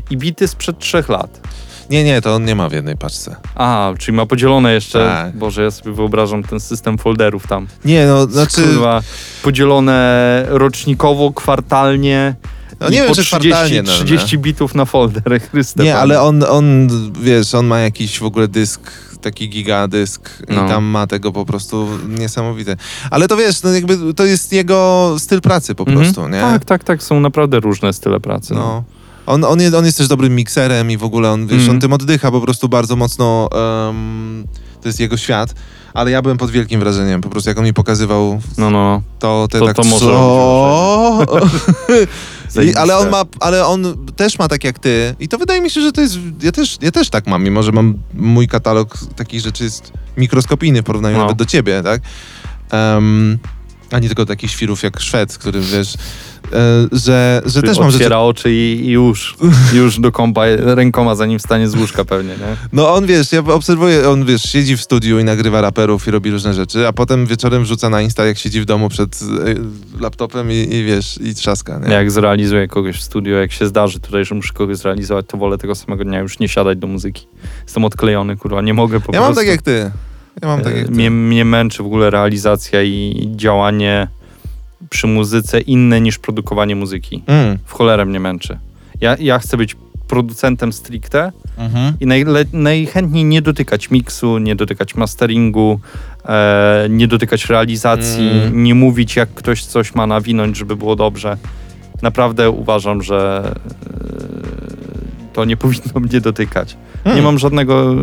[0.09, 1.41] i bity sprzed trzech lat.
[1.89, 3.36] Nie, nie, to on nie ma w jednej paczce.
[3.55, 5.05] A, czyli ma podzielone jeszcze.
[5.05, 5.38] Tak.
[5.38, 7.67] Boże, ja sobie wyobrażam ten system folderów tam.
[7.86, 8.61] Nie, no, znaczy...
[8.61, 9.01] Kurwa,
[9.43, 12.36] podzielone rocznikowo, kwartalnie.
[12.79, 16.21] No nie wiem, po czy 30, kwartalnie, no, 30 bitów na folder, Chryste Nie, ale
[16.21, 16.89] on, on,
[17.21, 18.91] wiesz, on ma jakiś w ogóle dysk,
[19.26, 20.65] taki gigadysk No.
[20.65, 22.78] i tam ma tego po prostu niesamowite.
[23.11, 25.97] Ale to wiesz, no jakby to jest jego styl pracy po Mhm.
[25.99, 26.39] prostu, nie?
[26.41, 27.03] Tak, tak, tak.
[27.03, 28.53] Są naprawdę różne style pracy.
[28.53, 28.59] No.
[28.59, 28.84] No.
[29.34, 31.76] On, on, jest, on jest też dobrym mikserem i w ogóle on, wiesz, Mhm.
[31.76, 33.49] on tym oddycha po prostu bardzo mocno.
[33.89, 34.43] em,
[34.82, 35.53] to jest jego świat.
[35.93, 37.21] Ale ja byłem pod wielkim wrażeniem.
[37.21, 39.01] Po prostu jak on mi pokazywał No, no.
[39.19, 41.17] to, te To- tak to może co?
[42.63, 45.15] I, ale on ma, ale on też ma tak jak ty.
[45.19, 46.17] I to wydaje mi się, że to jest.
[46.41, 50.81] Ja też, ja też tak mam, mimo że mam mój katalog takich rzeczy jest mikroskopijny
[50.81, 51.21] w porównaniu No.
[51.23, 52.01] nawet do ciebie, tak?
[52.71, 53.39] Um,
[53.91, 55.93] a nie tylko takich świrów jak Szwed, który wiesz,
[56.53, 58.15] e, że, że też mam rzeczy.
[58.15, 59.38] Oczy i, i już,
[59.73, 62.55] już do kąpa rękoma, zanim wstanie z łóżka pewnie, nie?
[62.73, 66.31] No on wiesz, ja obserwuję, on wiesz, siedzi w studiu i nagrywa raperów i robi
[66.31, 70.51] różne rzeczy, a potem wieczorem wrzuca na Insta, jak siedzi w domu przed e, laptopem
[70.51, 71.93] i, i wiesz, i trzaska, nie?
[71.93, 75.57] Jak zrealizuję kogoś w studio, jak się zdarzy tutaj, że muszę kogoś zrealizować, to wolę
[75.57, 77.27] tego samego dnia już nie siadać do muzyki.
[77.63, 79.25] Jestem odklejony, kurwa, nie mogę po Ja prostu.
[79.25, 79.91] mam tak jak ty.
[80.41, 84.07] Ja mam tak E, mnie, mnie męczy w ogóle realizacja i działanie
[84.89, 87.23] przy muzyce inne niż produkowanie muzyki.
[87.27, 87.57] Mm.
[87.65, 88.57] W cholerę mnie męczy.
[89.01, 89.75] Ja, ja chcę być
[90.07, 91.93] producentem stricte Mhm.
[91.99, 95.79] i najle, najchętniej nie dotykać miksu, nie dotykać masteringu,
[96.25, 98.63] e, nie dotykać realizacji, Mm.
[98.63, 101.38] nie mówić jak ktoś coś ma nawinąć, żeby było dobrze.
[102.01, 104.84] Naprawdę uważam, że e,
[105.36, 106.77] to nie powinno mnie dotykać.
[107.03, 107.17] Hmm.
[107.17, 107.95] Nie mam żadnego,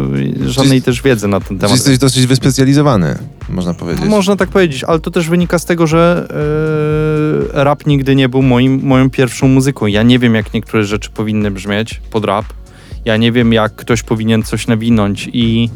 [0.46, 1.76] żadnej Czyli- też wiedzy na ten temat.
[1.76, 3.18] jesteś dosyć wyspecjalizowany,
[3.48, 4.04] można powiedzieć.
[4.04, 6.28] Można tak powiedzieć, ale to też wynika z tego, że
[7.54, 9.86] e, rap nigdy nie był moim, moją pierwszą muzyką.
[9.86, 12.44] Ja nie wiem, jak niektóre rzeczy powinny brzmieć pod rap.
[13.04, 15.68] Ja nie wiem, jak ktoś powinien coś nawinąć i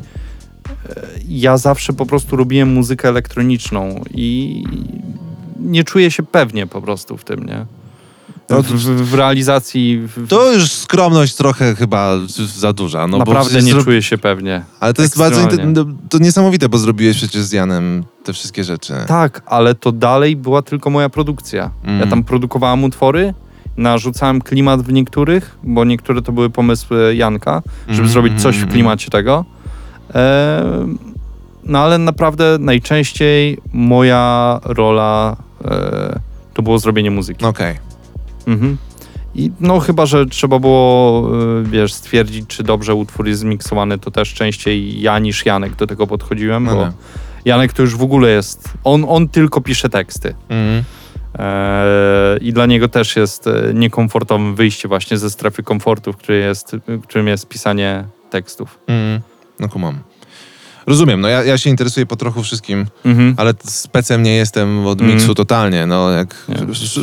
[0.89, 4.65] e, ja zawsze po prostu robiłem muzykę elektroniczną i
[5.61, 7.67] nie czuję się pewnie po prostu w tym, nie?
[8.51, 8.67] No, W,
[9.11, 12.13] w, realizacji w, To już skromność trochę chyba
[12.57, 13.07] za duża.
[13.07, 14.63] No naprawdę nie zro- czuję się pewnie.
[14.81, 18.95] Ale to jest bardzo no, to niesamowite, bo zrobiłeś przecież z Janem te wszystkie rzeczy.
[19.07, 21.71] Tak, ale to dalej była tylko moja produkcja.
[21.85, 22.01] Mm.
[22.01, 23.35] Ja tam produkowałem utwory,
[23.77, 28.59] narzucałem klimat w niektórych, bo niektóre to były pomysły Janka, żeby Mhm, zrobić coś w
[28.59, 29.45] mhm, klimacie tego.
[30.15, 30.87] E,
[31.65, 36.21] no ale naprawdę najczęściej moja rola e,
[36.55, 37.45] to było zrobienie muzyki.
[37.45, 37.86] Okej.
[38.47, 38.77] Mhm.
[39.35, 44.11] I no chyba, że trzeba było, y, wiesz, stwierdzić, czy dobrze utwór jest zmiksowany, to
[44.11, 46.93] też częściej ja niż Janek do tego podchodziłem, No bo nie.
[47.45, 50.35] Janek to już w ogóle jest, on, on tylko pisze teksty.
[50.49, 50.85] Mhm.
[51.39, 56.43] Eee, I dla niego też jest e, niekomfortowym wyjście właśnie ze strefy komfortu, w której
[56.43, 58.79] jest, w którym jest pisanie tekstów.
[58.87, 59.21] Mhm.
[59.61, 59.99] No kumam.
[60.87, 63.35] Rozumiem, no ja, ja się interesuję po trochu wszystkim, Mhm.
[63.37, 65.13] ale specem nie jestem od Mm.
[65.15, 66.35] miksu totalnie, no jak...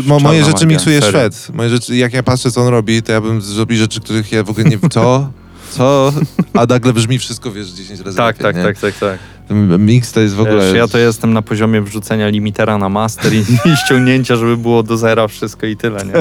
[0.05, 1.11] Mo, moje czarna rzeczy magia, miksuje serio.
[1.19, 1.49] Szwed.
[1.55, 4.43] Moje rzeczy, jak ja patrzę, co on robi, to ja bym zrobił rzeczy, których ja
[4.43, 4.79] w ogóle nie...
[4.89, 5.29] Co?
[5.77, 6.13] Co?
[6.53, 8.63] A nagle brzmi wszystko, wiesz, 10 razy Tak, lepiej, tak, nie?
[8.63, 9.19] tak, tak, tak.
[9.47, 10.65] Ten Miks to jest w ogóle...
[10.65, 14.83] Wiesz, ja to jestem na poziomie wrzucenia limitera na master i, i ściągnięcia, żeby było
[14.83, 16.13] do zera wszystko i tyle, nie?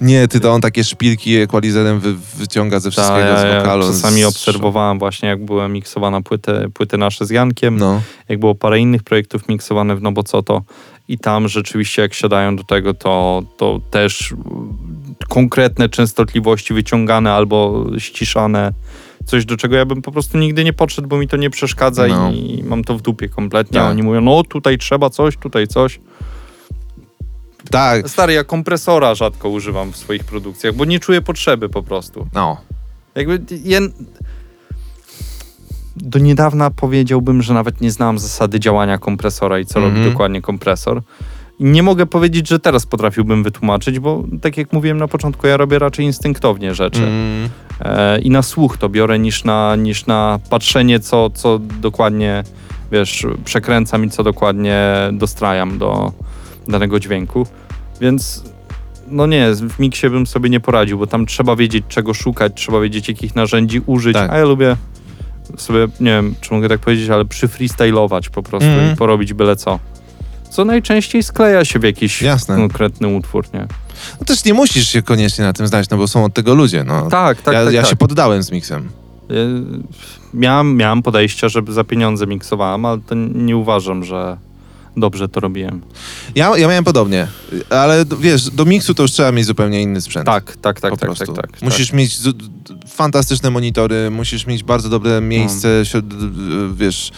[0.08, 3.58] Nie, ty to on takie szpilki ekwalizerem wy, wyciąga ze Ta, wszystkiego ja, z ja
[3.60, 3.86] wokalu.
[3.86, 8.00] czasami z- obserwowałem właśnie, jak były miksowane płyty, płyty nasze z Jankiem, No.
[8.28, 10.62] jak było parę innych projektów miksowane w No Bo Co To
[11.08, 14.34] i tam rzeczywiście jak siadają do tego, to, to też
[15.28, 18.72] konkretne częstotliwości wyciągane albo ściszane.
[19.28, 22.06] Coś, do czego ja bym po prostu nigdy nie podszedł, bo mi to nie przeszkadza
[22.06, 22.30] No.
[22.30, 23.80] i mam to w dupie kompletnie.
[23.80, 23.90] Tak.
[23.90, 26.00] oni mówią, no tutaj trzeba coś, tutaj coś.
[27.70, 32.26] Tak, Stary, ja kompresora rzadko używam w swoich produkcjach, bo nie czuję potrzeby po prostu.
[32.34, 32.56] no.
[33.14, 33.78] Jakby ja...
[35.96, 39.96] Do niedawna powiedziałbym, że nawet nie znałem zasady działania kompresora i co Mhm.
[39.96, 41.02] robi dokładnie kompresor.
[41.60, 45.78] Nie mogę powiedzieć, że teraz potrafiłbym wytłumaczyć, bo tak jak mówiłem na początku, ja robię
[45.78, 47.02] raczej instynktownie rzeczy.
[47.02, 47.48] Mm,
[47.80, 52.42] E, I na słuch to biorę niż na, niż na patrzenie, co, co dokładnie,
[52.92, 56.12] wiesz, przekręcam i co dokładnie dostrajam do
[56.68, 57.46] danego dźwięku.
[58.00, 58.44] Więc
[59.08, 62.80] no nie, w miksie bym sobie nie poradził, bo tam trzeba wiedzieć, czego szukać, trzeba
[62.80, 64.30] wiedzieć, jakich narzędzi użyć, Tak.
[64.30, 64.76] a ja lubię
[65.56, 68.94] sobie, nie wiem, czy mogę tak powiedzieć, ale przyfreestylować po prostu Mhm.
[68.94, 69.78] i porobić byle co.
[70.50, 72.56] Co najczęściej skleja się w jakiś Jasne.
[72.56, 73.66] konkretny utwór, nie?
[74.20, 76.84] no też nie musisz się koniecznie na tym znać, no bo są od tego ludzie,
[76.84, 77.08] no.
[77.10, 77.74] Tak, tak, ja tak.
[77.74, 77.90] ja tak.
[77.90, 78.88] się poddałem z miksem.
[79.30, 79.34] Y,
[80.34, 84.36] Miałem, miałem podejścia, żeby za pieniądze miksowałem, ale to nie uważam, że
[84.96, 85.80] dobrze to robiłem.
[86.34, 87.26] Ja, ja miałem podobnie,
[87.70, 90.26] ale wiesz, do miksu to już trzeba mieć zupełnie inny sprzęt.
[90.26, 91.32] Tak, tak, tak, po tak, prostu.
[91.32, 91.62] tak, tak.
[91.62, 92.44] Musisz mieć z, d-
[92.88, 96.00] fantastyczne monitory, musisz mieć bardzo dobre miejsce, No.
[96.74, 97.12] wiesz,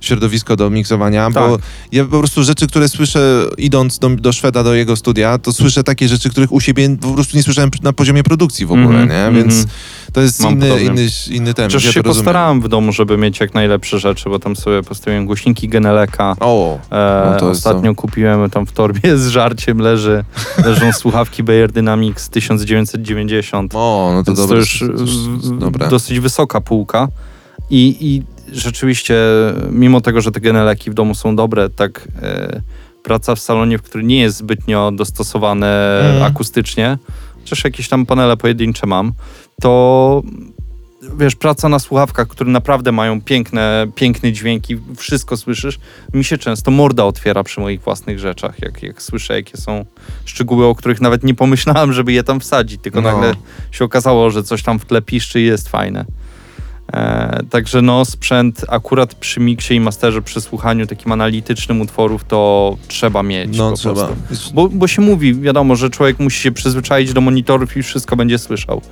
[0.00, 1.66] środowisko do miksowania, bo Tak.
[1.92, 5.84] ja po prostu rzeczy, które słyszę idąc do, do Szweda, do jego studia, to słyszę
[5.84, 9.08] takie rzeczy, których u siebie po prostu nie słyszałem na poziomie produkcji w ogóle, Mhm,
[9.34, 9.40] nie?
[9.42, 9.70] Więc mhm.
[10.12, 10.86] to jest Mam inny, podobnie.
[10.86, 11.72] inny, inny temat.
[11.72, 12.24] Chociaż ja się to rozumiem.
[12.24, 16.36] postarałem w domu, żeby mieć jak najlepsze rzeczy, bo tam sobie postawiłem głośniki Geneleka.
[16.40, 20.24] O, E, no to ostatnio kupiłem tam w torbie z żarciem leży,
[20.64, 23.72] leżą słuchawki Bayer Dynamics 1990.
[23.74, 24.56] o, no to Więc dobre.
[24.56, 24.84] to już
[25.80, 27.08] to dosyć wysoka półka.
[27.70, 29.16] I, I rzeczywiście,
[29.70, 32.60] mimo tego, że te geneleki w domu są dobre, tak e,
[33.02, 36.22] praca w salonie, w którym nie jest zbytnio dostosowane Mhm.
[36.32, 36.98] akustycznie,
[37.40, 39.12] chociaż jakieś tam panele pojedyncze mam,
[39.60, 40.22] to
[41.18, 45.78] wiesz, praca na słuchawkach, które naprawdę mają piękne, piękne dźwięki, wszystko słyszysz,
[46.14, 49.84] mi się często morda otwiera przy moich własnych rzeczach, jak, jak słyszę, jakie są
[50.24, 53.12] szczegóły, o których nawet nie pomyślałem, żeby je tam wsadzić, tylko No.
[53.12, 53.34] nagle
[53.70, 56.04] się okazało, że coś tam w tle piszczy i jest fajne.
[56.92, 62.76] E, także no, sprzęt akurat przy miksie i masterze, przy słuchaniu takim analitycznym utworów, to
[62.88, 64.08] trzeba mieć No trzeba.
[64.54, 68.38] Bo, bo się mówi, wiadomo, że człowiek musi się przyzwyczaić do monitorów i wszystko będzie
[68.38, 68.82] słyszał.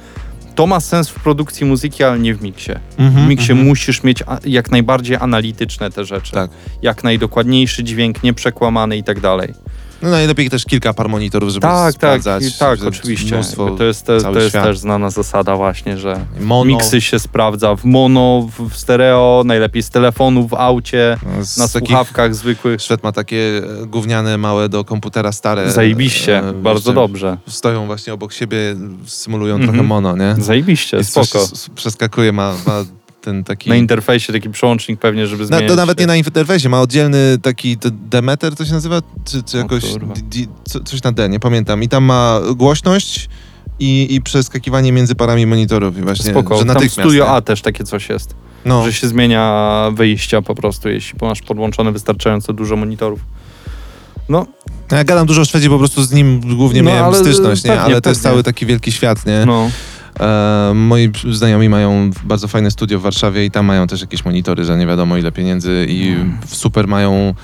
[0.54, 2.72] To ma sens w produkcji muzyki, ale nie w miksie.
[2.98, 3.68] Mhm, W miksie mhm.
[3.68, 6.32] musisz mieć jak najbardziej analityczne te rzeczy.
[6.32, 6.50] Tak.
[6.82, 9.54] Jak najdokładniejszy dźwięk, nieprzekłamany i tak dalej.
[10.02, 12.58] No najlepiej też kilka par monitorów, żeby Tak, tak, sprawdzać.
[12.58, 13.34] tak, że oczywiście.
[13.34, 14.64] Mnóstwo, To jest, cały to jest świat.
[14.64, 19.90] też znana zasada właśnie, że Mono, miksy się sprawdza w mono, w, stereo, najlepiej z
[19.90, 22.80] telefonu, w aucie, z na słuchawkach zwykłych.
[22.80, 25.72] Szwed ma takie e, gówniane, małe do komputera stare.
[25.72, 27.36] Zajebiście, e, bardzo dobrze.
[27.48, 28.58] Stoją właśnie obok siebie,
[29.06, 29.70] symulują Mhm.
[29.72, 30.34] trochę mono, nie?
[30.38, 31.46] Zajebiście, I spoko.
[31.74, 32.84] przeskakuje, ma, ma
[33.24, 33.70] ten taki...
[33.70, 35.68] Na interfejsie taki przełącznik pewnie, żeby Na, zmieniać.
[35.68, 39.00] to nawet nie na interfejsie, ma oddzielny taki Demeter, to się nazywa?
[39.24, 39.84] Czy, czy jakoś
[40.64, 41.82] co, coś na D, nie pamiętam.
[41.82, 43.28] I tam ma głośność
[43.80, 46.54] i, i przeskakiwanie między parami monitorów i właśnie, Spoko.
[46.54, 46.94] że Tam natychmiast.
[46.94, 47.30] Studio nie?
[47.30, 48.34] A też takie coś jest,
[48.64, 53.20] No, że się zmienia wyjścia po prostu, jeśli masz podłączone wystarczająco dużo monitorów.
[54.28, 54.46] No,
[54.90, 57.64] no ja gadam dużo o Szwedzie, po prostu z nim głównie No, miałem ale styczność,
[57.64, 57.80] nie?
[57.80, 58.32] Ale to jest pewnie.
[58.32, 59.46] cały taki wielki świat, nie?
[59.46, 59.70] no.
[60.20, 64.64] E, moi znajomi mają bardzo fajne studio w Warszawie i tam mają też jakieś monitory
[64.64, 66.38] za nie wiadomo ile pieniędzy i Mm.
[66.46, 67.34] super mają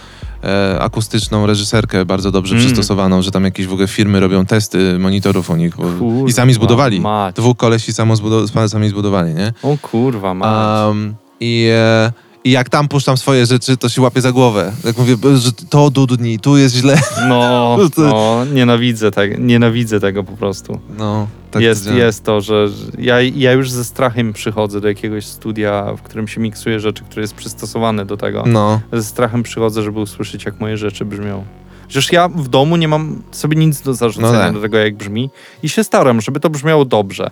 [0.44, 2.66] e, akustyczną reżyserkę bardzo dobrze Mm.
[2.66, 6.32] przystosowaną, że tam jakieś w ogóle firmy robią testy monitorów u nich bo, Kurwa, i
[6.32, 7.00] sami zbudowali.
[7.00, 7.36] mać.
[7.36, 9.52] Dwóch kolesi samo zbudow- sami zbudowali, nie?
[9.62, 10.86] O kurwa, ma.
[10.88, 12.12] Um, I e,
[12.44, 14.72] i jak tam puszczam swoje rzeczy, to się łapię za głowę.
[14.84, 16.98] Jak mówię, że to dudni, tu jest źle.
[17.28, 20.80] No, no, nienawidzę tego, nienawidzę tego po prostu.
[20.98, 24.88] No, tak jest, to jest to, że że ja, ja już ze strachem przychodzę do
[24.88, 28.44] jakiegoś studia, w którym się miksuje rzeczy, które jest przystosowane do tego.
[28.46, 31.44] No, Ze strachem przychodzę, żeby usłyszeć, jak moje rzeczy brzmią.
[31.88, 34.54] Przecież ja w domu nie mam sobie nic do zarzucenia No tak.
[34.54, 35.30] do tego, jak brzmi
[35.62, 37.30] i się staram, żeby to brzmiało dobrze.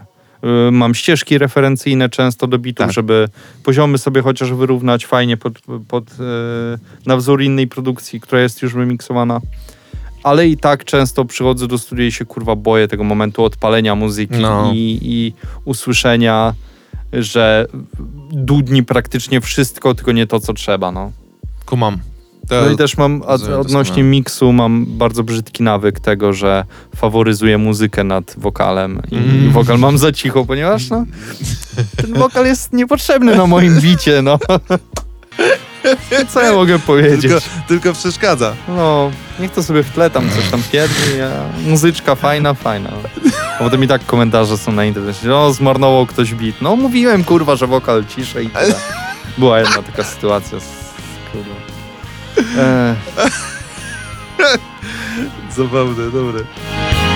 [0.69, 2.93] Y, Mam ścieżki referencyjne często do bitów, Tak.
[2.95, 3.29] żeby
[3.65, 5.53] poziomy sobie chociaż wyrównać fajnie pod,
[5.89, 6.15] pod, y,
[7.07, 9.41] na wzór innej produkcji, która jest już remiksowana.
[10.23, 14.39] Ale i tak często przychodzę do studia i się kurwa boję tego momentu odpalenia muzyki
[14.41, 14.71] No.
[14.75, 15.33] i, i
[15.65, 16.55] usłyszenia,
[17.13, 17.67] że
[18.33, 20.93] dudni praktycznie wszystko, tylko nie to, co trzeba.
[20.93, 21.13] No.
[21.67, 21.99] Kumam.
[22.49, 26.65] To, No i też mam od, odnośnie miksu, mam bardzo brzydki nawyk tego, że
[26.97, 29.51] faworyzuję muzykę nad wokalem i Mm.
[29.59, 31.05] wokal mam za cicho, ponieważ no,
[31.97, 34.39] ten wokal jest niepotrzebny na moim bicie, no.
[36.29, 37.21] Co ja mogę powiedzieć?
[37.21, 37.39] tylko,
[37.69, 38.55] tylko przeszkadza.
[38.69, 39.11] No,
[39.41, 42.91] niech to sobie w tle tam coś tam pierdzi, a muzyczka fajna, fajna.
[43.55, 46.57] A potem i tak komentarze są na internecie, o zmarnował ktoś bit.
[46.63, 48.75] No mówiłem kurwa, że wokal ciszej i tyle.
[49.39, 50.65] Była jedna taka sytuacja z
[51.33, 51.68] kurwa.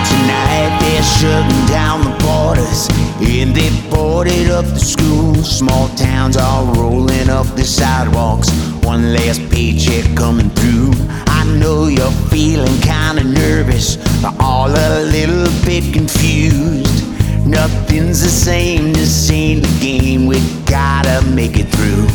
[0.09, 2.89] Tonight they're shutting down the borders
[3.21, 5.59] and they boarded up the schools.
[5.59, 8.51] Small towns are rolling up the sidewalks.
[8.85, 10.93] One last paycheck coming through.
[11.27, 17.05] I know you're feeling kinda nervous, but all a little bit confused.
[17.47, 20.27] Nothing's the same, this ain't the game.
[20.27, 22.07] We gotta make it through.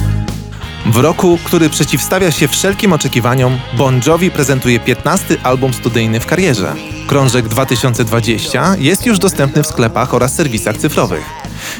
[0.87, 6.75] W roku, który przeciwstawia się wszelkim oczekiwaniom, Bon Jovi prezentuje 15 album studyjny w karierze.
[7.07, 11.23] Krążek 2020 jest już dostępny w sklepach oraz serwisach cyfrowych.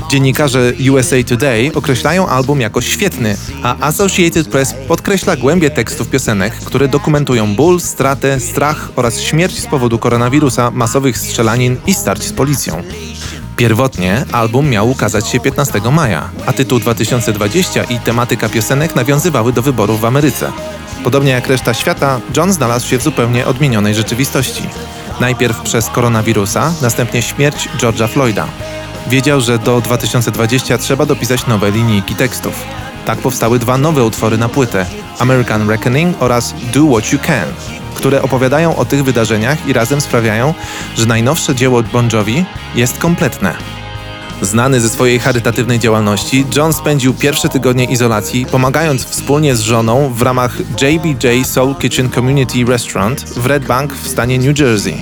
[0.10, 6.88] Dziennikarze USA Today określają album jako świetny, a Associated Press podkreśla głębię tekstów piosenek, które
[6.88, 12.84] dokumentują ból, stratę, strach oraz śmierć z powodu koronawirusa, masowych strzelanin i starć z policją.
[13.58, 19.62] Pierwotnie album miał ukazać się 15 maja, a tytuł 2020 i tematyka piosenek nawiązywały do
[19.62, 20.52] wyborów w Ameryce.
[21.04, 24.64] Podobnie jak reszta świata, John znalazł się w zupełnie odmienionej rzeczywistości.
[25.20, 28.48] Najpierw przez koronawirusa, następnie śmierć George'a Floyda.
[29.08, 32.64] Wiedział, że do 2020 trzeba dopisać nowe linijki tekstów.
[33.06, 34.86] Tak powstały dwa nowe utwory na płytę:
[35.20, 37.48] American Reckoning oraz Do What You Can,
[37.98, 40.54] które opowiadają o tych wydarzeniach i razem sprawiają,
[40.96, 42.46] że najnowsze dzieło Bon Jovi
[42.76, 43.56] jest kompletne.
[44.42, 50.22] Znany ze swojej charytatywnej działalności, John spędził pierwsze tygodnie izolacji, pomagając wspólnie z żoną w
[50.22, 54.96] ramach JBJ Soul Kitchen Community Restaurant w Red Bank w stanie New Jersey.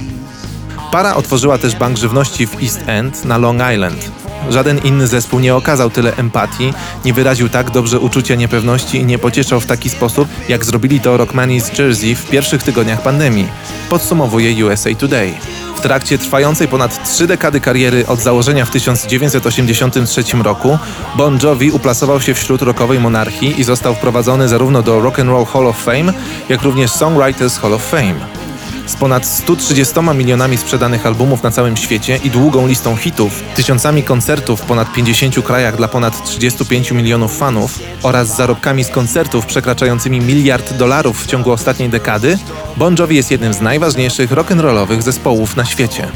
[0.91, 4.24] Para otworzyła też bank żywności w East End na Long Island.
[4.49, 6.73] Żaden inny zespół nie okazał tyle empatii,
[7.05, 11.17] nie wyraził tak dobrze uczucia niepewności i nie pocieszał w taki sposób, jak zrobili to
[11.17, 13.47] Rockmani z Jersey w pierwszych tygodniach pandemii,
[13.89, 15.33] podsumowuje USA Today.
[15.75, 20.77] W trakcie trwającej ponad trzy dekady kariery od założenia w 1983 roku,
[21.17, 25.45] Bon Jovi uplasował się wśród rockowej monarchii i został wprowadzony zarówno do Rock and Roll
[25.45, 26.13] Hall of Fame,
[26.49, 28.44] jak również Songwriters Hall of Fame.
[28.85, 34.61] Z ponad 130 milionami sprzedanych albumów na całym świecie i długą listą hitów, tysiącami koncertów
[34.61, 40.73] w ponad 50 krajach dla ponad 35 milionów fanów oraz zarobkami z koncertów przekraczającymi miliard
[40.73, 42.37] dolarów w ciągu ostatniej dekady,
[42.77, 46.07] Bon Jovi jest jednym z najważniejszych rock'n'rollowych zespołów na świecie.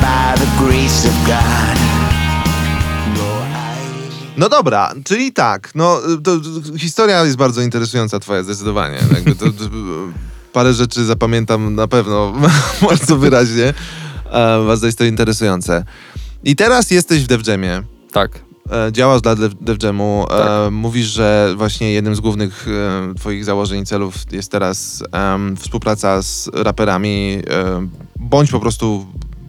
[0.00, 0.26] By.
[0.36, 1.95] The grace of God.
[4.36, 8.98] No dobra, czyli tak, no to, to, historia jest bardzo interesująca twoja zdecydowanie.
[9.14, 9.64] Jakby to, to,
[10.52, 12.32] parę rzeczy zapamiętam na pewno
[12.88, 13.74] bardzo wyraźnie.
[14.30, 15.84] E, bardzo jest to interesujące.
[16.44, 17.82] I teraz jesteś w Def Jamie.
[18.12, 18.46] tak.
[18.72, 20.24] E, działasz dla Def, Def Jamu.
[20.30, 20.72] E, Tak.
[20.72, 25.02] mówisz, że właśnie jednym z głównych e, twoich założeń i celów jest teraz
[25.56, 29.06] współpraca z raperami, e, bądź po prostu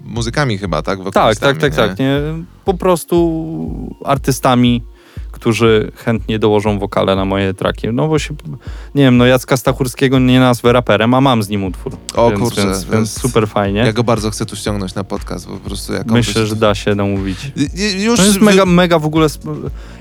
[0.07, 0.99] muzykami chyba, tak?
[1.13, 1.77] Tak, tak, tak, nie?
[1.77, 1.99] tak.
[1.99, 2.19] Nie,
[2.65, 4.83] po prostu artystami,
[5.31, 7.87] którzy chętnie dołożą wokale na moje traki.
[7.93, 8.35] No bo się,
[8.95, 11.97] nie wiem, no Jacka Stachurskiego nie nazwę raperem, a mam z nim utwór.
[12.15, 13.79] O więc, kurczę, więc, więc super fajnie.
[13.79, 16.55] Ja go bardzo chcę tu ściągnąć na podcast, bo po prostu jak Myślę, wyszedł- że
[16.55, 17.51] da się namówić.
[17.97, 19.27] Już To jest mega, mega w ogóle.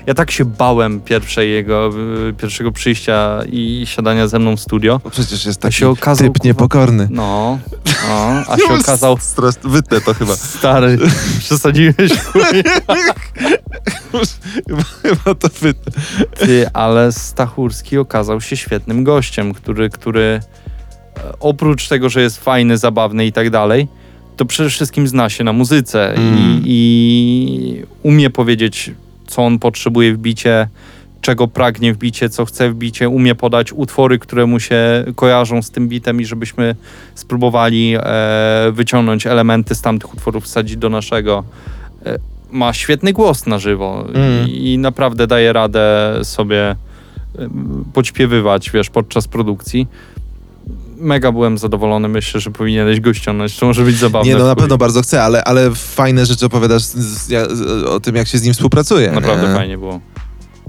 [0.05, 1.89] Ja tak się bałem pierwszej jego,
[2.29, 5.01] y, pierwszego przyjścia i siadania ze mną w studio.
[5.03, 7.07] Bo przecież jest taki się okazał, typ niepokorny.
[7.11, 7.59] No,
[8.07, 9.17] no a się okazał.
[9.19, 10.35] Stres, wytnę to chyba.
[10.35, 10.97] Stary,
[11.39, 12.11] przesadziłeś
[14.65, 15.91] chyba, chyba to wytnę.
[16.35, 20.39] Ty, ale Stachurski okazał się świetnym gościem, który, który
[21.17, 23.87] e, oprócz tego, że jest fajny, zabawny i tak dalej,
[24.37, 26.37] to przede wszystkim zna się na muzyce Mm.
[26.37, 28.91] i, i umie powiedzieć,
[29.27, 30.67] co on potrzebuje w bicie,
[31.21, 35.61] czego pragnie w bicie, co chce w bicie, umie podać utwory, które mu się kojarzą
[35.61, 36.75] z tym bitem i żebyśmy
[37.15, 41.43] spróbowali e, wyciągnąć elementy z tamtych utworów, wsadzić do naszego.
[42.05, 42.17] E,
[42.51, 44.47] ma świetny głos na żywo Mm.
[44.47, 46.75] i, i naprawdę daje radę sobie
[47.39, 49.87] em, podśpiewywać, wiesz, podczas produkcji.
[50.97, 54.31] Mega byłem zadowolony, myślę, że powinieneś go ściągnąć, to może być zabawne.
[54.31, 57.27] Nie, no na pewno bardzo chcę, ale, ale fajne rzeczy opowiadasz z, z,
[57.57, 59.11] z, o tym, jak się z nim współpracuje.
[59.11, 59.53] Naprawdę nie?
[59.53, 59.99] fajnie było.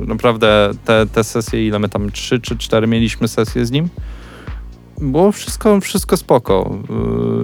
[0.06, 3.88] Naprawdę te, te sesje, ile my tam, trzy czy cztery mieliśmy sesje z nim,
[5.00, 6.78] było wszystko, wszystko spoko.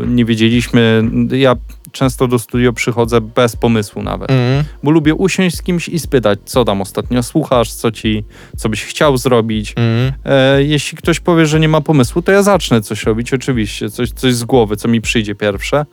[0.01, 1.03] Yy, Nie wiedzieliśmy,
[1.33, 1.57] ja
[1.93, 4.65] często do studio przychodzę bez pomysłu nawet, Mhm.
[4.83, 8.25] bo lubię usiąść z kimś i spytać, co tam ostatnio słuchasz, co ci,
[8.57, 9.71] co byś chciał zrobić.
[9.77, 10.13] Mhm.
[10.25, 14.11] E, jeśli ktoś powie, że nie ma pomysłu, to ja zacznę coś robić, oczywiście, coś,
[14.11, 15.87] coś z głowy, co mi przyjdzie pierwsze,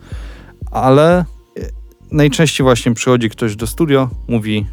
[0.70, 1.24] ale e,
[2.10, 4.66] najczęściej właśnie przychodzi ktoś do studio, mówi,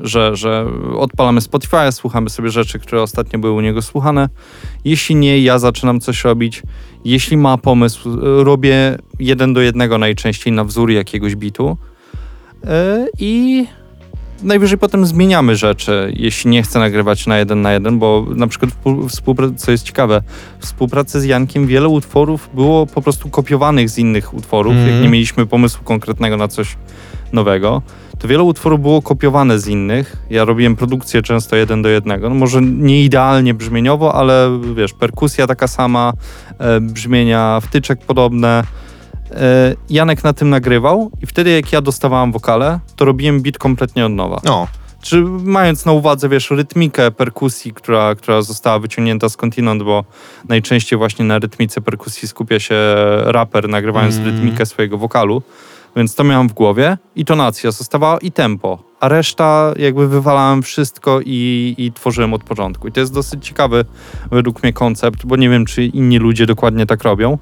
[0.00, 0.66] że, że
[0.98, 4.28] odpalamy Spotify, słuchamy sobie rzeczy, które ostatnio były u niego słuchane.
[4.84, 6.62] Jeśli nie, ja zaczynam coś robić.
[7.04, 11.76] Jeśli ma pomysł, e, robię jeden do jednego najczęściej na wzór jakiegoś bitu
[12.66, 13.66] E, i
[14.42, 18.70] najwyżej potem zmieniamy rzeczy, jeśli nie chcę nagrywać na jeden na jeden, bo na przykład
[19.56, 20.22] co jest ciekawe,
[20.58, 24.92] współpracy z Jankiem wiele utworów było po prostu kopiowanych z innych utworów, Mhm.
[24.92, 26.76] jak nie mieliśmy pomysłu konkretnego na coś
[27.32, 27.82] nowego,
[28.24, 30.16] to wiele utworów było kopiowane z innych.
[30.30, 32.28] Ja robiłem produkcję często jeden do jednego.
[32.28, 36.12] No może nie idealnie brzmieniowo, ale wiesz, perkusja taka sama,
[36.58, 38.64] e, brzmienia wtyczek podobne.
[39.30, 44.06] E, Janek na tym nagrywał i wtedy jak ja dostawałem wokale, to robiłem beat kompletnie
[44.06, 44.40] od nowa.
[44.44, 44.66] No,
[45.02, 50.04] Czy mając na uwadze, wiesz, rytmikę perkusji, która, która została wyciągnięta z Continent, bo
[50.48, 52.74] najczęściej właśnie na rytmice perkusji skupia się
[53.24, 54.26] raper, nagrywając Mm.
[54.26, 55.42] rytmikę swojego wokalu,
[55.96, 61.20] więc to miałem w głowie i tonacja zostawała i tempo, a reszta jakby wywalałem wszystko
[61.24, 62.88] i, i tworzyłem od początku.
[62.88, 63.84] I to jest dosyć ciekawy
[64.30, 67.38] według mnie koncept, bo nie wiem, czy inni ludzie dokładnie tak robią,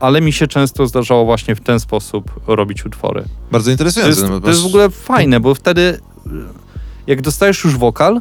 [0.00, 3.24] ale mi się często zdarzało właśnie w ten sposób robić utwory.
[3.52, 4.20] bardzo To interesujące.
[4.20, 6.00] jest, no, to jest w ogóle fajne, bo wtedy
[7.06, 8.20] jak dostajesz już wokal,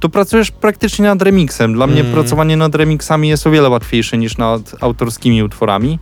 [0.00, 1.72] to pracujesz praktycznie nad remixem.
[1.74, 2.12] Dla mnie Mm.
[2.12, 5.98] pracowanie nad remixami jest o wiele łatwiejsze niż nad autorskimi utworami,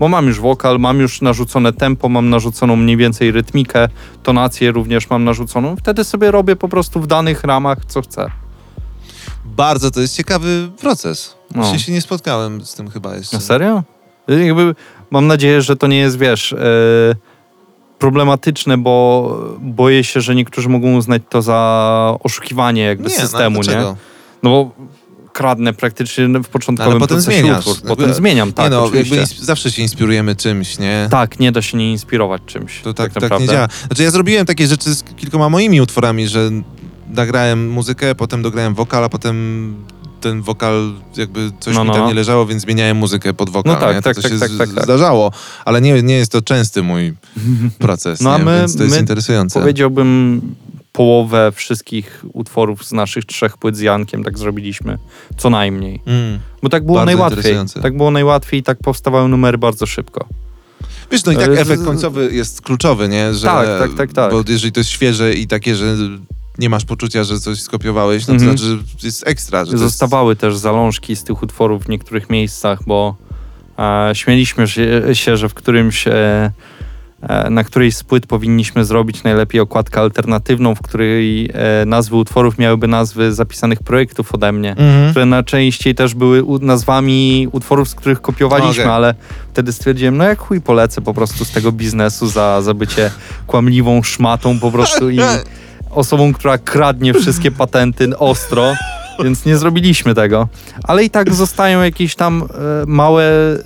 [0.00, 3.88] bo mam już wokal, mam już narzucone tempo, mam narzuconą mniej więcej rytmikę,
[4.22, 5.76] tonację również mam narzuconą.
[5.76, 8.30] Wtedy sobie robię po prostu w danych ramach, co chcę.
[9.44, 11.34] Bardzo to jest ciekawy proces.
[11.54, 11.78] No.
[11.78, 13.36] Się nie spotkałem z tym chyba jeszcze.
[13.36, 13.82] Na serio?
[14.30, 14.74] Y, Jakby
[15.10, 16.56] mam nadzieję, że to nie jest, wiesz, e,
[17.98, 23.72] problematyczne, bo boję się, że niektórzy mogą uznać to za oszukiwanie jakby Nie, systemu, no,
[23.72, 23.94] nie?
[24.42, 24.70] No bo
[25.38, 27.58] kradnę praktycznie w początkowym Ale potem zmieniasz.
[27.58, 27.74] utwór.
[27.74, 31.08] Jakby- Potem zmieniam, tak, nie no, jakby zawsze się inspirujemy czymś, nie?
[31.10, 32.80] Tak, nie da się nie inspirować czymś.
[32.80, 33.68] To tak, tak tak, nie działa.
[33.86, 36.50] Znaczy ja zrobiłem takie rzeczy z kilkoma moimi utworami, że
[37.14, 39.36] nagrałem muzykę, potem dograłem wokal, a potem
[40.20, 41.94] ten wokal jakby coś No, mi no.
[41.96, 43.72] tam nie leżało, więc zmieniałem muzykę pod wokal.
[43.72, 44.02] No tak, nie?
[44.02, 44.84] tak, to tak, się tak, tak, tak.
[44.84, 45.32] zdarzało,
[45.64, 47.14] ale nie, nie jest to częsty mój
[47.78, 48.44] proces, No, nie?
[48.44, 49.60] my- więc to jest my interesujące.
[49.60, 50.40] Powiedziałbym
[50.98, 54.98] połowę wszystkich utworów z naszych trzech płyt z Jankiem tak zrobiliśmy.
[55.36, 56.00] Co najmniej.
[56.06, 56.38] Mm.
[56.62, 57.56] Bo tak było najłatwiej.
[57.82, 60.26] Tak było najłatwiej i tak powstawały numery bardzo szybko.
[61.10, 63.34] Wiesz, no i tak efekt końcowy jest kluczowy, nie?
[63.34, 64.30] Że, Tak, tak, tak, tak.
[64.32, 65.96] Bo jeżeli to jest świeże i takie, że
[66.58, 68.58] nie masz poczucia, że coś skopiowałeś, no to Mhm.
[68.58, 69.58] znaczy, że jest ekstra.
[69.64, 73.16] Że to jest- Zostawały też zalążki z tych utworów w niektórych miejscach, bo
[73.78, 76.50] e, śmieliśmy się, się, że w którymś e,
[77.50, 82.88] na którejś z płyt powinniśmy zrobić najlepiej okładkę alternatywną, w której e, nazwy utworów miałyby
[82.88, 84.70] nazwy zapisanych projektów ode mnie.
[84.70, 85.10] Mhm.
[85.10, 88.94] które najczęściej też były nazwami utworów, z których kopiowaliśmy, Okej.
[88.94, 89.14] ale
[89.52, 93.10] wtedy stwierdziłem, no jak chuj polecę po prostu z tego biznesu za, za bycie
[93.46, 95.18] kłamliwą szmatą po prostu i
[95.90, 98.74] osobą, która kradnie wszystkie patenty ostro.
[99.24, 100.48] Więc nie zrobiliśmy tego.
[100.84, 102.46] Ale i tak zostają jakieś tam e,
[102.86, 103.58] małe e,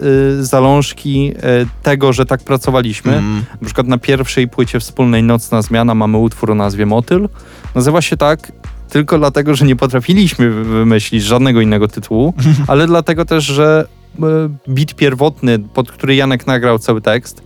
[0.44, 3.12] zalążki e, tego, że tak pracowaliśmy.
[3.12, 3.44] Mm.
[3.60, 7.28] Na przykład na pierwszej płycie wspólnej Nocna Zmiana mamy utwór o nazwie Motyl.
[7.74, 8.52] Nazywa się tak
[8.90, 12.34] tylko dlatego, że nie potrafiliśmy wy- wymyślić żadnego innego tytułu,
[12.68, 13.86] ale dlatego też, że
[14.18, 14.22] e,
[14.66, 17.42] beat pierwotny, pod który Janek nagrał cały tekst,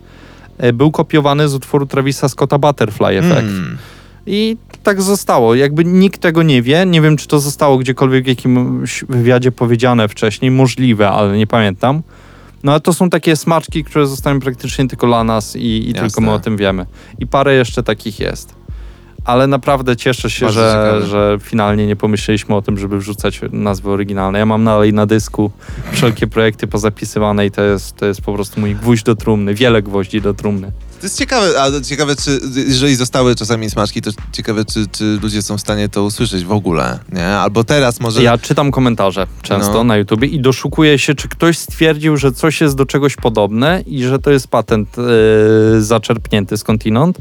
[0.59, 3.49] e, był kopiowany z utworu Travisa Scotta Butterfly Effect.
[3.49, 3.79] Mm.
[4.27, 4.57] I
[4.87, 5.55] tak zostało.
[5.55, 6.87] Jakby nikt tego nie wie.
[6.87, 10.51] Nie wiem, czy to zostało gdziekolwiek w jakimś wywiadzie powiedziane wcześniej.
[10.51, 12.03] Możliwe, ale nie pamiętam.
[12.63, 16.21] No ale to są takie smaczki, które zostają praktycznie tylko dla nas i, i tylko
[16.21, 16.87] my o tym wiemy.
[17.19, 18.55] I parę jeszcze takich jest.
[19.25, 21.07] Ale naprawdę cieszę się, Bardzo że, ciekawe.
[21.07, 24.39] że finalnie nie pomyśleliśmy o tym, żeby wrzucać nazwy oryginalne.
[24.39, 25.51] Ja mam dalej na dysku
[25.93, 29.55] wszelkie projekty pozapisywane i to jest, to jest po prostu mój gwóźdź do trumny.
[29.55, 30.73] Wiele gwoździ do trumny.
[31.01, 35.43] To jest ciekawe, a ciekawe, czy jeżeli zostały czasami smaczki, to ciekawe, czy, czy ludzie
[35.43, 37.27] są w stanie to usłyszeć w ogóle, nie?
[37.27, 38.23] Albo teraz może...
[38.23, 39.85] Ja czytam komentarze często No.
[39.85, 44.03] na YouTubie i doszukuję się, czy ktoś stwierdził, że coś jest do czegoś podobne i
[44.05, 47.19] że to jest patent yy, zaczerpnięty skądinąd.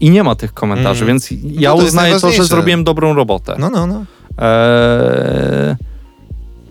[0.00, 1.06] I nie ma tych komentarzy, Mm.
[1.14, 3.56] więc ja to jest uznaję to, że zrobiłem dobrą robotę.
[3.58, 4.04] No, no, no.
[4.38, 5.76] Eee,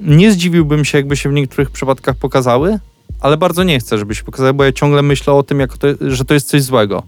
[0.01, 2.80] nie zdziwiłbym się, jakby się w niektórych przypadkach pokazały,
[3.19, 5.88] ale bardzo nie chcę, żeby się pokazały, bo ja ciągle myślę o tym, jak to,
[6.02, 7.03] że to jest coś złego.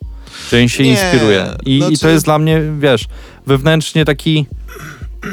[0.51, 1.45] Że im się Nie, inspiruje.
[1.65, 3.05] I, no I to jest dla mnie, wiesz,
[3.47, 4.45] wewnętrznie taki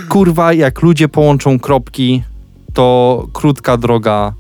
[0.09, 2.23] kurwa, jak ludzie połączą kropki,
[2.74, 4.32] to krótka droga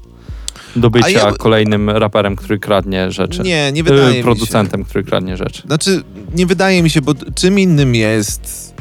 [0.76, 3.42] do bycia ja- kolejnym raperem, który kradnie rzeczy.
[3.42, 4.22] Nie, nie Y, wydaje mi się.
[4.22, 5.62] producentem, który kradnie rzeczy.
[5.66, 6.02] Znaczy,
[6.34, 8.74] nie wydaje mi się, bo czym innym jest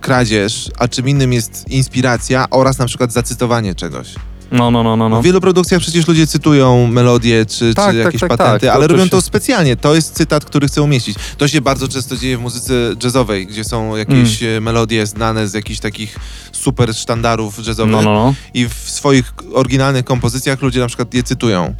[0.00, 4.14] kradzież, a czym innym jest inspiracja oraz na przykład zacytowanie czegoś.
[4.52, 5.08] No, no, no, no.
[5.08, 5.20] no.
[5.20, 8.60] W wielu produkcjach przecież ludzie cytują melodie czy, Tak, czy tak, jakieś tak, patenty, tak.
[8.60, 9.76] To- ale to robią się- to specjalnie.
[9.76, 11.16] To jest cytat, który chcą umieścić.
[11.38, 14.56] To się bardzo często dzieje w muzyce jazzowej, gdzie są jakieś Mm.
[14.56, 16.18] e, melodie znane z jakichś takich
[16.52, 18.34] super sztandarów jazzowych No, no, no.
[18.54, 21.74] i w swoich oryginalnych kompozycjach ludzie na przykład je cytują.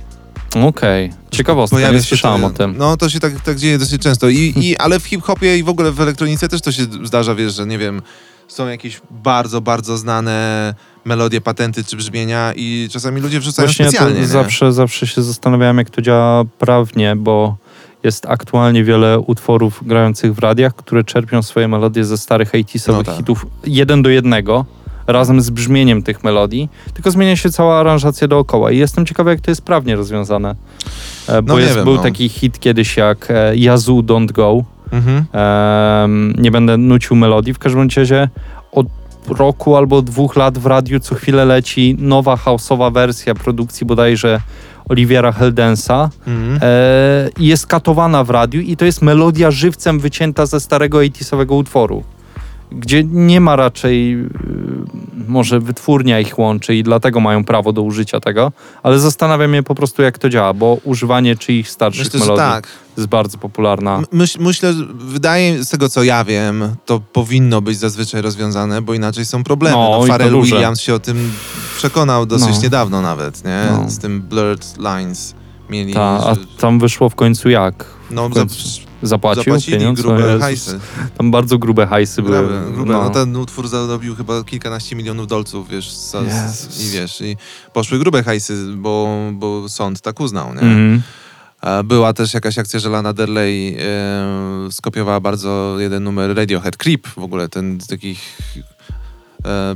[0.67, 1.13] Okej.
[1.31, 2.75] Ciekawostka, Pojawia nie się słyszałem to- o tym.
[2.79, 4.29] No to się tak, tak dzieje dosyć często.
[4.29, 7.55] I, i, ale w hip-hopie i w ogóle w elektronice też to się zdarza, wiesz,
[7.55, 8.03] że nie wiem,
[8.49, 10.75] są jakieś bardzo, bardzo znane
[11.05, 14.21] melodie, patenty czy brzmienia i czasami ludzie wrzucają Właśnie specjalnie.
[14.21, 14.27] nie?
[14.27, 17.57] zawsze, zawsze się zastanawiałem, jak to działa prawnie, bo
[18.03, 23.03] jest aktualnie wiele utworów grających w radiach, które czerpią swoje melodie ze starych 80sowych No
[23.03, 23.17] tak.
[23.17, 24.65] hitów jeden do jednego,
[25.07, 29.41] razem z brzmieniem tych melodii, tylko zmienia się cała aranżacja dookoła i jestem ciekawy, jak
[29.41, 30.55] to jest prawnie rozwiązane.
[31.29, 32.03] E, Bo No jest, wiem, był no.
[32.03, 35.25] taki hit kiedyś jak e, Yazoo Don't Go, Mhm.
[35.33, 37.55] Em, nie będę nucił melodii.
[37.55, 38.29] W każdym razie
[38.73, 38.87] od
[39.29, 44.41] roku albo dwóch lat w radiu co chwilę leci nowa houseowa wersja produkcji bodajże
[44.89, 46.11] Oliviera Heldensa.
[46.27, 46.59] Mhm.
[46.63, 52.03] E, jest katowana w radiu i to jest melodia żywcem wycięta ze starego 80sowego utworu.
[52.79, 54.29] Gdzie nie ma raczej, y,
[55.29, 58.53] może wytwórnia ich łączy i dlatego mają prawo do użycia tego,
[58.83, 62.69] ale zastanawiam się po prostu jak to działa, bo używanie czyichś starszych Myślę, melodii tak.
[62.97, 63.97] jest bardzo popularna.
[63.97, 68.83] M- Myśl, myślę, że wydaje z tego co ja wiem, to powinno być zazwyczaj rozwiązane,
[68.83, 69.77] bo inaczej są problemy.
[69.77, 70.43] No, No, Pharrell.
[70.43, 71.33] Williams się o tym
[71.77, 72.63] przekonał dosyć No.
[72.63, 73.63] niedawno nawet, nie?
[73.71, 73.91] No.
[73.91, 75.35] Z tym Blurred Lines
[75.71, 75.95] mieli.
[75.95, 77.85] Ta, a tam wyszło w końcu jak?
[78.11, 78.57] no, w za, końcu
[79.05, 80.81] Zapłacił zapłacili grube hajsy.
[81.19, 82.73] Tam bardzo grube hajsy były.
[82.73, 82.93] Grube.
[82.93, 83.05] No.
[83.05, 83.11] No.
[83.11, 86.21] ten utwór zarobił chyba kilkanaście milionów dolców, wiesz, za,
[86.87, 87.37] i wiesz, i
[87.73, 91.01] poszły grube hajsy, bo, bo sąd tak uznał, nie?
[91.61, 96.77] A Była też jakaś akcja, że Lana Del Rey e, skopiowała bardzo jeden numer Radiohead,
[96.77, 98.39] Creep w ogóle, ten z takich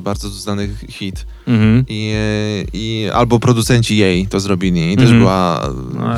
[0.01, 1.27] bardzo znany hit.
[1.47, 1.85] Mhm.
[1.89, 5.19] I, e, I albo producenci jej to zrobili i też Mhm.
[5.20, 6.09] była e, No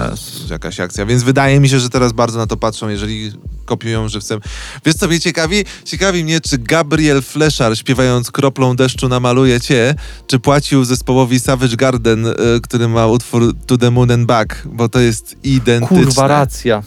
[0.51, 1.07] jakaś akcja.
[1.07, 3.33] Więc wydaje mi się, że teraz bardzo na to patrzą, jeżeli
[3.65, 4.41] kopiują żywcem.
[4.85, 5.65] Wiesz co mnie ciekawi?
[5.85, 9.95] Ciekawi mnie, czy Gabriel Fleszar śpiewając kroplą deszczu namaluje cię,
[10.27, 12.33] czy płacił zespołowi Savage Garden, e,
[12.63, 16.05] który ma utwór To the Moon and Back, bo to jest identyczne.
[16.05, 16.83] Kurwa, racja.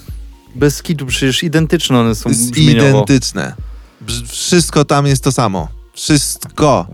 [0.55, 2.89] Bez kitu, przecież identyczne one są brzmieniowo.
[2.89, 3.53] identyczne.
[4.27, 5.67] Wszystko tam jest to samo.
[5.93, 6.87] Wszystko.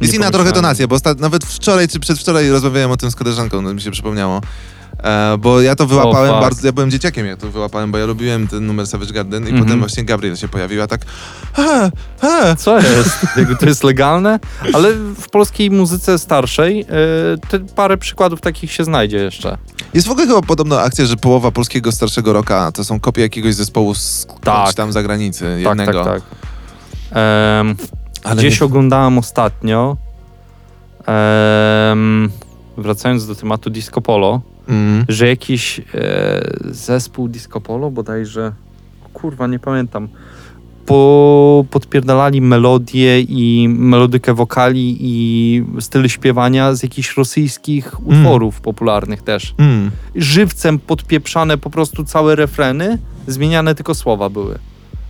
[0.00, 3.74] Jest inna trochę tonacja, bo nawet wczoraj czy przedwczoraj rozmawiałem o tym z koleżanką, no
[3.74, 4.40] mi się przypomniało.
[5.04, 6.40] E, bo ja to wyłapałem fuck.
[6.40, 9.46] bardzo, ja byłem dzieciakiem jak to wyłapałem, bo ja lubiłem ten numer Savage Garden i
[9.46, 9.64] Mhm.
[9.64, 11.00] potem właśnie Gabriel się pojawiła tak
[11.52, 11.90] ha,
[12.20, 12.56] ha.
[12.56, 13.26] Co jest?
[13.36, 14.38] Jakby to jest legalne?
[14.74, 16.86] Ale w polskiej muzyce starszej y,
[17.48, 19.58] te parę przykładów takich się znajdzie jeszcze.
[19.94, 23.54] Jest w ogóle chyba podobna akcja, że połowa polskiego starszego rocka to są kopie jakiegoś
[23.54, 24.38] zespołu z Tak.
[24.44, 24.74] tak.
[24.74, 26.04] tam zagranicy, Tak, jednego.
[26.04, 26.22] tak, tak.
[26.22, 26.48] Em,
[28.24, 29.96] Ale gdzieś nie- oglądałem ostatnio,
[31.06, 32.30] em,
[32.76, 35.04] wracając do tematu disco polo, Mm.
[35.08, 35.82] że jakiś e,
[36.64, 38.52] zespół disco polo bodajże,
[39.12, 40.08] kurwa nie pamiętam,
[40.86, 49.54] po, podpierdalali melodię i melodykę wokali i styl śpiewania z jakichś rosyjskich utworów popularnych też.
[49.58, 49.90] Mm.
[50.16, 54.58] Żywcem podpieprzane po prostu całe refreny, zmieniane tylko słowa były.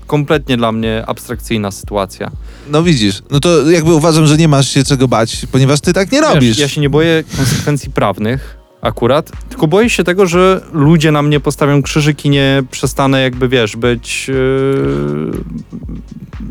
[0.09, 2.31] Kompletnie dla mnie abstrakcyjna sytuacja.
[2.71, 6.13] No widzisz, no to jakby uważam, że nie masz się czego bać, ponieważ ty tak
[6.13, 6.49] nie robisz.
[6.49, 11.23] Wiesz, ja się nie boję konsekwencji prawnych akurat, tylko boję się tego, że ludzie na
[11.23, 15.31] mnie postawią krzyżyk i nie przestanę jakby, wiesz, być yy,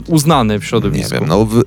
[0.08, 1.14] uznany w Nie środowisku.
[1.14, 1.64] wiem, no w,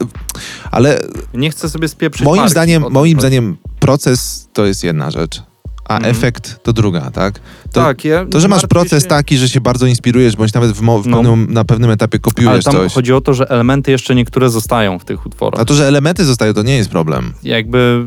[0.71, 1.01] ale
[1.35, 5.43] Nie chcę sobie spieprzyć moim marki, zdaniem, moim zdaniem proces to jest jedna rzecz,
[5.91, 6.11] a Mhm.
[6.17, 7.41] efekt to druga, tak?
[7.73, 10.71] To, tak, ja to, że masz proces się- taki, że się bardzo inspirujesz, bądź nawet
[10.71, 11.17] w, w No.
[11.17, 12.93] pewnym, na pewnym etapie Ale kopiujesz tam coś.
[12.93, 15.61] chodzi o to, że elementy jeszcze niektóre zostają w tych utworach.
[15.61, 17.33] A to, że elementy zostają, to nie jest problem.
[17.43, 18.07] Jakby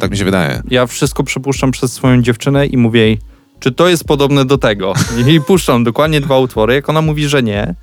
[0.00, 0.62] Tak mi się wydaje.
[0.70, 3.18] ja wszystko przepuszczam przez swoją dziewczynę i mówię jej,
[3.60, 4.92] czy to jest podobne do tego?
[5.26, 6.74] I puszczam dokładnie dwa utwory.
[6.74, 7.74] Jak ona mówi, że nie,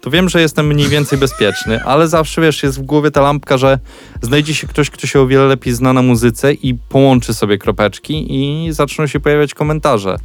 [0.00, 3.58] to wiem, że jestem mniej więcej bezpieczny, ale zawsze, wiesz, jest w głowie ta lampka,
[3.58, 3.78] że
[4.22, 8.26] znajdzie się ktoś, kto się o wiele lepiej zna na muzyce i połączy sobie kropeczki
[8.28, 10.16] i zaczną się pojawiać komentarze.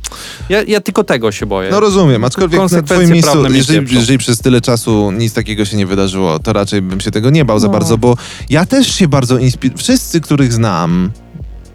[0.49, 1.71] Ja, ja tylko tego się boję.
[1.71, 5.85] No rozumiem, aczkolwiek na twoim miejscu, jeżeli, jeżeli przez tyle czasu nic takiego się nie
[5.85, 7.73] wydarzyło, to raczej bym się tego nie bał za No.
[7.73, 8.17] bardzo, bo
[8.49, 9.77] ja też się bardzo inspiruję.
[9.77, 11.11] Wszyscy, których znam,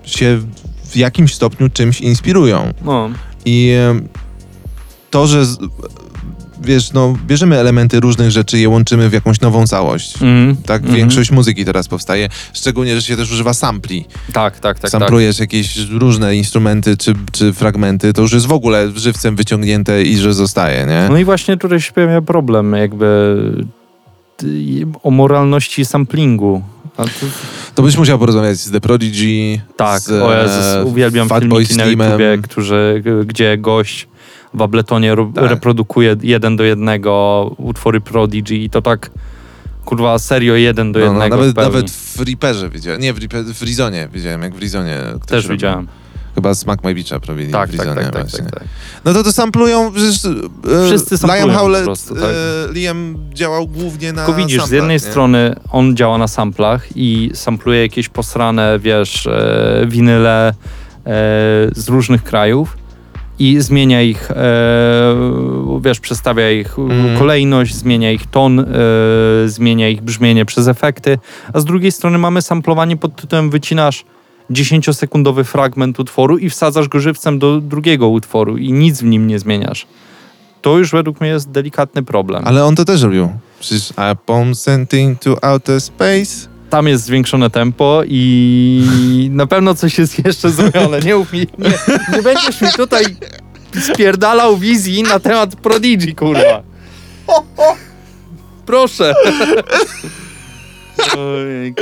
[0.04, 0.42] się
[0.90, 2.72] w jakimś stopniu czymś inspirują.
[2.84, 3.10] No.
[3.44, 3.74] I
[5.10, 5.46] to, że
[6.62, 10.14] wiesz, no, bierzemy elementy różnych rzeczy i je łączymy w jakąś nową całość.
[10.14, 10.56] Mhm.
[10.56, 10.96] Tak, Mhm.
[10.98, 14.04] większość muzyki teraz powstaje, szczególnie, że się też używa sampli.
[14.32, 14.78] Tak, tak, tak.
[14.80, 14.90] tak.
[14.90, 20.16] Samplujesz jakieś różne instrumenty czy, czy fragmenty, to już jest w ogóle żywcem wyciągnięte i
[20.16, 21.06] że zostaje, nie?
[21.10, 23.36] No i właśnie tutaj się pojawia problem jakby
[25.02, 26.62] o moralności samplingu.
[26.96, 27.04] To,
[27.74, 31.84] To byś musiał porozmawiać z The Prodigy, tak, z o Jezus, uwielbiam Fatboy filmiki na
[31.84, 32.06] Slimem.
[32.10, 34.08] YouTubie, którzy, gdzie gość
[34.54, 35.50] w Abletonie ro- Tak.
[35.50, 39.10] reprodukuje jeden do jednego utwory Prodigy i to tak
[39.84, 41.70] kurwa serio jeden do No, no, jednego nawet, w pełni.
[41.72, 44.96] nawet w Reaperze widziałem, nie, w, Reaper, w Rizonie widziałem, jak w Rizonie
[45.26, 45.56] Też robił.
[45.56, 45.88] widziałem.
[46.34, 48.44] Chyba Smack My Beacha robili Tak, w tak, Rizonie tak, tak, właśnie.
[48.44, 48.68] tak, tak.
[49.04, 50.30] No to to samplują, przecież e,
[50.86, 52.24] Wszyscy samplują Liam Howlett, prostu, tak.
[52.24, 55.00] e, Liam działał głównie na Tylko widzisz, z samplach, jednej nie?
[55.00, 60.52] strony on działa na samplach i sampluje jakieś posrane, wiesz, e, winyle e,
[61.76, 62.76] z różnych krajów
[63.40, 64.34] i zmienia ich, e,
[65.80, 67.18] wiesz, przestawia ich Mhm.
[67.18, 68.64] kolejność, zmienia ich ton, e,
[69.46, 71.18] zmienia ich brzmienie przez efekty,
[71.52, 74.04] a z drugiej strony mamy samplowanie pod tytułem wycinasz
[74.50, 79.38] 10-sekundowy fragment utworu i wsadzasz go żywcem do drugiego utworu i nic w nim nie
[79.38, 79.86] zmieniasz.
[80.62, 82.42] To już według mnie jest delikatny problem.
[82.46, 83.28] Ale on to też robił.
[83.60, 86.48] Przecież upon sending to outer space.
[86.70, 91.00] Tam jest zwiększone tempo i na pewno coś jest jeszcze zrobione.
[91.00, 91.72] Nie, mów mi, nie,
[92.16, 93.04] nie będziesz mi tutaj
[93.92, 96.62] spierdalał wizji na temat Prodigy, kurwa.
[98.66, 99.14] Proszę.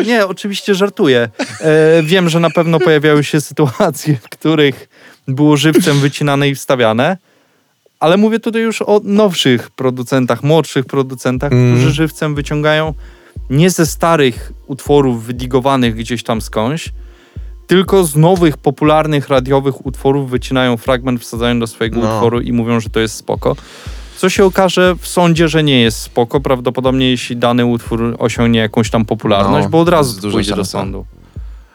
[0.06, 1.28] Nie, oczywiście żartuję.
[1.60, 4.88] E, wiem, że na pewno pojawiały się sytuacje, w których
[5.28, 7.16] było żywcem wycinane i wstawiane,
[8.00, 11.74] ale mówię tutaj już o nowszych producentach, młodszych producentach, Mm.
[11.74, 12.94] którzy żywcem wyciągają
[13.50, 16.92] nie ze starych utworów wydigowanych gdzieś tam skądś,
[17.66, 22.14] tylko z nowych, popularnych radiowych utworów wycinają fragment, wsadzają do swojego No.
[22.14, 23.56] utworu i mówią, że to jest spoko.
[24.16, 28.90] Co się okaże w sądzie, że nie jest spoko, prawdopodobnie jeśli dany utwór osiągnie jakąś
[28.90, 30.70] tam popularność, No, bo od razu pójdzie do szansa.
[30.78, 31.06] sądu.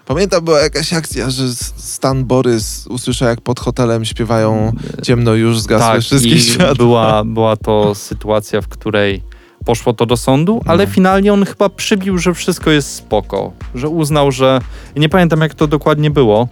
[0.06, 1.44] Pamiętam, była jakaś akcja, że
[1.78, 4.72] Stan Borys usłyszał, jak pod hotelem śpiewają
[5.04, 6.76] ciemno już zgasły tak, wszystkie światła.
[6.76, 9.22] była, była to sytuacja, w której
[9.66, 10.92] poszło to do sądu, ale No.
[10.92, 14.60] finalnie on chyba przybił, że wszystko jest spoko, że uznał, że
[14.96, 16.48] nie pamiętam jak to dokładnie było.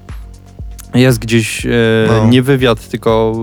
[0.95, 1.69] Jest gdzieś e,
[2.07, 2.25] No.
[2.27, 3.33] nie wywiad, tylko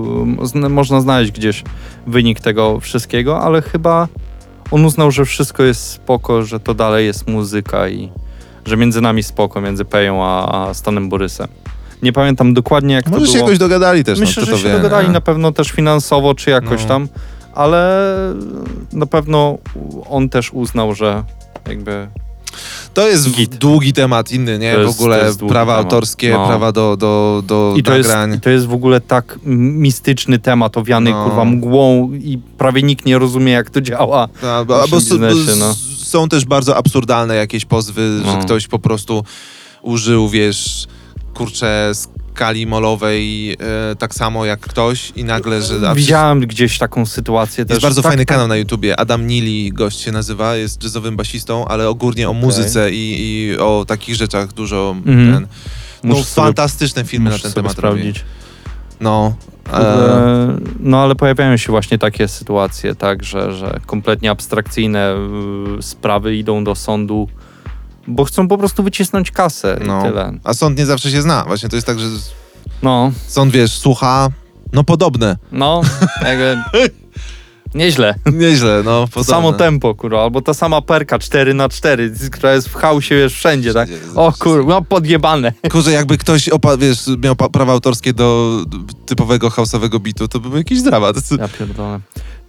[0.42, 1.64] zna, można znaleźć gdzieś
[2.06, 4.08] wynik tego wszystkiego, ale chyba
[4.70, 8.10] on uznał, że wszystko jest spoko, że to dalej jest muzyka i
[8.64, 11.48] że między nami spoko, między Peją a, a Stanem Borysem.
[12.02, 13.44] Nie pamiętam dokładnie jak Może to się było.
[13.46, 15.12] jakoś dogadali też, Myślę, no, że to się wie, dogadali nie?
[15.12, 16.88] na pewno też finansowo, czy jakoś No.
[16.88, 17.08] tam,
[17.58, 18.08] ale
[18.92, 19.58] na pewno
[20.10, 21.24] on też uznał, że
[21.68, 22.08] jakby
[22.94, 23.54] To jest Git.
[23.56, 24.72] długi temat inny, nie?
[24.74, 25.92] To w jest- ogóle jest prawa temat.
[25.92, 26.46] autorskie, No.
[26.46, 28.34] prawa do, do, do I to, jest, nagrań.
[28.34, 31.24] I to jest w ogóle tak mistyczny temat, owiany No.
[31.24, 34.28] kurwa mgłą i prawie nikt nie rozumie, jak to działa.
[34.42, 35.74] No, bo, biznesie, no.
[35.98, 38.44] są też bardzo absurdalne jakieś pozwy, że No.
[38.44, 39.24] ktoś po prostu
[39.82, 40.86] użył, wiesz,
[41.34, 41.92] kurczę,
[42.38, 43.56] skali molowej e,
[43.98, 45.94] tak samo jak ktoś i nagle, że...
[45.94, 47.74] Widziałem gdzieś taką sytuację też.
[47.74, 48.34] Jest bardzo tak, fajny tak.
[48.34, 49.00] kanał na YouTubie.
[49.00, 53.84] Adam Nili, gość się nazywa, jest jazzowym basistą, ale ogólnie o muzyce i, i o
[53.88, 55.32] takich rzeczach dużo Mhm.
[55.34, 55.46] ten.
[56.04, 58.00] No, Muszę sobie- fantastyczne filmy na ten temat robi.
[58.00, 58.24] sprawdzić.
[59.00, 59.34] No.
[59.72, 65.14] E, E, No ale pojawiają się właśnie takie sytuacje, tak, że, że kompletnie abstrakcyjne
[65.78, 67.28] y, sprawy idą do sądu,
[68.08, 70.00] bo chcą po prostu wycisnąć kasę no.
[70.00, 70.32] i tyle.
[70.44, 71.44] A sąd nie zawsze się zna.
[71.46, 72.06] Właśnie to jest tak, że
[72.82, 74.28] No, sąd, wiesz, słucha,
[74.72, 75.36] no podobne.
[75.52, 75.80] no,
[76.24, 76.56] jakby
[77.74, 78.14] nieźle.
[78.32, 79.24] Nieźle, no podobne.
[79.34, 83.34] samo tempo, kurwa, albo ta sama perka 4 na 4 która jest w chaosie, wiesz,
[83.34, 83.88] wszędzie, tak?
[84.14, 85.52] O kurwa, no podjebane.
[85.70, 88.58] Kurczę, jakby ktoś opa- wiesz, miał prawa autorskie do
[89.06, 91.16] typowego house'owego bitu, to by był jakiś dramat.
[91.40, 92.00] Ja pierdolę.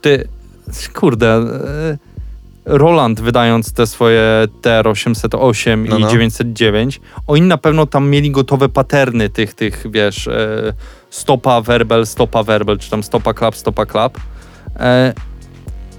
[0.01, 0.27] Ty,
[0.93, 1.97] kurde, e,
[2.69, 6.11] Roland wydając te swoje TR-808 No, i no.
[6.11, 10.73] 909, oni na pewno tam mieli gotowe paterny tych, tych wiesz, e,
[11.09, 14.17] stopa werbel, stopa werbel, czy tam stopa klap, stopa klap.
[14.75, 15.13] E,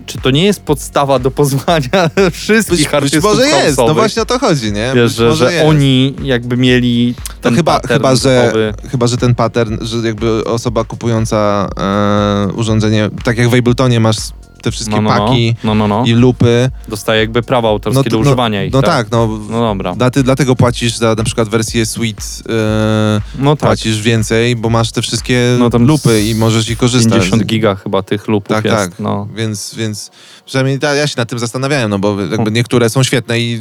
[0.07, 4.23] czy to nie jest podstawa do pozwania wszystkich Być, być artystów może jest, no właśnie
[4.23, 4.93] o to chodzi, nie?
[4.95, 5.67] Wiesz, być że, że jest.
[5.67, 8.53] oni jakby mieli ten chyba, pattern chyba, że,
[8.91, 14.17] chyba, że ten pattern, że jakby osoba kupująca e, urządzenie, tak jak w Abletonie masz
[14.63, 15.27] te wszystkie No, no, no.
[15.27, 16.05] paki No, no, no.
[16.07, 16.71] i lupy.
[16.89, 18.73] Dostaje jakby prawa autorskie to- do używania ich.
[18.73, 19.27] No tak, no.
[19.51, 19.95] No dobra.
[19.95, 23.69] Dla, ty, dlatego płacisz za na przykład wersję Suite, e, No tak.
[23.69, 27.13] płacisz więcej, bo masz te wszystkie lupy i możesz ich korzystać.
[27.13, 28.77] 50 giga chyba tych lupów Tak, jest.
[28.77, 28.91] tak.
[29.01, 29.29] No.
[29.35, 30.11] Więc, więc
[30.47, 33.61] przynajmniej ja się nad tym zastanawiałem, no bo jakby niektóre są świetne i...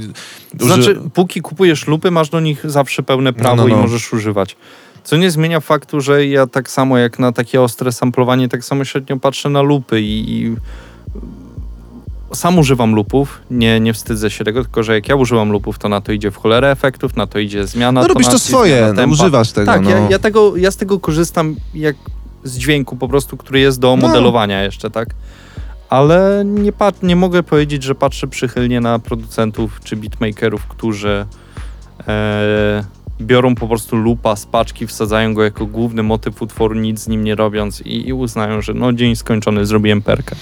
[0.60, 4.56] To Znaczy, póki kupujesz lupy, masz do nich zawsze pełne prawo i możesz używać.
[5.04, 8.86] Co nie zmienia faktu, że ja tak samo jak na takie ostre samplowanie, tak samo
[8.86, 10.56] średnio patrzę na lupy i, i
[12.34, 15.90] sam używam lupów, nie, nie wstydzę się tego, tylko że jak ja używam lupów, to
[15.90, 19.06] na to idzie w cholerę efektów, na to idzie zmiana No robisz to swoje, no,
[19.06, 19.72] używasz tego.
[19.72, 19.90] Tak, no.
[19.90, 21.96] ja, ja, tego, ja z tego korzystam jak
[22.44, 24.08] z dźwięku po prostu, który jest do No.
[24.08, 25.10] modelowania jeszcze, tak?
[25.90, 31.26] Ale nie, pat- nie mogę powiedzieć, że patrzę przychylnie na producentów czy beatmakerów, którzy
[32.08, 32.84] e,
[33.22, 37.24] biorą po prostu lupa z paczki, wsadzają go jako główny motyw utworu, nic z nim
[37.24, 40.36] nie robiąc i, i uznają, że no dzień skończony, zrobiłem perkę.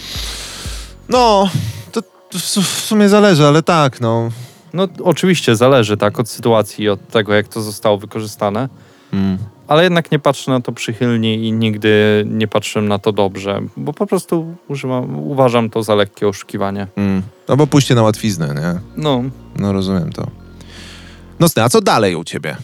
[1.10, 1.50] No,
[1.92, 4.30] to, to w su- w sumie zależy, ale tak, no.
[4.74, 8.70] No oczywiście zależy tak od sytuacji i od tego, jak to zostało wykorzystane.
[9.14, 9.38] Mm.
[9.68, 13.94] ale jednak nie patrzę na to przychylnie i nigdy nie patrzyłem na to dobrze, bo
[13.94, 16.88] po prostu używam, uważam to za lekkie oszukiwanie.
[16.98, 17.22] Mm.
[17.50, 18.80] No bo pójście na łatwiznę, nie?
[19.04, 19.24] No,
[19.56, 20.28] No rozumiem to.
[21.40, 22.58] Nocny, a co dalej u ciebie?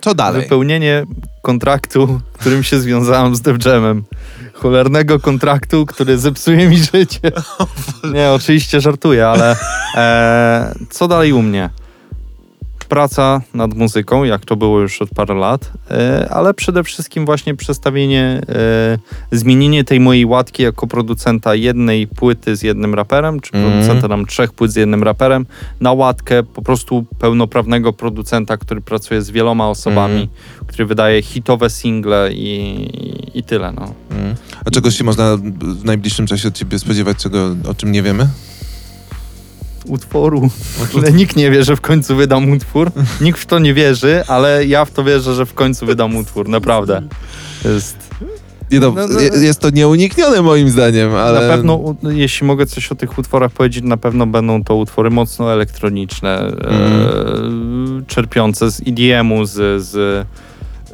[0.00, 0.42] Co dalej?
[0.42, 1.04] wypełnienie
[1.42, 4.04] kontraktu, którym się związałem z Def Jamem.
[4.62, 7.32] Cholernego kontraktu, który zepsuje mi życie.
[8.14, 9.56] Nie, oczywiście żartuję, ale
[9.94, 11.70] e, co dalej u mnie?
[12.96, 17.54] Praca nad muzyką, jak to było już od paru lat, e, ale przede wszystkim właśnie
[17.54, 18.98] przestawienie, e,
[19.36, 23.72] zmienienie tej mojej łatki jako producenta jednej płyty z jednym raperem, czy Mhm.
[23.72, 25.46] producenta tam trzech płyt z jednym raperem,
[25.80, 30.66] na łatkę po prostu pełnoprawnego producenta, który pracuje z wieloma osobami, Mhm.
[30.66, 32.88] który wydaje hitowe single i,
[33.38, 33.72] i tyle.
[33.72, 33.94] No.
[34.10, 34.34] Mm.
[34.64, 38.28] A czegoś się można w najbliższym czasie od ciebie spodziewać, czego, o czym nie wiemy?
[39.86, 40.50] Utworu.
[40.98, 42.90] Ale nikt nie wie, że w końcu wydam utwór.
[43.20, 46.48] Nikt w to nie wierzy, ale ja w to wierzę, że w końcu wydam utwór.
[46.48, 47.02] Naprawdę.
[47.64, 47.96] Jest
[48.70, 51.40] Nie, no, No, no, je- Jest to nieuniknione moim zdaniem, ale...
[51.48, 55.52] Na pewno, jeśli mogę coś o tych utworach powiedzieć, na pewno będą to utwory mocno
[55.52, 56.52] elektroniczne, e,
[58.06, 60.26] czerpiące z EDM-u, z, z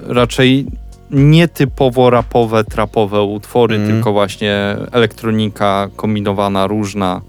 [0.07, 0.67] raczej
[1.11, 3.93] nietypowo rapowe, trapowe utwory, Mhm.
[3.95, 7.21] tylko właśnie elektronika kombinowana, różna,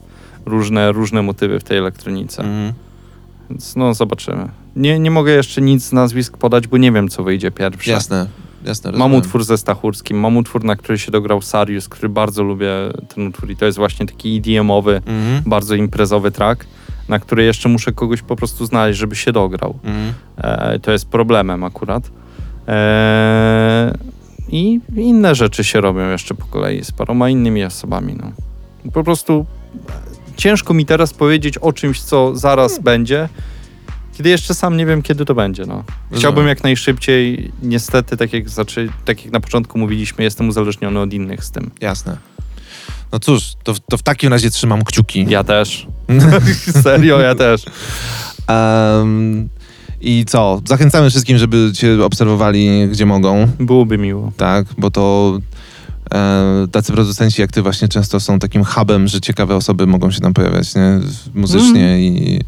[0.49, 2.43] różne, różne motywy w tej elektronice.
[2.43, 2.73] Mhm.
[3.49, 4.49] Więc no, zobaczymy.
[4.76, 7.91] Nie, nie mogę jeszcze nic z nazwisk podać, bo nie wiem, co wyjdzie pierwsze.
[7.91, 8.27] Jasne,
[8.65, 8.91] jasne.
[8.91, 9.19] Mam rozumiem.
[9.19, 12.71] utwór ze Stachurskim, mam utwór, na który się dograł Sarius, który bardzo lubię
[13.15, 15.43] ten utwór i to jest właśnie taki EDM-owy, Mhm.
[15.45, 16.65] bardzo imprezowy track,
[17.09, 19.80] na który jeszcze muszę kogoś po prostu znaleźć, żeby się dograł.
[19.84, 20.13] Mhm.
[20.38, 22.11] E, to jest problemem akurat.
[22.67, 23.93] E,
[24.51, 28.15] I inne rzeczy się robią jeszcze po kolei z paroma innymi osobami.
[28.17, 28.31] No.
[28.91, 29.45] Po prostu
[30.40, 33.30] ciężko mi teraz powiedzieć o czymś, co zaraz będzie,
[34.18, 35.66] kiedy jeszcze sam nie wiem, kiedy to będzie.
[35.66, 35.84] No.
[36.07, 36.48] Chciałbym Rozumiem.
[36.48, 37.52] jak najszybciej.
[37.64, 41.72] Niestety, tak jak, zaczę, tak jak na początku mówiliśmy, jestem uzależniony od innych z tym.
[41.82, 42.18] Jasne.
[43.11, 45.26] No cóż, to, to w takim razie trzymam kciuki.
[45.30, 45.88] Ja też.
[46.84, 47.66] Serio, ja też.
[48.48, 49.49] Em,
[50.02, 50.61] I co?
[50.66, 54.32] Zachęcamy wszystkim, żeby cię obserwowali gdzie mogą, Byłoby miło.
[54.38, 54.66] tak?
[54.78, 55.38] Bo to
[56.72, 60.34] tacy producenci jak ty właśnie często są takim hubem, że ciekawe osoby mogą się tam
[60.34, 60.99] pojawiać, nie?
[61.34, 61.99] Muzycznie Mhm.
[62.02, 62.40] i,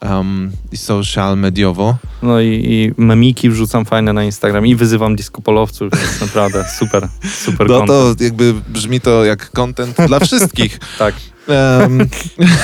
[0.00, 1.96] em, i social mediowo.
[2.22, 7.08] No i, i memiki wrzucam fajne na Instagram i wyzywam diskopolowców, więc naprawdę super,
[7.44, 8.18] super No content.
[8.18, 10.78] to jakby brzmi to jak content dla wszystkich.
[10.98, 11.14] Tak.
[11.48, 12.08] Em,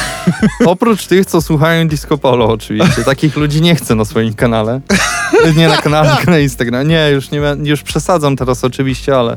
[0.67, 3.05] Oprócz tych, co słuchają Disco Polo oczywiście.
[3.05, 4.81] Takich ludzi nie chcę na swoim kanale.
[5.57, 6.89] Nie na kanale, na Instagram.
[6.89, 9.37] Nie, już, nie, już przesadzam teraz oczywiście, ale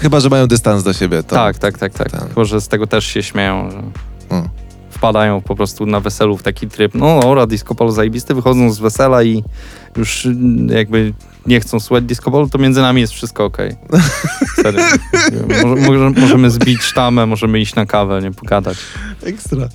[0.00, 1.22] chyba, że mają dystans do siebie.
[1.22, 2.10] To, tak, tak, tak, tak.
[2.10, 2.24] Tak.
[2.24, 3.82] Tylko, że z tego też się śmieją, że
[4.36, 4.42] O.
[4.96, 6.94] wpadają po prostu na weselu w taki tryb.
[6.94, 9.44] No dobra, Disco Polo zajebisty, wychodzą z wesela i
[9.96, 11.12] już mm, jakby
[11.46, 13.76] nie chcą słuchać Disco Polo, to między nami jest wszystko okej.
[14.62, 14.80] Serio.
[15.62, 18.78] Może, może, możemy zbić sztamę, możemy iść na kawę, nie pogadać.
[19.22, 19.68] Ekstra.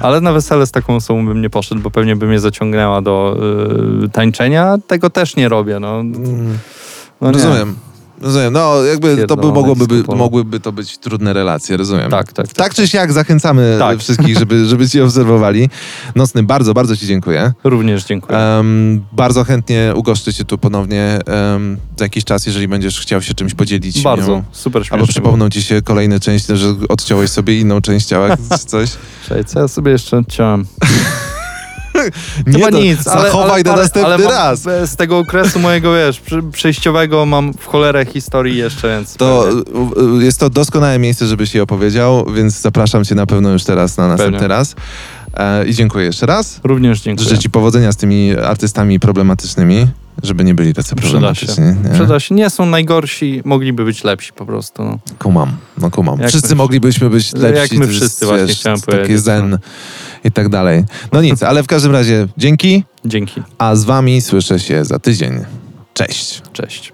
[0.00, 3.36] Ale na wesele z taką osobą bym nie poszedł, bo pewnie by mnie zaciągnęła do
[4.04, 4.78] y, tańczenia.
[4.86, 5.80] Tego też nie robię.
[5.80, 6.58] No, Mm,
[7.20, 7.76] no rozumiem.
[8.20, 8.52] Rozumiem.
[8.52, 12.10] No, jakby to by, mogłoby, by, mogłyby to być trudne relacje, rozumiem.
[12.10, 12.56] Tak, tak, tak.
[12.56, 13.98] Tak czy siak zachęcamy Tak.
[13.98, 15.70] wszystkich, żeby, żeby cię obserwowali.
[16.14, 17.52] Nocny, bardzo, bardzo ci dziękuję.
[17.64, 18.38] Również dziękuję.
[18.38, 23.34] Em, bardzo chętnie ugoszczę cię tu ponownie em, za jakiś czas, jeżeli będziesz chciał się
[23.34, 24.02] czymś podzielić.
[24.02, 24.42] Bardzo, nią.
[24.52, 24.94] super śmiesznie.
[24.94, 28.36] Albo przypomną ci się kolejne części, że odciąłeś sobie inną część ciała,
[28.66, 28.90] coś.
[29.28, 30.66] Czekaj, co ja sobie jeszcze odciąłem?
[32.46, 34.60] Nie, Chyba to nic, ale, zachowaj ale, na parę- następny ale raz.
[34.62, 36.22] Z tego okresu mojego, wiesz,
[36.52, 39.14] przejściowego mam w cholerę historii jeszcze, więc...
[39.16, 40.24] To pewnie.
[40.24, 44.08] jest to doskonałe miejsce, żebyś je opowiedział, więc zapraszam cię na pewno już teraz na
[44.08, 44.48] następny Pewnie.
[44.48, 44.74] raz.
[45.34, 46.60] E, I dziękuję jeszcze raz.
[46.64, 47.28] Również dziękuję.
[47.28, 49.86] Życzę ci powodzenia z tymi artystami problematycznymi,
[50.22, 51.64] żeby nie byli tacy problematyczni.
[51.84, 51.90] Nie?
[51.94, 52.34] Przyda się.
[52.34, 54.84] Nie są najgorsi, mogliby być lepsi po prostu.
[54.84, 54.98] No.
[55.18, 56.20] Kumam, no kumam.
[56.20, 57.78] Jak Wszyscy my- moglibyśmy być jak lepsi.
[57.78, 59.58] my to jest, wszyscy właśnie chciałem Takie powiedzieć, zen
[60.24, 60.84] i tak dalej.
[61.12, 63.42] No nic, ale w każdym razie dzięki, Dzięki.
[63.58, 65.32] a z wami słyszę się za tydzień.
[65.94, 66.42] Cześć.
[66.52, 66.92] Cześć.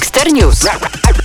[0.00, 1.19] Dexter News.